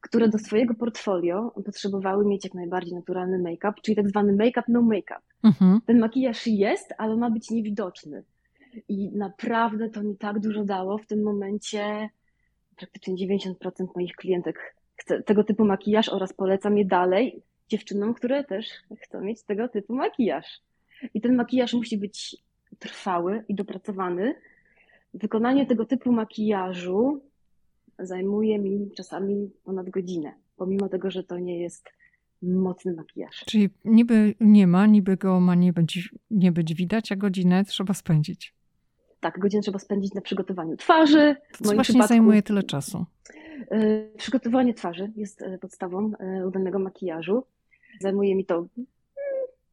które 0.00 0.28
do 0.28 0.38
swojego 0.38 0.74
portfolio 0.74 1.52
potrzebowały 1.64 2.24
mieć 2.24 2.44
jak 2.44 2.54
najbardziej 2.54 2.94
naturalny 2.94 3.38
make-up, 3.38 3.72
czyli 3.82 3.96
tak 3.96 4.08
zwany 4.08 4.32
make-up 4.32 4.64
no 4.68 4.82
make-up. 4.82 5.20
Mhm. 5.44 5.80
Ten 5.86 5.98
makijaż 5.98 6.46
jest, 6.46 6.94
ale 6.98 7.16
ma 7.16 7.30
być 7.30 7.50
niewidoczny. 7.50 8.24
I 8.88 9.10
naprawdę 9.16 9.90
to 9.90 10.02
mi 10.02 10.16
tak 10.16 10.40
dużo 10.40 10.64
dało 10.64 10.98
w 10.98 11.06
tym 11.06 11.22
momencie 11.22 12.10
praktycznie 12.76 13.14
90% 13.14 13.54
moich 13.94 14.12
klientek 14.12 14.76
chce 14.96 15.22
tego 15.22 15.44
typu 15.44 15.64
makijaż 15.64 16.08
oraz 16.08 16.32
polecam 16.32 16.78
je 16.78 16.84
dalej 16.84 17.42
dziewczynom, 17.68 18.14
które 18.14 18.44
też 18.44 18.66
chcą 19.02 19.20
mieć 19.20 19.42
tego 19.42 19.68
typu 19.68 19.94
makijaż. 19.94 20.60
I 21.14 21.20
ten 21.20 21.36
makijaż 21.36 21.74
musi 21.74 21.98
być 21.98 22.36
trwały 22.78 23.44
i 23.48 23.54
dopracowany. 23.54 24.34
Wykonanie 25.14 25.66
tego 25.66 25.84
typu 25.84 26.12
makijażu 26.12 27.20
zajmuje 27.98 28.58
mi 28.58 28.90
czasami 28.96 29.50
ponad 29.64 29.90
godzinę, 29.90 30.34
pomimo 30.56 30.88
tego, 30.88 31.10
że 31.10 31.24
to 31.24 31.38
nie 31.38 31.60
jest 31.60 31.88
mocny 32.42 32.94
makijaż. 32.94 33.44
Czyli 33.46 33.70
niby 33.84 34.34
nie 34.40 34.66
ma, 34.66 34.86
niby 34.86 35.16
go 35.16 35.40
ma 35.40 35.54
nie 35.54 35.72
być, 35.72 36.14
nie 36.30 36.52
być 36.52 36.74
widać, 36.74 37.12
a 37.12 37.16
godzinę 37.16 37.64
trzeba 37.64 37.94
spędzić 37.94 38.54
tak, 39.20 39.38
godzinę 39.38 39.62
trzeba 39.62 39.78
spędzić 39.78 40.14
na 40.14 40.20
przygotowaniu 40.20 40.76
twarzy. 40.76 41.36
W 41.52 41.58
co 41.58 41.64
właśnie 41.64 41.82
przypadku, 41.82 42.08
zajmuje 42.08 42.42
tyle 42.42 42.62
czasu? 42.62 43.06
E, 43.70 44.08
przygotowanie 44.16 44.74
twarzy 44.74 45.12
jest 45.16 45.42
e, 45.42 45.58
podstawą 45.58 46.12
e, 46.18 46.46
udanego 46.46 46.78
makijażu. 46.78 47.44
Zajmuje 48.00 48.34
mi 48.34 48.44
to 48.44 48.66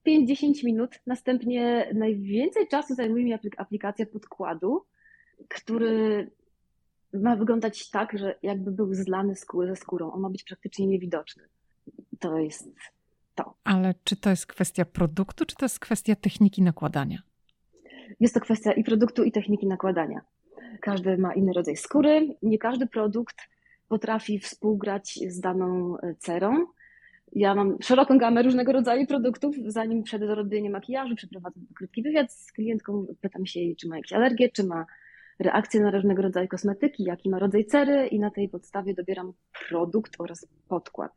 5-10 0.08 0.66
minut. 0.66 1.00
Następnie 1.08 1.92
najwięcej 1.94 2.68
czasu 2.68 2.96
zajmuje 2.96 3.24
mi 3.24 3.34
aplikacja 3.58 4.06
podkładu, 4.06 4.86
który 5.48 6.32
ma 7.14 7.36
wyglądać 7.36 7.90
tak, 7.90 8.18
że 8.18 8.36
jakby 8.44 8.72
był 8.72 8.94
zlany 8.94 9.36
ze 9.68 9.76
skórą. 9.76 10.12
On 10.12 10.22
ma 10.22 10.30
być 10.30 10.44
praktycznie 10.44 10.88
niewidoczny. 10.88 11.44
To 12.20 12.38
jest 12.38 12.70
to. 13.36 13.56
Ale 13.64 13.96
czy 14.04 14.16
to 14.16 14.30
jest 14.30 14.46
kwestia 14.46 14.86
produktu, 14.86 15.46
czy 15.46 15.56
to 15.56 15.66
jest 15.66 15.80
kwestia 15.80 16.16
techniki 16.16 16.62
nakładania? 16.62 17.22
Jest 18.20 18.34
to 18.34 18.40
kwestia 18.40 18.72
i 18.72 18.84
produktu, 18.84 19.24
i 19.24 19.32
techniki 19.32 19.68
nakładania. 19.68 20.22
Każdy 20.82 21.18
ma 21.18 21.34
inny 21.34 21.54
rodzaj 21.54 21.76
skóry. 21.76 22.36
Nie 22.42 22.58
każdy 22.58 22.88
produkt 22.88 23.36
potrafi 23.88 24.40
współgrać 24.40 25.20
z 25.28 25.40
daną 25.40 25.98
e, 25.98 26.16
cerą. 26.16 26.66
Ja 27.32 27.56
mam 27.56 27.78
szeroką 27.82 28.18
gamę 28.18 28.44
różnego 28.44 28.72
rodzaju 28.72 29.08
produktów. 29.08 29.56
Zanim 29.68 30.04
przejdę 30.04 30.28
do 30.28 30.36
robienia 30.36 30.70
makijażu, 30.70 31.16
przeprowadzam 31.16 31.64
krótki 31.76 32.04
wywiad 32.04 32.34
z 32.34 32.52
klientką, 32.52 33.06
pytam 33.22 33.46
się 33.46 33.60
jej, 33.60 33.76
czy 33.76 33.88
ma 33.88 33.98
jakieś 33.98 34.14
alergie, 34.14 34.50
czy 34.50 34.64
ma 34.64 34.86
reakcje 35.40 35.82
na 35.82 35.92
różnego 35.92 36.22
rodzaju 36.22 36.48
kosmetyki, 36.48 37.04
jaki 37.04 37.30
ma 37.30 37.40
rodzaj 37.40 37.66
cery 37.66 38.08
i 38.08 38.20
na 38.20 38.32
tej 38.32 38.50
podstawie 38.50 38.94
dobieram 38.94 39.34
produkt 39.70 40.16
oraz 40.20 40.48
podkład. 40.68 41.12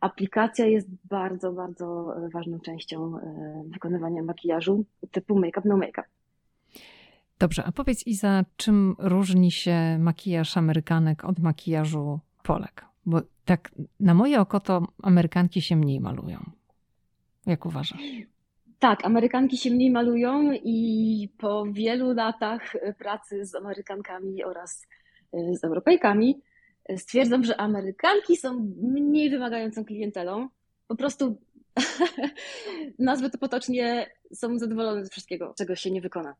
Aplikacja 0.00 0.66
jest 0.66 0.88
bardzo, 1.04 1.52
bardzo 1.52 2.16
e, 2.16 2.28
ważną 2.28 2.60
częścią 2.60 3.18
e, 3.18 3.62
wykonywania 3.66 4.22
makijażu 4.22 4.84
typu 5.10 5.38
make-up, 5.38 5.68
no 5.68 5.76
make-up. 5.76 6.08
Dobrze, 7.38 7.64
a 7.64 7.72
powiedz 7.72 8.06
Iza, 8.06 8.44
czym 8.56 8.96
różni 8.98 9.50
się 9.50 9.98
makijaż 9.98 10.56
Amerykanek 10.56 11.24
od 11.24 11.38
makijażu 11.38 12.20
Polek? 12.42 12.84
Bo 13.06 13.20
tak 13.44 13.70
na 14.00 14.14
moje 14.14 14.40
oko 14.40 14.60
to 14.60 14.86
Amerykanki 15.02 15.62
się 15.62 15.76
mniej 15.76 16.00
malują. 16.00 16.38
Jak 17.46 17.66
uważasz? 17.66 18.02
Tak, 18.78 19.04
Amerykanki 19.04 19.56
się 19.56 19.70
mniej 19.70 19.90
malują 19.90 20.52
i 20.52 21.28
po 21.38 21.64
wielu 21.72 22.12
latach 22.12 22.72
pracy 22.98 23.46
z 23.46 23.54
Amerykankami 23.54 24.44
oraz 24.44 24.86
e, 25.32 25.54
z 25.54 25.64
Europejkami 25.64 26.40
stwierdzam, 26.96 27.44
że 27.44 27.60
Amerykanki 27.60 28.36
są 28.36 28.72
mniej 28.82 29.30
wymagającą 29.30 29.84
klientelą. 29.84 30.48
Po 30.88 30.96
prostu, 30.96 31.36
nazwę 32.98 33.30
to 33.30 33.38
potocznie, 33.38 34.10
są 34.32 34.58
zadowolone 34.58 35.04
ze 35.04 35.10
wszystkiego, 35.10 35.54
czego 35.58 35.76
się 35.76 35.90
nie 35.90 36.00
wykona. 36.00 36.34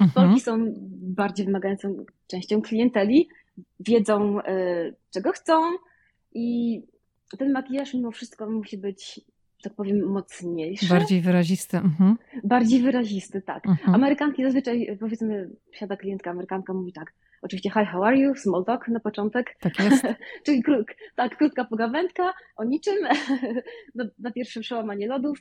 Mhm. 0.00 0.10
Polki 0.14 0.40
są 0.40 0.74
bardziej 1.00 1.46
wymagającą 1.46 2.04
częścią 2.26 2.62
klienteli, 2.62 3.28
wiedzą, 3.80 4.40
e, 4.40 4.92
czego 5.10 5.32
chcą 5.32 5.62
i 6.34 6.80
ten 7.38 7.52
makijaż 7.52 7.94
mimo 7.94 8.10
wszystko 8.10 8.50
musi 8.50 8.78
być, 8.78 9.20
tak 9.62 9.74
powiem, 9.74 10.06
mocniejszy. 10.06 10.86
Bardziej 10.88 11.20
wyrazisty. 11.20 11.76
Mhm. 11.76 12.16
Bardziej 12.44 12.82
wyrazisty, 12.82 13.42
tak. 13.42 13.66
Mhm. 13.66 13.94
Amerykanki 13.94 14.44
zazwyczaj, 14.44 14.96
powiedzmy, 15.00 15.50
siada 15.72 15.96
klientka, 15.96 16.30
Amerykanka 16.30 16.72
mówi 16.72 16.92
tak, 16.92 17.12
oczywiście 17.44 17.70
hi, 17.70 17.86
how 17.86 18.04
are 18.04 18.16
you, 18.16 18.34
small 18.34 18.64
talk 18.64 18.88
na 18.88 19.00
początek. 19.00 19.56
Tak 19.60 19.80
jest. 19.80 20.04
Czyli 20.44 20.62
krót, 20.62 20.86
tak, 21.16 21.36
krótka 21.36 21.64
pogawędka 21.64 22.34
o 22.56 22.64
niczym, 22.64 22.96
na, 23.94 24.04
na 24.18 24.30
pierwsze 24.30 24.60
przełamanie 24.60 25.06
lodów, 25.06 25.38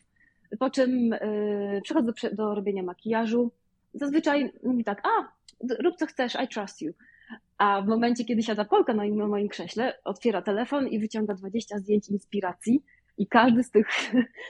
po 0.60 0.70
czym 0.70 0.92
yy, 1.10 1.82
przechodzę 1.84 2.12
do, 2.24 2.36
do 2.36 2.56
robienia 2.56 2.84
makijażu, 2.84 3.52
zazwyczaj 3.94 4.52
mówi 4.64 4.84
tak, 4.84 5.02
a, 5.08 5.32
rób 5.84 5.96
co 5.96 6.06
chcesz, 6.06 6.38
I 6.44 6.48
trust 6.48 6.82
you. 6.82 6.94
A 7.58 7.82
w 7.82 7.88
momencie, 7.88 8.26
kiedy 8.26 8.44
siada 8.44 8.66
Polka 8.66 8.94
na 8.94 9.28
moim 9.28 9.50
krześle, 9.50 9.94
otwiera 10.04 10.42
telefon 10.42 10.88
i 10.88 11.00
wyciąga 11.00 11.34
20 11.34 11.80
zdjęć 11.80 12.10
inspiracji 12.10 12.84
i 13.18 13.28
każdy 13.28 13.64
z 13.64 13.72
tych, 13.72 13.88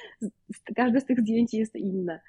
każdy 0.76 1.01
z 1.01 1.06
tych 1.06 1.20
zdjęć 1.20 1.54
jest 1.54 1.76
inne. 1.76 2.20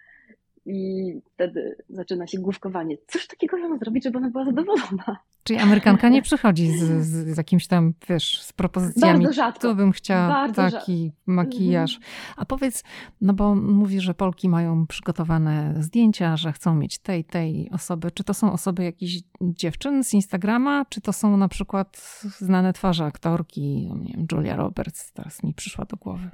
I 0.67 1.13
wtedy 1.35 1.77
zaczyna 1.89 2.27
się 2.27 2.39
główkowanie. 2.39 2.97
Cóż 3.07 3.27
takiego 3.27 3.57
ja 3.57 3.69
mam 3.69 3.79
zrobić, 3.79 4.05
żeby 4.05 4.19
ona 4.19 4.31
była 4.31 4.45
zadowolona? 4.45 5.17
Czyli 5.45 5.59
Amerykanka 5.59 6.09
nie 6.09 6.23
przychodzi 6.23 6.79
z, 6.79 6.83
z, 6.83 7.35
z 7.35 7.37
jakimś 7.37 7.67
tam, 7.67 7.95
wiesz, 8.09 8.43
z 8.43 8.53
propozycjami. 8.53 9.25
Bardzo 9.25 9.33
rzadko. 9.33 9.69
Tu 9.69 9.77
bym 9.77 9.93
chciała 9.93 10.29
Bardzo 10.29 10.63
taki 10.63 11.05
rzadko. 11.07 11.23
makijaż. 11.27 11.97
Mhm. 11.97 12.13
A 12.37 12.45
powiedz, 12.45 12.85
no 13.21 13.33
bo 13.33 13.55
mówi, 13.55 14.01
że 14.01 14.15
Polki 14.15 14.49
mają 14.49 14.87
przygotowane 14.87 15.75
zdjęcia, 15.79 16.37
że 16.37 16.53
chcą 16.53 16.75
mieć 16.75 16.99
tej, 16.99 17.25
tej 17.25 17.71
osoby. 17.71 18.11
Czy 18.11 18.25
to 18.25 18.35
są 18.35 18.53
osoby 18.53 18.85
jakichś 18.85 19.19
dziewczyn 19.41 20.05
z 20.05 20.15
Instagrama, 20.15 20.85
czy 20.89 21.01
to 21.01 21.13
są 21.13 21.37
na 21.37 21.49
przykład 21.49 22.21
znane 22.39 22.73
twarze 22.73 23.05
aktorki, 23.05 23.87
no 23.89 23.97
nie 23.97 24.13
wiem, 24.13 24.27
Julia 24.33 24.57
Roberts, 24.57 25.13
teraz 25.13 25.43
mi 25.43 25.55
przyszła 25.55 25.85
do 25.85 25.97
głowy 25.97 26.31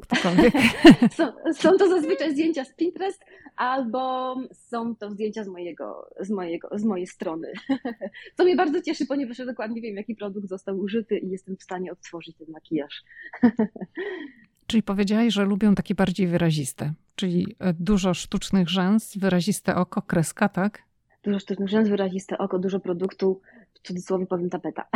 ktokolwiek. 0.00 0.54
są, 1.16 1.32
są 1.52 1.76
to 1.78 1.88
zazwyczaj 1.88 2.32
zdjęcia 2.32 2.64
z 2.64 2.74
Pinterest 2.74 3.24
albo 3.56 4.34
są 4.52 4.96
to 4.96 5.10
zdjęcia 5.10 5.44
z, 5.44 5.48
mojego, 5.48 6.10
z, 6.20 6.30
mojego, 6.30 6.68
z 6.78 6.84
mojej 6.84 7.06
strony. 7.06 7.52
Co 8.36 8.44
mnie 8.44 8.56
bardzo 8.56 8.82
cieszy, 8.82 9.06
ponieważ 9.06 9.38
ja 9.38 9.46
dokładnie 9.46 9.80
wiem, 9.80 9.96
jaki 9.96 10.14
produkt 10.14 10.48
został 10.48 10.78
użyty 10.78 11.18
i 11.18 11.30
jestem 11.30 11.56
w 11.56 11.62
stanie 11.62 11.92
odtworzyć 11.92 12.36
ten 12.36 12.46
makijaż. 12.50 13.02
Czyli 14.66 14.82
powiedziałaś, 14.82 15.34
że 15.34 15.44
lubią 15.44 15.74
takie 15.74 15.94
bardziej 15.94 16.26
wyraziste, 16.26 16.92
czyli 17.16 17.56
e, 17.58 17.72
dużo 17.72 18.14
sztucznych 18.14 18.68
rzęs, 18.68 19.16
wyraziste 19.16 19.76
oko, 19.76 20.02
kreska, 20.02 20.48
tak? 20.48 20.82
Dużo 21.22 21.38
sztucznych 21.38 21.68
rzęs, 21.68 21.88
wyraziste 21.88 22.38
oko, 22.38 22.58
dużo 22.58 22.80
produktu, 22.80 23.40
w 23.74 23.86
cudzysłowie 23.86 24.26
powiem 24.26 24.50
tapeta. 24.50 24.88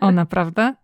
O, 0.00 0.12
naprawdę? 0.12 0.74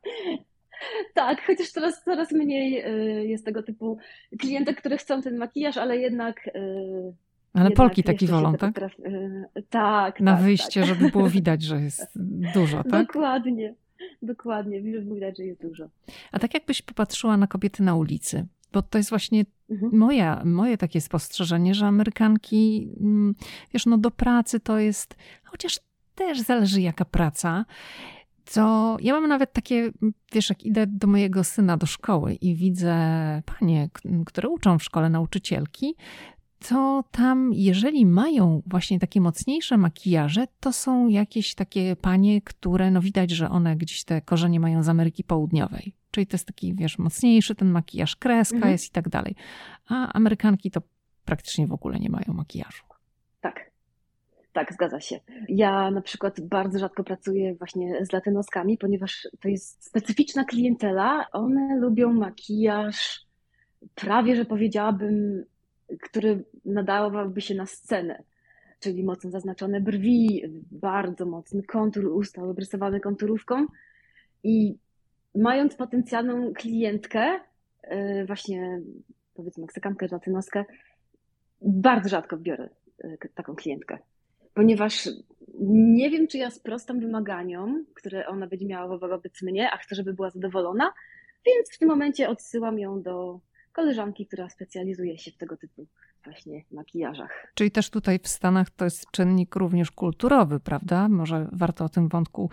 Tak, 1.15 1.47
chociaż 1.47 1.71
coraz, 1.71 2.05
coraz 2.05 2.33
mniej 2.33 2.87
y, 2.87 3.27
jest 3.27 3.45
tego 3.45 3.63
typu 3.63 3.99
klientek, 4.39 4.77
które 4.77 4.97
chcą 4.97 5.23
ten 5.23 5.37
makijaż, 5.37 5.77
ale 5.77 5.99
jednak. 5.99 6.47
Y, 6.47 7.13
ale 7.53 7.71
Polki 7.71 8.03
taki 8.03 8.27
wolą, 8.27 8.55
tak? 8.55 8.79
Y, 8.79 9.63
tak. 9.71 10.21
Na 10.21 10.35
tak, 10.35 10.43
wyjście, 10.43 10.81
tak. 10.81 10.89
żeby 10.89 11.11
było 11.11 11.29
widać, 11.39 11.63
że 11.63 11.81
jest 11.81 12.07
dużo, 12.55 12.85
tak? 12.85 13.07
Dokładnie. 13.07 13.75
Dokładnie, 14.23 14.83
żeby 14.93 15.15
widać, 15.15 15.37
że 15.37 15.45
jest 15.45 15.63
dużo. 15.63 15.89
A 16.33 16.39
tak 16.39 16.55
jakbyś 16.55 16.83
popatrzyła 16.83 17.37
na 17.37 17.47
kobiety 17.47 17.83
na 17.83 17.95
ulicy, 17.95 18.47
bo 18.73 18.83
to 18.83 18.99
jest 18.99 19.11
właśnie 19.11 19.45
mhm. 19.71 19.99
moja, 19.99 20.43
moje 20.45 20.79
takie 20.79 21.01
spostrzeżenie, 21.01 21.75
że 21.75 21.87
Amerykanki, 21.87 22.91
mm, 23.01 23.35
wiesz, 23.75 23.87
no 23.87 23.99
do 23.99 24.11
pracy 24.11 24.61
to 24.61 24.79
jest, 24.79 25.17
chociaż 25.45 25.81
też 26.15 26.41
zależy 26.41 26.81
jaka 26.81 27.05
praca, 27.05 27.65
to 28.55 28.97
ja 29.01 29.13
mam 29.13 29.29
nawet 29.29 29.53
takie, 29.53 29.91
wiesz, 30.33 30.49
jak 30.49 30.65
idę 30.65 30.87
do 30.87 31.07
mojego 31.07 31.45
syna 31.45 31.77
do 31.77 31.87
szkoły 31.87 32.35
i 32.35 32.55
widzę 32.55 32.97
panie, 33.59 33.91
które 34.27 34.49
uczą 34.49 34.79
w 34.79 34.85
szkole 34.85 35.11
nauczycielki, 35.11 35.95
to 36.69 37.05
tam, 37.11 37.51
jeżeli 37.53 38.07
mają 38.07 38.63
właśnie 38.67 38.99
takie 38.99 39.21
mocniejsze 39.21 39.77
makijaże, 39.77 40.47
to 40.61 40.73
są 40.73 41.09
jakieś 41.09 41.55
takie 41.55 41.97
panie, 41.97 42.43
które 42.43 42.91
no 42.91 43.01
widać, 43.01 43.31
że 43.31 43.51
one 43.51 43.77
gdzieś 43.77 44.05
te 44.05 44.21
korzenie 44.21 44.61
mają 44.61 44.83
z 44.83 44.89
Ameryki 44.89 45.25
Południowej. 45.25 45.95
Czyli 46.11 46.27
to 46.27 46.35
jest 46.35 46.47
taki, 46.47 46.75
wiesz, 46.75 46.99
mocniejszy 46.99 47.55
ten 47.55 47.71
makijaż, 47.71 48.17
kreska 48.17 48.57
mhm. 48.57 48.73
jest 48.73 48.87
i 48.87 48.91
tak 48.91 49.09
dalej. 49.09 49.35
A 49.89 50.13
Amerykanki 50.13 50.71
to 50.71 50.81
praktycznie 51.25 51.67
w 51.67 51.73
ogóle 51.73 51.99
nie 51.99 52.11
mają 52.11 52.33
makijażu. 52.35 52.88
Tak, 54.59 54.73
zgadza 54.73 55.01
się. 55.01 55.21
Ja 55.49 55.91
na 55.91 56.01
przykład 56.01 56.41
bardzo 56.41 56.79
rzadko 56.79 57.05
pracuję 57.05 57.55
właśnie 57.55 58.05
z 58.05 58.13
latynoskami, 58.13 58.79
ponieważ 58.79 59.29
to 59.41 59.49
jest 59.49 59.85
specyficzna 59.85 60.45
klientela. 60.45 61.27
One 61.33 61.77
lubią 61.77 62.13
makijaż, 62.13 63.27
prawie 63.95 64.37
że 64.37 64.45
powiedziałabym, 64.45 65.45
który 66.03 66.45
nadawałby 66.65 67.41
się 67.41 67.55
na 67.55 67.67
scenę. 67.67 68.23
Czyli 68.81 69.05
mocno 69.05 69.31
zaznaczone 69.31 69.81
brwi, 69.81 70.43
bardzo 70.71 71.27
mocny 71.27 71.63
kontur 71.63 72.07
usta, 72.07 72.43
obrysowany 72.43 73.01
konturówką. 73.01 73.67
I 74.43 74.79
mając 75.35 75.75
potencjalną 75.75 76.53
klientkę, 76.53 77.41
y, 77.93 78.25
właśnie 78.27 78.81
powiedzmy 79.35 79.61
Meksykankę, 79.61 80.07
latynoskę, 80.13 80.65
bardzo 81.63 82.09
rzadko 82.09 82.37
biorę 82.37 82.69
y, 83.05 83.19
taką 83.35 83.55
klientkę 83.55 83.99
ponieważ 84.59 85.09
nie 85.61 86.11
wiem, 86.11 86.29
czy 86.29 86.39
ja 86.39 86.51
sprostam 86.51 87.01
wymaganiom, 87.01 87.87
które 87.95 88.27
ona 88.27 88.47
będzie 88.47 88.67
miała 88.67 88.99
wobec 88.99 89.43
mnie, 89.43 89.71
a 89.71 89.77
chcę, 89.77 89.95
żeby 89.95 90.15
była 90.15 90.31
zadowolona, 90.31 90.93
więc 91.47 91.71
w 91.73 91.79
tym 91.79 91.89
momencie 91.89 92.29
odsyłam 92.29 92.79
ją 92.79 93.03
do 93.03 93.41
koleżanki, 93.73 94.27
która 94.27 94.49
specjalizuje 94.49 95.19
się 95.19 95.31
w 95.31 95.37
tego 95.37 95.57
typu 95.57 95.87
właśnie 96.25 96.65
makijażach. 96.73 97.53
Czyli 97.55 97.71
też 97.71 97.91
tutaj 97.91 98.19
w 98.19 98.29
Stanach 98.29 98.71
to 98.71 98.85
jest 98.85 99.11
czynnik 99.11 99.57
również 99.57 99.91
kulturowy, 99.91 100.61
prawda? 100.61 101.09
Może 101.09 101.49
warto 101.53 101.85
o 101.85 101.89
tym 101.89 102.09
wątku 102.09 102.51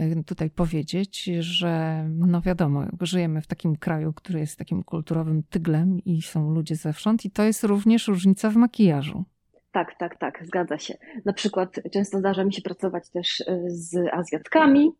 y, 0.00 0.24
tutaj 0.26 0.50
powiedzieć, 0.50 1.24
że 1.40 2.04
no 2.08 2.40
wiadomo, 2.40 2.84
żyjemy 3.00 3.42
w 3.42 3.46
takim 3.46 3.76
kraju, 3.76 4.12
który 4.12 4.38
jest 4.38 4.58
takim 4.58 4.82
kulturowym 4.82 5.42
tyglem 5.42 5.98
i 6.04 6.22
są 6.22 6.50
ludzie 6.50 6.76
zewsząd 6.76 7.24
i 7.24 7.30
to 7.30 7.42
jest 7.42 7.64
również 7.64 8.08
różnica 8.08 8.50
w 8.50 8.56
makijażu. 8.56 9.24
Tak, 9.72 9.94
tak, 9.98 10.18
tak, 10.18 10.46
zgadza 10.46 10.78
się. 10.78 10.94
Na 11.24 11.32
przykład 11.32 11.80
często 11.92 12.18
zdarza 12.18 12.44
mi 12.44 12.52
się 12.52 12.62
pracować 12.62 13.10
też 13.10 13.40
y, 13.40 13.44
z 13.68 13.96
Azjatkami, 14.12 14.92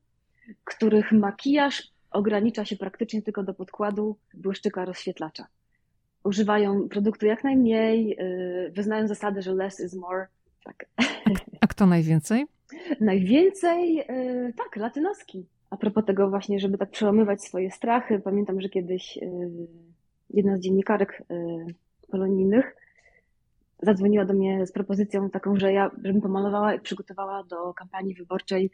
których 0.65 1.13
makijaż 1.13 1.89
ogranicza 2.11 2.65
się 2.65 2.77
praktycznie 2.77 3.23
tylko 3.23 3.43
do 3.43 3.55
podkładu 3.55 4.17
błyszczyka 4.35 4.85
rozświetlacza. 4.85 5.47
Używają 6.25 6.89
produktu 6.89 7.27
jak 7.27 7.45
najmniej, 7.45 8.17
y, 8.21 8.71
wyznają 8.71 9.09
zasadę, 9.09 9.43
że 9.43 9.55
less 9.55 9.81
is 9.81 9.95
more. 9.95 10.27
Tak. 10.65 10.87
A 11.61 11.67
kto 11.67 11.87
najwięcej? 11.87 12.47
Najwięcej, 13.01 14.01
y, 14.01 14.53
tak, 14.57 14.77
latynoski. 14.77 15.47
A 15.71 15.77
propos 15.77 16.05
tego 16.05 16.31
właśnie, 16.31 16.61
żeby 16.61 16.79
tak 16.79 16.91
przełamywać 16.91 17.45
swoje 17.45 17.71
strachy, 17.71 18.19
pamiętam, 18.19 18.61
że 18.61 18.69
kiedyś 18.69 19.19
jedna 20.31 20.57
z 20.57 20.61
dziennikarek 20.61 21.23
polonijnych 22.11 22.77
zadzwoniła 23.83 24.25
do 24.25 24.35
mnie 24.35 24.67
z 24.67 24.73
propozycją 24.73 25.31
taką, 25.31 25.57
że 25.57 25.73
ja, 25.73 25.91
żebym 26.05 26.21
pomalowała 26.21 26.75
i 26.75 26.81
przygotowała 26.81 27.45
do 27.45 27.75
kampanii 27.75 28.15
wyborczej 28.15 28.71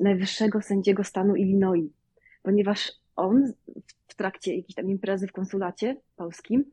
najwyższego 0.00 0.62
sędziego 0.62 1.04
stanu 1.04 1.36
Illinois, 1.36 1.90
ponieważ 2.42 2.92
on 3.16 3.52
w 4.08 4.14
trakcie 4.14 4.56
jakiejś 4.56 4.74
tam 4.74 4.90
imprezy 4.90 5.26
w 5.26 5.32
konsulacie 5.32 5.96
polskim 6.16 6.64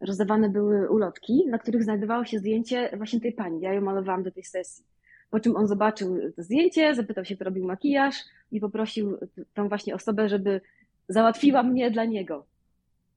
rozdawane 0.00 0.48
były 0.48 0.90
ulotki, 0.90 1.46
na 1.46 1.58
których 1.58 1.82
znajdowało 1.82 2.24
się 2.24 2.38
zdjęcie 2.38 2.90
właśnie 2.96 3.20
tej 3.20 3.32
pani. 3.32 3.60
Ja 3.60 3.72
ją 3.72 3.80
malowałam 3.80 4.22
do 4.22 4.30
tej 4.30 4.44
sesji. 4.44 4.84
Po 5.30 5.40
czym 5.40 5.56
on 5.56 5.66
zobaczył 5.66 6.18
to 6.36 6.42
zdjęcie, 6.42 6.94
zapytał 6.94 7.24
się, 7.24 7.34
kto 7.34 7.44
robił 7.44 7.66
makijaż 7.66 8.16
i 8.52 8.60
poprosił 8.60 9.18
tą 9.54 9.68
właśnie 9.68 9.94
osobę, 9.94 10.28
żeby 10.28 10.60
załatwiła 11.08 11.62
mnie 11.62 11.90
dla 11.90 12.04
niego. 12.04 12.46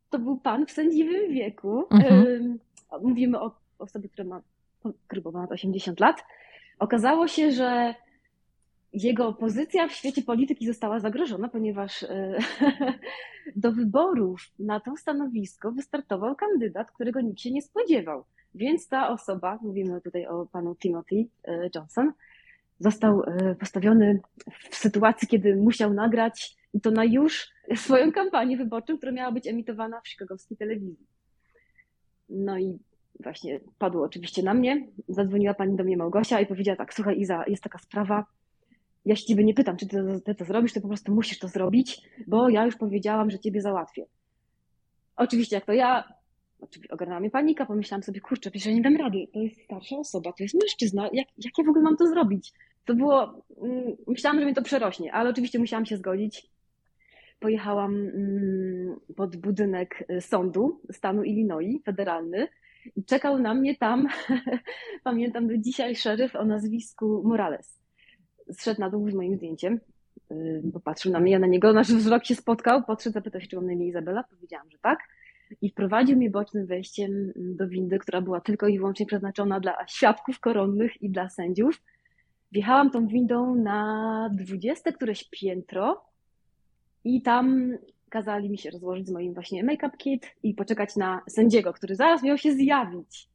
To 0.10 0.20
był 0.20 0.38
pan 0.38 0.66
w 0.66 0.72
sędziwym 0.72 1.34
wieku. 1.34 1.84
Mhm. 1.92 2.60
Mówimy 3.02 3.40
o 3.40 3.52
osobie, 3.80 4.10
która 4.10 4.28
ma 4.28 4.42
grubo 5.10 5.32
ponad 5.32 5.52
80 5.52 6.00
lat. 6.00 6.24
Okazało 6.80 7.28
się, 7.28 7.52
że 7.52 7.96
jego 8.94 9.34
pozycja 9.34 9.88
w 9.88 9.92
świecie 9.92 10.22
polityki 10.22 10.68
została 10.68 11.00
zagrożona, 11.00 11.50
ponieważ 11.50 12.04
e, 12.04 12.38
do 13.56 13.72
wyborów 13.72 14.42
na 14.60 14.80
to 14.80 14.98
stanowisko 14.98 15.72
wystartował 15.72 16.36
kandydat, 16.36 16.92
którego 16.92 17.22
nikt 17.22 17.40
się 17.40 17.52
nie 17.52 17.62
spodziewał. 17.62 18.24
Więc 18.56 18.88
ta 18.88 19.10
osoba, 19.10 19.60
mówimy 19.62 20.02
tutaj 20.02 20.28
o 20.28 20.46
panu 20.46 20.76
Timothy 20.76 21.26
e, 21.44 21.70
Johnson, 21.76 22.14
został 22.80 23.24
e, 23.24 23.56
postawiony 23.56 24.20
w 24.70 24.76
sytuacji, 24.76 25.28
kiedy 25.28 25.56
musiał 25.56 25.94
nagrać 25.94 26.58
i 26.74 26.82
to 26.82 26.92
na 26.92 27.06
już 27.06 27.50
swoją 27.76 28.12
kampanię 28.12 28.58
wyborczą, 28.58 28.98
która 28.98 29.12
miała 29.12 29.32
być 29.32 29.48
emitowana 29.48 30.02
w 30.02 30.08
chicagowskiej 30.08 30.58
telewizji. 30.58 31.08
No 32.30 32.60
i 32.60 32.80
właśnie 33.20 33.60
padło 33.80 34.06
oczywiście 34.06 34.44
na 34.44 34.54
mnie. 34.54 34.88
Zadzwoniła 35.08 35.54
pani 35.54 35.76
do 35.76 35.84
mnie 35.84 35.98
Małgosia 35.98 36.42
i 36.42 36.46
powiedziała 36.46 36.76
tak, 36.76 36.94
słuchaj 36.94 37.20
Iza, 37.20 37.44
jest 37.48 37.64
taka 37.64 37.78
sprawa, 37.78 38.26
ja 39.08 39.16
się 39.16 39.26
ciebie 39.26 39.44
nie 39.44 39.54
pytam, 39.54 39.78
czy 39.78 39.88
ty, 39.88 40.22
ty 40.26 40.36
to 40.36 40.46
zrobisz, 40.46 40.74
ty 40.74 40.82
po 40.82 40.88
prostu 40.88 41.14
musisz 41.14 41.40
to 41.40 41.48
zrobić, 41.48 42.02
bo 42.28 42.50
ja 42.50 42.66
już 42.66 42.76
powiedziałam, 42.76 43.32
że 43.32 43.40
ciebie 43.40 43.62
załatwię. 43.62 44.06
Oczywiście 45.16 45.56
jak 45.56 45.66
to 45.66 45.74
ja, 45.74 46.14
oczywiście 46.60 46.94
ogarnęła 46.94 47.20
mnie 47.20 47.30
panika, 47.30 47.66
pomyślałam 47.66 48.04
sobie, 48.04 48.22
kurczę, 48.22 48.52
przecież 48.52 48.66
ja 48.66 48.74
nie 48.74 48.82
dam 48.82 48.96
rady, 48.98 49.28
to 49.34 49.40
jest 49.40 49.62
starsza 49.62 49.96
osoba, 49.98 50.34
to 50.34 50.44
jest 50.44 50.56
mężczyzna, 50.56 51.04
jak, 51.14 51.28
jak 51.38 51.58
ja 51.58 51.64
w 51.64 51.70
ogóle 51.70 51.84
mam 51.84 51.98
to 51.98 52.08
zrobić? 52.08 52.54
To 52.86 52.96
było, 52.96 53.46
mm, 53.62 53.96
myślałam, 54.08 54.40
że 54.40 54.46
mnie 54.46 54.56
to 54.56 54.62
przerośnie, 54.62 55.14
ale 55.14 55.30
oczywiście 55.30 55.60
musiałam 55.60 55.86
się 55.86 55.98
zgodzić. 55.98 56.50
Pojechałam 57.40 57.96
mm, 57.96 59.00
pod 59.16 59.36
budynek 59.36 60.04
y, 60.12 60.22
sądu 60.22 60.82
stanu 60.92 61.24
Illinois, 61.24 61.84
federalny, 61.84 62.48
i 62.96 63.04
czekał 63.04 63.40
na 63.40 63.54
mnie 63.54 63.76
tam, 63.76 64.08
pamiętam 65.04 65.48
do 65.48 65.58
dzisiaj, 65.58 65.96
szeryf 65.96 66.36
o 66.36 66.46
nazwisku 66.46 67.22
Morales. 67.26 67.80
Zszedł 68.52 68.82
na 68.82 68.90
dół 68.90 69.10
z 69.10 69.14
moim 69.14 69.36
zdjęciem, 69.36 69.80
y, 70.32 70.62
popatrzył 70.74 71.12
na 71.12 71.20
mnie, 71.20 71.32
ja 71.32 71.40
na 71.40 71.48
niego, 71.48 71.74
nasz 71.74 71.88
wzrok 71.88 72.26
się 72.26 72.36
spotkał, 72.36 72.84
podszedł, 72.84 73.14
zapytał 73.14 73.42
się, 73.42 73.48
czy 73.48 73.56
mam 73.56 73.66
na 73.66 73.74
imię 73.74 73.88
Izabela, 73.88 74.24
powiedziałam, 74.24 74.72
że 74.72 74.78
tak. 74.82 75.00
I 75.62 75.70
wprowadził 75.70 76.18
mnie 76.18 76.30
bocznym 76.30 76.66
wejściem 76.66 77.34
do 77.36 77.68
windy, 77.68 78.00
która 78.00 78.22
była 78.22 78.42
tylko 78.42 78.68
i 78.68 78.78
wyłącznie 78.78 79.06
przeznaczona 79.06 79.60
dla 79.60 79.88
świadków 79.88 80.40
koronnych 80.40 81.02
i 81.02 81.10
dla 81.10 81.30
sędziów. 81.30 81.82
Wjechałam 82.52 82.92
tą 82.92 83.08
windą 83.08 83.56
na 83.56 84.30
dwudzieste 84.34 84.94
któreś 84.94 85.30
piętro 85.30 86.02
i 87.04 87.22
tam 87.22 87.72
kazali 88.10 88.50
mi 88.50 88.58
się 88.58 88.70
rozłożyć 88.70 89.08
z 89.08 89.12
moim 89.12 89.34
właśnie 89.34 89.64
make-up 89.64 89.98
kit 89.98 90.36
i 90.44 90.54
poczekać 90.54 90.96
na 90.96 91.22
sędziego, 91.30 91.74
który 91.74 91.96
zaraz 91.96 92.24
miał 92.24 92.38
się 92.38 92.54
zjawić. 92.54 93.30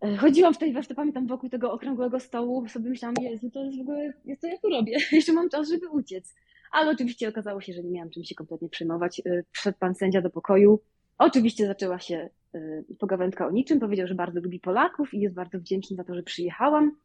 E, 0.00 0.16
chodziłam 0.16 0.54
w 0.54 0.58
tej 0.58 0.72
wersji, 0.72 0.94
pamiętam, 0.94 1.26
wokół 1.26 1.50
tego 1.50 1.72
okrągłego 1.72 2.20
stołu, 2.20 2.68
sobie 2.68 2.90
myślałam, 2.90 3.14
Jezu, 3.20 3.50
to 3.50 3.64
jest 3.64 3.78
w 3.78 3.80
ogóle, 3.80 4.12
co 4.38 4.46
ja 4.46 4.58
tu 4.58 4.68
robię? 4.68 4.98
Jeszcze 5.12 5.32
mam 5.32 5.48
czas, 5.48 5.68
żeby 5.68 5.88
uciec. 5.88 6.34
Ale 6.72 6.90
oczywiście 6.90 7.28
okazało 7.28 7.60
się, 7.60 7.72
że 7.72 7.82
nie 7.82 7.90
miałam 7.90 8.10
czym 8.10 8.24
się 8.24 8.34
kompletnie 8.34 8.68
przejmować. 8.68 9.22
E, 9.26 9.42
przyszedł 9.52 9.78
pan 9.78 9.94
sędzia 9.94 10.20
do 10.20 10.30
pokoju. 10.30 10.80
Oczywiście 11.18 11.66
zaczęła 11.66 11.98
się 11.98 12.28
e, 12.54 12.82
pogawędka 12.98 13.46
o 13.46 13.50
niczym. 13.50 13.80
Powiedział, 13.80 14.06
że 14.06 14.14
bardzo 14.14 14.40
lubi 14.40 14.60
Polaków 14.60 15.14
i 15.14 15.20
jest 15.20 15.34
bardzo 15.34 15.58
wdzięczny 15.58 15.96
za 15.96 16.04
to, 16.04 16.14
że 16.14 16.22
przyjechałam 16.22 16.96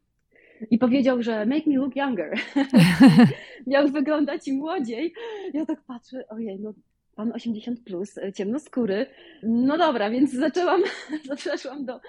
i 0.70 0.78
powiedział, 0.78 1.24
że 1.24 1.46
make 1.46 1.68
me 1.68 1.76
look 1.76 1.96
younger. 1.96 2.34
Miał 3.68 3.88
wyglądać 3.88 4.48
młodziej. 4.48 5.14
Ja 5.54 5.66
tak 5.66 5.82
patrzę, 5.82 6.28
ojej, 6.30 6.60
no 6.60 6.74
pan 7.16 7.32
80 7.32 7.84
plus, 7.84 8.16
ciemnoskóry. 8.36 9.06
No 9.44 9.78
dobra, 9.78 10.10
więc 10.10 10.34
zaczęłam, 10.34 10.82
przeszłam 11.36 11.86
do, 11.86 12.00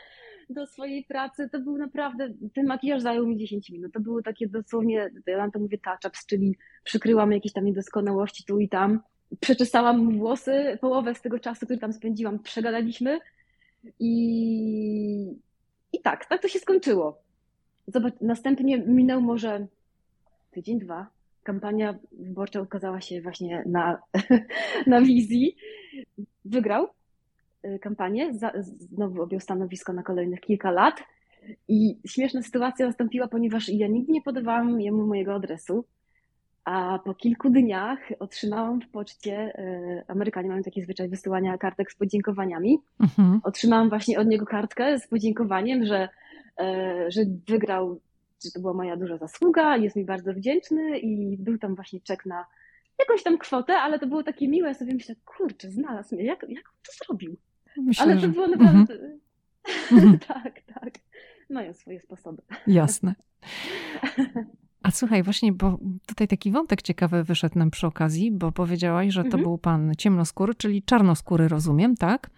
do 0.51 0.67
swojej 0.67 1.05
pracy. 1.05 1.49
To 1.53 1.61
był 1.61 1.79
naprawdę, 1.79 2.29
ten 2.55 2.67
makijaż 2.67 3.03
zajął 3.03 3.27
mi 3.27 3.37
10 3.37 3.71
minut. 3.71 3.93
To 3.93 4.01
były 4.01 4.23
takie 4.23 4.49
dosłownie, 4.49 5.11
ja 5.27 5.47
na 5.47 5.51
to 5.51 5.59
mówię 5.59 5.79
touch-ups, 5.79 6.27
czyli 6.27 6.57
przykryłam 6.85 7.33
jakieś 7.33 7.53
tam 7.53 7.65
niedoskonałości 7.65 8.45
tu 8.45 8.59
i 8.61 8.69
tam. 8.69 9.01
Przeczesałam 9.41 9.99
mu 9.99 10.19
włosy, 10.19 10.79
połowę 10.81 11.15
z 11.15 11.21
tego 11.21 11.39
czasu, 11.39 11.67
który 11.67 11.79
tam 11.79 11.93
spędziłam, 11.93 12.39
przegadaliśmy 12.39 13.21
i, 13.99 15.37
i 15.93 16.01
tak, 16.03 16.27
tak 16.27 16.43
to 16.43 16.49
się 16.49 16.59
skończyło. 16.59 17.23
Zobacz, 17.87 18.15
następnie 18.21 18.79
minął 18.79 19.21
może 19.21 19.67
tydzień, 20.51 20.79
dwa. 20.79 21.07
Kampania 21.43 21.99
wyborcza 22.13 22.61
ukazała 22.61 23.01
się 23.01 23.23
właśnie 23.23 23.63
na, 23.67 23.99
na 24.87 25.01
wizji. 25.01 25.57
Wygrał 26.45 26.89
y, 27.65 27.79
kampanię, 27.79 28.33
znowu 28.65 29.23
objął 29.23 29.41
stanowisko 29.41 29.93
na 29.93 30.03
kolejnych 30.03 30.41
kilka 30.41 30.71
lat. 30.71 31.03
I 31.69 31.99
śmieszna 32.07 32.43
sytuacja 32.43 32.87
nastąpiła, 32.87 33.29
ponieważ 33.29 33.69
ja 33.69 33.87
nigdy 33.87 34.13
nie 34.13 34.23
podawałam 34.23 34.81
jemu 34.81 35.07
mojego 35.07 35.35
adresu, 35.35 35.85
a 36.65 36.99
po 37.05 37.15
kilku 37.15 37.51
dniach 37.51 37.99
otrzymałam 38.19 38.81
w 38.81 38.89
poczcie, 38.89 39.59
y, 39.59 40.05
Amerykanie 40.09 40.49
mają 40.49 40.63
taki 40.63 40.83
zwyczaj 40.83 41.09
wysyłania 41.09 41.59
kartek 41.59 41.93
z 41.93 41.97
podziękowaniami. 41.97 42.79
Mhm. 43.01 43.41
Otrzymałam 43.45 43.89
właśnie 43.89 44.19
od 44.19 44.27
niego 44.27 44.47
kartkę 44.47 44.99
z 44.99 45.07
podziękowaniem, 45.09 45.85
że 45.85 46.09
że 47.09 47.21
wygrał, 47.49 48.01
że 48.45 48.51
to 48.51 48.61
była 48.61 48.75
moja 48.75 48.97
duża 48.97 49.17
zasługa, 49.17 49.77
jest 49.77 49.97
mi 49.97 50.05
bardzo 50.05 50.33
wdzięczny 50.33 50.99
i 50.99 51.37
był 51.39 51.59
tam 51.59 51.75
właśnie 51.75 52.01
czek 52.01 52.27
na 52.27 52.47
jakąś 52.99 53.23
tam 53.23 53.39
kwotę, 53.39 53.75
ale 53.75 53.99
to 53.99 54.07
było 54.07 54.23
takie 54.23 54.49
miłe, 54.49 54.69
ja 54.69 54.75
sobie 54.75 54.95
myślę, 54.95 55.15
kurczę, 55.25 55.71
znalazł 55.71 56.15
mnie, 56.15 56.25
jak, 56.25 56.47
jak 56.49 56.65
to 56.65 56.93
zrobił? 57.05 57.37
Myślę, 57.77 58.05
ale 58.05 58.21
to 58.21 58.29
było 58.29 58.47
naprawdę... 58.47 58.95
Mhm. 59.93 60.19
tak, 60.19 60.61
tak. 60.61 60.95
Mają 61.51 61.75
swoje 61.75 62.01
sposoby. 62.01 62.43
Jasne. 62.67 63.15
A 64.83 64.91
słuchaj, 64.91 65.23
właśnie, 65.23 65.53
bo 65.53 65.79
tutaj 66.07 66.29
taki 66.29 66.51
wątek 66.51 66.83
ciekawy 66.83 67.25
wyszedł 67.25 67.59
nam 67.59 67.71
przy 67.71 67.87
okazji, 67.87 68.33
bo 68.33 68.53
powiedziałaś, 68.53 69.09
że 69.13 69.21
to 69.21 69.27
mhm. 69.27 69.43
był 69.43 69.59
pan 69.59 69.93
ciemnoskóry, 69.99 70.55
czyli 70.55 70.83
czarnoskóry, 70.83 71.49
rozumiem, 71.49 71.97
tak? 71.97 72.31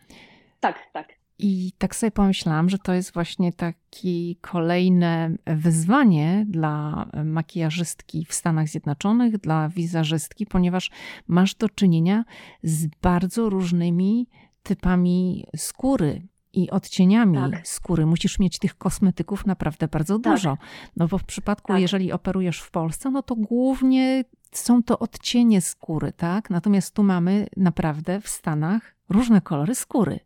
Tak, 0.60 0.78
tak. 0.92 1.08
I 1.38 1.72
tak 1.78 1.96
sobie 1.96 2.10
pomyślałam, 2.10 2.68
że 2.68 2.78
to 2.78 2.92
jest 2.92 3.14
właśnie 3.14 3.52
takie 3.52 4.34
kolejne 4.40 5.36
wyzwanie 5.46 6.46
dla 6.48 7.06
makijażystki 7.24 8.26
w 8.28 8.34
Stanach 8.34 8.68
Zjednoczonych, 8.68 9.38
dla 9.38 9.68
wizerzystki, 9.68 10.46
ponieważ 10.46 10.90
masz 11.28 11.54
do 11.54 11.68
czynienia 11.68 12.24
z 12.62 12.86
bardzo 13.02 13.50
różnymi 13.50 14.28
typami 14.62 15.46
skóry 15.56 16.26
i 16.52 16.70
odcieniami 16.70 17.38
tak. 17.50 17.68
skóry. 17.68 18.06
Musisz 18.06 18.38
mieć 18.38 18.58
tych 18.58 18.78
kosmetyków 18.78 19.46
naprawdę 19.46 19.88
bardzo 19.88 20.18
tak. 20.18 20.32
dużo. 20.32 20.58
No 20.96 21.08
bo 21.08 21.18
w 21.18 21.24
przypadku, 21.24 21.72
tak. 21.72 21.80
jeżeli 21.80 22.12
operujesz 22.12 22.60
w 22.60 22.70
Polsce, 22.70 23.10
no 23.10 23.22
to 23.22 23.36
głównie 23.36 24.24
są 24.52 24.82
to 24.82 24.98
odcienie 24.98 25.60
skóry, 25.60 26.12
tak? 26.12 26.50
Natomiast 26.50 26.94
tu 26.94 27.02
mamy 27.02 27.46
naprawdę 27.56 28.20
w 28.20 28.28
Stanach 28.28 28.94
różne 29.08 29.40
kolory 29.40 29.74
skóry. 29.74 30.20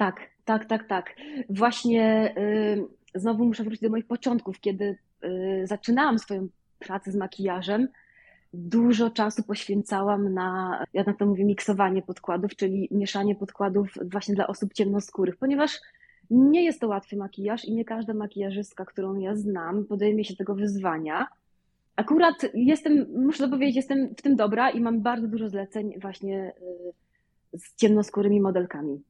Tak, 0.00 0.20
tak, 0.44 0.64
tak, 0.64 0.88
tak. 0.88 1.16
Właśnie 1.50 2.34
y, 2.38 3.20
znowu 3.20 3.44
muszę 3.44 3.64
wrócić 3.64 3.82
do 3.82 3.90
moich 3.90 4.06
początków, 4.06 4.60
kiedy 4.60 4.98
y, 5.24 5.66
zaczynałam 5.66 6.18
swoją 6.18 6.48
pracę 6.78 7.12
z 7.12 7.16
makijażem. 7.16 7.88
Dużo 8.52 9.10
czasu 9.10 9.42
poświęcałam 9.42 10.34
na, 10.34 10.84
ja 10.92 11.04
na 11.04 11.14
to 11.14 11.26
mówię, 11.26 11.44
miksowanie 11.44 12.02
podkładów, 12.02 12.56
czyli 12.56 12.88
mieszanie 12.90 13.34
podkładów 13.34 13.94
właśnie 14.02 14.34
dla 14.34 14.46
osób 14.46 14.72
ciemnoskórych, 14.72 15.36
ponieważ 15.36 15.80
nie 16.30 16.64
jest 16.64 16.80
to 16.80 16.88
łatwy 16.88 17.16
makijaż 17.16 17.64
i 17.64 17.74
nie 17.74 17.84
każda 17.84 18.14
makijażystka, 18.14 18.84
którą 18.84 19.18
ja 19.18 19.36
znam, 19.36 19.84
podejmie 19.84 20.24
się 20.24 20.36
tego 20.36 20.54
wyzwania. 20.54 21.26
Akurat 21.96 22.34
jestem, 22.54 23.06
muszę 23.14 23.44
to 23.44 23.50
powiedzieć, 23.50 23.76
jestem 23.76 24.14
w 24.16 24.22
tym 24.22 24.36
dobra 24.36 24.70
i 24.70 24.80
mam 24.80 25.00
bardzo 25.00 25.28
dużo 25.28 25.48
zleceń 25.48 26.00
właśnie 26.00 26.52
y, 27.54 27.58
z 27.58 27.76
ciemnoskórymi 27.76 28.40
modelkami 28.40 29.02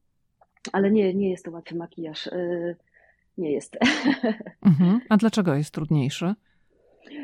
ale 0.71 0.91
nie, 0.91 1.13
nie 1.13 1.29
jest 1.29 1.45
to 1.45 1.51
łatwy 1.51 1.75
makijaż. 1.75 2.27
Y, 2.27 2.75
nie 3.37 3.51
jest. 3.51 3.77
Mhm. 4.65 4.99
A 5.09 5.17
dlaczego 5.17 5.55
jest 5.55 5.73
trudniejszy? 5.73 6.33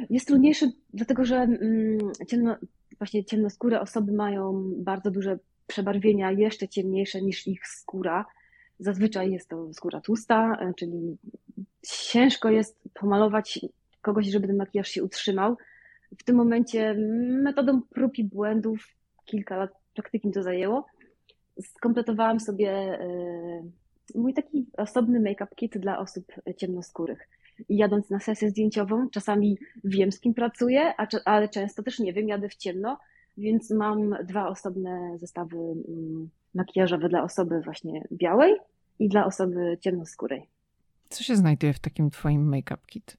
Jest 0.10 0.28
trudniejszy, 0.28 0.72
dlatego 0.94 1.26
że 1.26 1.36
mm, 1.36 1.98
ciemno, 2.28 2.56
właśnie 2.98 3.26
ciemnoskóre 3.26 3.82
osoby 3.82 4.12
mają 4.12 4.74
bardzo 4.78 5.12
duże 5.12 5.40
przebarwienia, 5.68 6.32
jeszcze 6.32 6.68
ciemniejsze 6.68 7.22
niż 7.22 7.48
ich 7.48 7.68
skóra. 7.68 8.26
Zazwyczaj 8.80 9.32
jest 9.32 9.50
to 9.50 9.74
skóra 9.74 10.02
tłusta, 10.02 10.58
e, 10.62 10.74
czyli 10.74 11.18
ciężko 11.82 12.50
jest 12.50 12.80
pomalować 12.94 13.60
kogoś, 14.02 14.28
żeby 14.28 14.48
ten 14.48 14.58
makijaż 14.58 14.90
się 14.90 15.04
utrzymał. 15.04 15.58
W 16.18 16.24
tym 16.24 16.36
momencie 16.36 16.96
metodą 17.44 17.82
prób 17.82 18.18
i 18.18 18.24
błędów, 18.24 18.88
kilka 19.26 19.58
lat 19.58 19.72
praktyki 19.94 20.28
mi 20.28 20.34
to 20.34 20.44
zajęło, 20.44 20.86
skompletowałam 21.62 22.40
sobie 22.40 22.72
e, 22.72 23.64
mój 24.16 24.34
taki 24.34 24.66
osobny 24.78 25.20
make-up 25.20 25.56
kit 25.56 25.78
dla 25.78 26.00
osób 26.00 26.26
ciemnoskórych. 26.58 27.30
I 27.70 27.78
jadąc 27.78 28.10
na 28.10 28.20
sesję 28.20 28.50
zdjęciową, 28.50 29.10
czasami 29.10 29.58
wiem, 29.84 30.12
z 30.12 30.20
kim 30.20 30.34
pracuję, 30.34 30.94
ale 31.26 31.50
często 31.50 31.84
też 31.84 32.00
nie 32.00 32.14
wiem, 32.14 32.28
jadę 32.28 32.50
w 32.50 32.56
ciemno, 32.56 33.00
więc 33.38 33.72
mam 33.72 34.16
dwa 34.24 34.48
osobne 34.48 35.18
zestawy 35.20 35.58
mm, 35.58 36.30
makijażowe 36.56 37.10
dla 37.10 37.24
osoby 37.24 37.62
właśnie 37.62 38.02
białej 38.12 38.56
i 39.00 39.10
dla 39.10 39.26
osoby 39.26 39.78
ciemnoskórej. 39.82 40.48
Co 41.10 41.24
się 41.24 41.36
znajduje 41.36 41.74
w 41.74 41.80
takim 41.80 42.10
twoim 42.10 42.50
make-up 42.50 42.82
kit? 42.88 43.18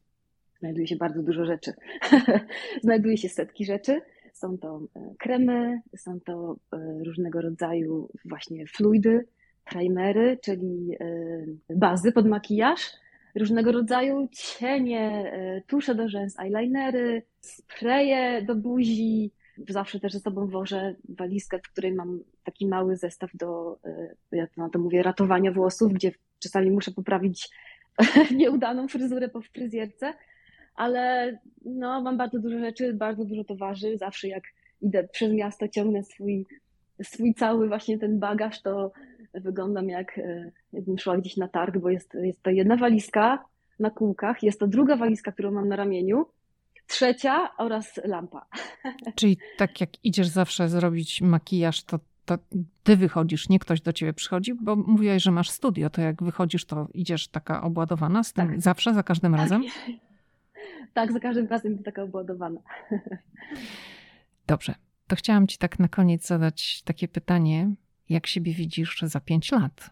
Znajduje 0.59 0.87
się 0.87 0.97
bardzo 0.97 1.23
dużo 1.23 1.45
rzeczy. 1.45 1.73
znajduje 2.85 3.17
się 3.17 3.29
setki 3.29 3.65
rzeczy. 3.65 4.01
Są 4.39 4.59
to 4.59 4.81
e, 4.97 5.15
kremy, 5.19 5.81
są 5.97 6.21
to 6.21 6.57
e, 6.73 7.05
różnego 7.05 7.41
rodzaju 7.41 8.09
właśnie 8.25 8.67
fluidy, 8.67 9.27
primery, 9.65 10.39
czyli 10.43 10.97
e, 11.01 11.77
bazy 11.77 12.13
pod 12.13 12.27
makijaż, 12.27 12.81
różnego 13.35 13.73
rodzaju 13.73 14.29
cienie, 14.33 15.33
tusze 15.67 15.95
do 15.95 16.09
rzęs, 16.09 16.39
eyelinery, 16.41 17.23
spraye 17.41 18.43
do 18.43 18.55
buzi. 18.55 19.31
Zawsze 19.69 20.01
też 20.01 20.13
ze 20.13 20.21
sobą 20.21 20.47
wożę 20.47 20.95
walizkę, 21.09 21.59
w 21.59 21.73
której 21.73 21.93
mam 21.93 22.21
taki 22.45 22.67
mały 22.67 22.97
zestaw 22.97 23.31
do, 23.35 23.79
ja 24.33 24.47
na 24.57 24.69
to 24.69 24.79
mówię, 24.79 25.03
ratowania 25.03 25.53
włosów, 25.53 25.93
gdzie 25.93 26.13
czasami 26.39 26.71
muszę 26.71 26.91
poprawić 26.91 27.51
nieudaną 28.37 28.89
fryzurę 28.89 29.29
po 29.29 29.41
fryzjerce 29.43 30.15
ale 30.79 31.33
no, 31.65 32.03
mam 32.03 32.17
bardzo 32.17 32.39
dużo 32.39 32.59
rzeczy, 32.59 32.95
bardzo 32.95 33.25
dużo 33.25 33.45
towarzy. 33.45 33.99
Zawsze 33.99 34.29
jak 34.29 34.43
idę 34.83 35.09
przez 35.13 35.33
miasto, 35.33 35.69
ciągnę 35.69 36.03
swój, 36.05 36.47
swój 37.03 37.35
cały 37.35 37.69
właśnie 37.69 37.99
ten 37.99 38.19
bagaż, 38.19 38.63
to 38.63 38.93
wyglądam 39.35 39.89
jak 39.89 40.19
e, 40.19 40.51
jakbym 40.73 40.99
szła 40.99 41.19
gdzieś 41.19 41.37
na 41.37 41.49
targ, 41.49 41.79
bo 41.79 41.91
jest, 41.91 42.15
jest 42.15 42.43
to 42.43 42.51
jedna 42.51 42.77
walizka 42.77 43.45
na 43.81 43.91
kółkach, 43.91 44.43
jest 44.43 44.61
to 44.61 44.67
druga 44.67 44.97
walizka, 44.97 45.33
którą 45.33 45.51
mam 45.51 45.69
na 45.69 45.77
ramieniu, 45.77 46.27
trzecia 46.87 47.49
oraz 47.57 48.01
lampa. 48.05 48.47
Czyli 49.17 49.39
tak 49.57 49.81
jak 49.81 49.91
idziesz 50.05 50.29
zawsze 50.29 50.69
zrobić 50.69 51.23
makijaż, 51.23 51.85
to, 51.85 51.99
to 52.25 52.39
ty 52.83 52.97
wychodzisz, 52.97 53.49
nie 53.49 53.59
ktoś 53.59 53.81
do 53.81 53.93
ciebie 53.93 54.13
przychodzi, 54.13 54.55
bo 54.55 54.77
mówiłaś, 54.77 55.23
że 55.23 55.31
masz 55.31 55.51
studio, 55.51 55.91
to 55.91 56.01
jak 56.01 56.23
wychodzisz, 56.23 56.65
to 56.65 56.89
idziesz 56.95 57.29
taka 57.29 57.63
obładowana 57.63 58.23
z 58.23 58.33
tym 58.33 58.49
tak. 58.49 58.61
zawsze, 58.61 58.95
za 58.95 59.03
każdym 59.03 59.35
razem? 59.35 59.63
tak, 60.99 61.13
za 61.13 61.21
każdym 61.21 61.47
razem 61.47 61.83
taka 61.83 62.03
obładowana. 62.03 62.61
Dobrze. 64.47 64.75
To 65.07 65.17
chciałam 65.17 65.47
Ci 65.47 65.59
tak 65.59 65.79
na 65.79 65.89
koniec 65.89 66.27
zadać 66.27 66.83
takie 66.83 67.09
pytanie, 67.09 67.71
jak 68.09 68.27
siebie 68.27 68.53
widzisz 68.53 69.01
za 69.03 69.21
pięć 69.21 69.53
lat? 69.53 69.91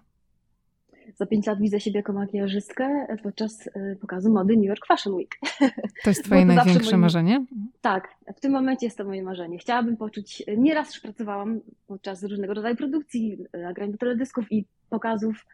Za 1.14 1.26
pięć 1.26 1.46
lat 1.46 1.59
widzę 1.61 1.80
siebie 1.80 1.96
jako 1.96 2.12
makijażystkę 2.12 3.07
podczas 3.22 3.66
e, 3.66 3.96
pokazu 4.00 4.32
mody 4.32 4.57
New 4.57 4.66
York 4.66 4.86
Fashion 4.86 5.14
Week. 5.14 5.38
To 6.04 6.11
jest 6.11 6.24
Twoje 6.24 6.46
to 6.46 6.52
największe 6.52 6.96
marzenie? 6.96 7.46
Tak, 7.80 8.09
w 8.36 8.40
tym 8.40 8.52
momencie 8.52 8.86
jest 8.86 8.98
to 8.98 9.04
moje 9.04 9.22
marzenie. 9.22 9.59
Chciałabym 9.59 9.96
poczuć, 9.96 10.42
nieraz 10.57 10.88
już 10.88 11.00
pracowałam 11.00 11.61
podczas 11.86 12.22
różnego 12.22 12.54
rodzaju 12.54 12.76
produkcji, 12.76 13.38
nagrań 13.52 13.92
do 13.92 13.98
teledysków 13.98 14.52
i 14.52 14.64
pokazów 14.90 15.46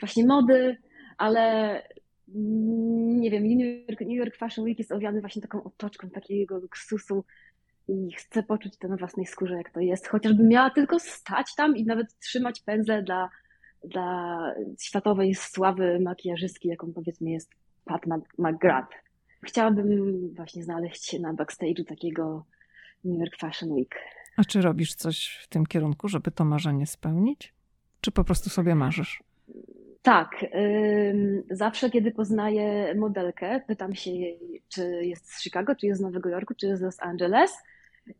właśnie 0.00 0.26
mody, 0.26 0.76
ale 1.18 1.82
nie 2.34 3.30
wiem, 3.30 3.48
New 3.48 3.88
York, 3.88 4.00
New 4.00 4.16
York 4.16 4.36
Fashion 4.36 4.64
Week 4.64 4.78
jest 4.78 4.92
owiany 4.92 5.20
właśnie 5.20 5.42
taką 5.42 5.64
otoczką 5.64 6.10
takiego 6.10 6.58
luksusu 6.58 7.24
i 7.88 8.12
chcę 8.12 8.42
poczuć 8.42 8.76
to 8.76 8.88
na 8.88 8.96
własnej 8.96 9.26
skórze, 9.26 9.54
jak 9.54 9.70
to 9.70 9.80
jest. 9.80 10.08
Chociażbym 10.08 10.48
miała 10.48 10.70
tylko 10.70 10.98
stać 10.98 11.54
tam 11.54 11.76
i 11.76 11.84
nawet 11.84 12.18
trzymać 12.18 12.60
pędzle 12.60 13.02
dla, 13.02 13.30
dla 13.84 14.38
światowej 14.80 15.34
sławy 15.34 16.00
makijażystki, 16.00 16.68
jaką 16.68 16.92
powiedzmy 16.92 17.30
jest 17.30 17.50
Pat 17.84 18.02
McGrath. 18.38 18.94
Chciałabym 19.44 20.34
właśnie 20.34 20.64
znaleźć 20.64 21.06
się 21.06 21.18
na 21.18 21.34
backstage'u 21.34 21.84
takiego 21.84 22.46
New 23.04 23.20
York 23.20 23.36
Fashion 23.40 23.72
Week. 23.72 23.94
A 24.36 24.44
czy 24.44 24.62
robisz 24.62 24.94
coś 24.94 25.40
w 25.42 25.48
tym 25.48 25.66
kierunku, 25.66 26.08
żeby 26.08 26.30
to 26.30 26.44
marzenie 26.44 26.86
spełnić? 26.86 27.54
Czy 28.00 28.10
po 28.10 28.24
prostu 28.24 28.50
sobie 28.50 28.74
marzysz? 28.74 29.22
Tak. 30.08 30.44
Zawsze, 31.50 31.90
kiedy 31.90 32.10
poznaję 32.10 32.94
modelkę, 32.94 33.60
pytam 33.66 33.94
się 33.94 34.10
jej, 34.10 34.62
czy 34.68 35.04
jest 35.04 35.32
z 35.32 35.42
Chicago, 35.42 35.74
czy 35.74 35.86
jest 35.86 36.00
z 36.00 36.02
Nowego 36.02 36.28
Jorku, 36.28 36.54
czy 36.54 36.66
jest 36.66 36.80
z 36.80 36.84
Los 36.84 37.02
Angeles. 37.02 37.52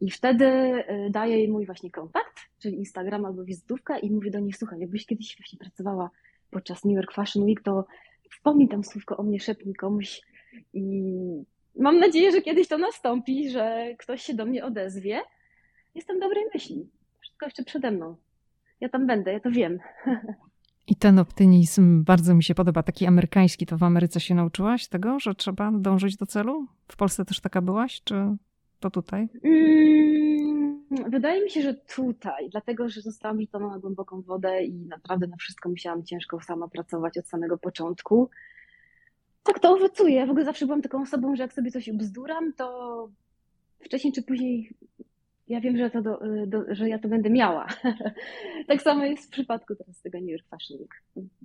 I 0.01 0.11
wtedy 0.11 0.45
y, 0.47 1.11
daję 1.11 1.39
jej 1.39 1.49
mój 1.49 1.67
właśnie 1.67 1.91
kontakt, 1.91 2.35
czyli 2.59 2.79
Instagram 2.79 3.25
albo 3.25 3.45
wizytówkę 3.45 3.99
i 3.99 4.11
mówię 4.11 4.31
do 4.31 4.41
niej, 4.41 4.53
słuchaj, 4.53 4.81
jakbyś 4.81 5.07
kiedyś 5.07 5.37
właśnie 5.37 5.59
pracowała 5.59 6.11
podczas 6.51 6.85
New 6.85 6.97
York 6.97 7.13
Fashion 7.13 7.45
Week, 7.45 7.63
to 7.63 7.87
wspomnij 8.31 8.69
tam 8.69 8.85
słówko 8.85 9.17
o 9.17 9.23
mnie, 9.23 9.41
szepnij 9.41 9.75
komuś 9.75 10.23
i 10.73 11.13
mam 11.77 11.99
nadzieję, 11.99 12.33
że 12.33 12.43
kiedyś 12.43 12.69
to 12.69 12.79
nastąpi, 12.79 13.51
że 13.51 13.87
ktoś 13.99 14.23
się 14.23 14.35
do 14.35 14.47
mnie 14.47 14.65
odezwie. 14.65 15.21
Jestem 15.95 16.21
dobrej 16.21 16.45
myśli. 16.55 16.89
Wszystko 17.21 17.47
jeszcze 17.47 17.65
przede 17.65 17.91
mną. 17.91 18.17
Ja 18.81 18.89
tam 18.89 19.07
będę, 19.07 19.33
ja 19.33 19.41
to 19.41 19.51
wiem. 19.51 19.79
I 20.89 20.97
ten 20.97 21.19
optymizm 21.19 22.05
bardzo 22.05 22.35
mi 22.35 22.45
się 22.45 22.55
podoba, 22.55 22.83
taki 22.83 23.07
amerykański. 23.07 23.67
To 23.67 23.79
w 23.79 23.83
Ameryce 23.83 24.21
się 24.21 24.35
nauczyłaś 24.35 24.89
tego, 24.89 25.21
że 25.21 25.35
trzeba 25.35 25.73
dążyć 25.73 26.17
do 26.17 26.27
celu? 26.27 26.67
W 26.89 26.97
Polsce 26.97 27.25
też 27.25 27.41
taka 27.41 27.63
byłaś, 27.63 28.03
czy 28.05 28.37
to 28.81 28.91
tutaj? 28.91 29.29
Mm, 29.45 30.85
wydaje 31.11 31.45
mi 31.45 31.51
się, 31.51 31.63
że 31.63 31.75
tutaj, 31.75 32.51
dlatego 32.51 32.89
że 32.89 33.01
zostałam 33.01 33.41
rzucona 33.41 33.69
na 33.69 33.79
głęboką 33.79 34.23
wodę 34.23 34.65
i 34.65 34.73
naprawdę 34.73 35.27
na 35.27 35.37
wszystko 35.37 35.69
musiałam 35.69 36.05
ciężko 36.05 36.41
sama 36.41 36.69
pracować 36.69 37.19
od 37.19 37.29
samego 37.29 37.59
początku. 37.59 38.31
Tak 39.43 39.59
to 39.59 39.73
owocuje. 39.73 40.27
W 40.27 40.31
ogóle 40.31 40.45
zawsze 40.45 40.67
byłam 40.67 40.83
taką 40.83 41.03
osobą, 41.03 41.37
że 41.37 41.43
jak 41.43 41.53
sobie 41.53 41.71
coś 41.71 41.89
ubzduram, 41.89 42.53
to 42.53 43.09
wcześniej 43.81 44.13
czy 44.13 44.23
później 44.23 44.71
ja 45.49 45.61
wiem, 45.61 45.77
że, 45.77 45.91
to 45.91 46.03
do, 46.03 46.21
do, 46.47 46.75
że 46.75 46.89
ja 46.89 46.99
to 46.99 47.09
będę 47.09 47.31
miała. 47.31 47.67
tak 48.69 48.83
samo 48.83 49.05
jest 49.05 49.27
w 49.27 49.31
przypadku 49.31 49.75
teraz 49.75 50.03
tego 50.03 50.19
New 50.21 50.29
York 50.29 50.49
Fashion 50.49 50.79
Week. 50.81 51.03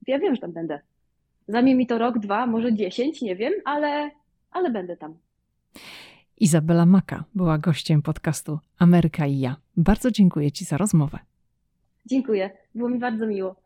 Ja 0.07 0.19
wiem, 0.19 0.35
że 0.35 0.41
tam 0.41 0.51
będę. 0.51 0.79
Zajmie 1.47 1.75
mi 1.75 1.87
to 1.87 1.97
rok, 1.97 2.19
dwa, 2.19 2.47
może 2.47 2.73
dziesięć, 2.73 3.21
nie 3.21 3.35
wiem, 3.35 3.53
ale, 3.65 4.11
ale 4.51 4.69
będę 4.71 4.97
tam. 4.97 5.17
Izabela 6.37 6.85
Maka 6.85 7.23
była 7.35 7.57
gościem 7.57 8.01
podcastu 8.01 8.59
Ameryka 8.79 9.25
i 9.25 9.39
ja. 9.39 9.55
Bardzo 9.77 10.11
dziękuję 10.11 10.51
Ci 10.51 10.65
za 10.65 10.77
rozmowę. 10.77 11.19
Dziękuję, 12.05 12.49
było 12.75 12.89
mi 12.89 12.99
bardzo 12.99 13.27
miło. 13.27 13.62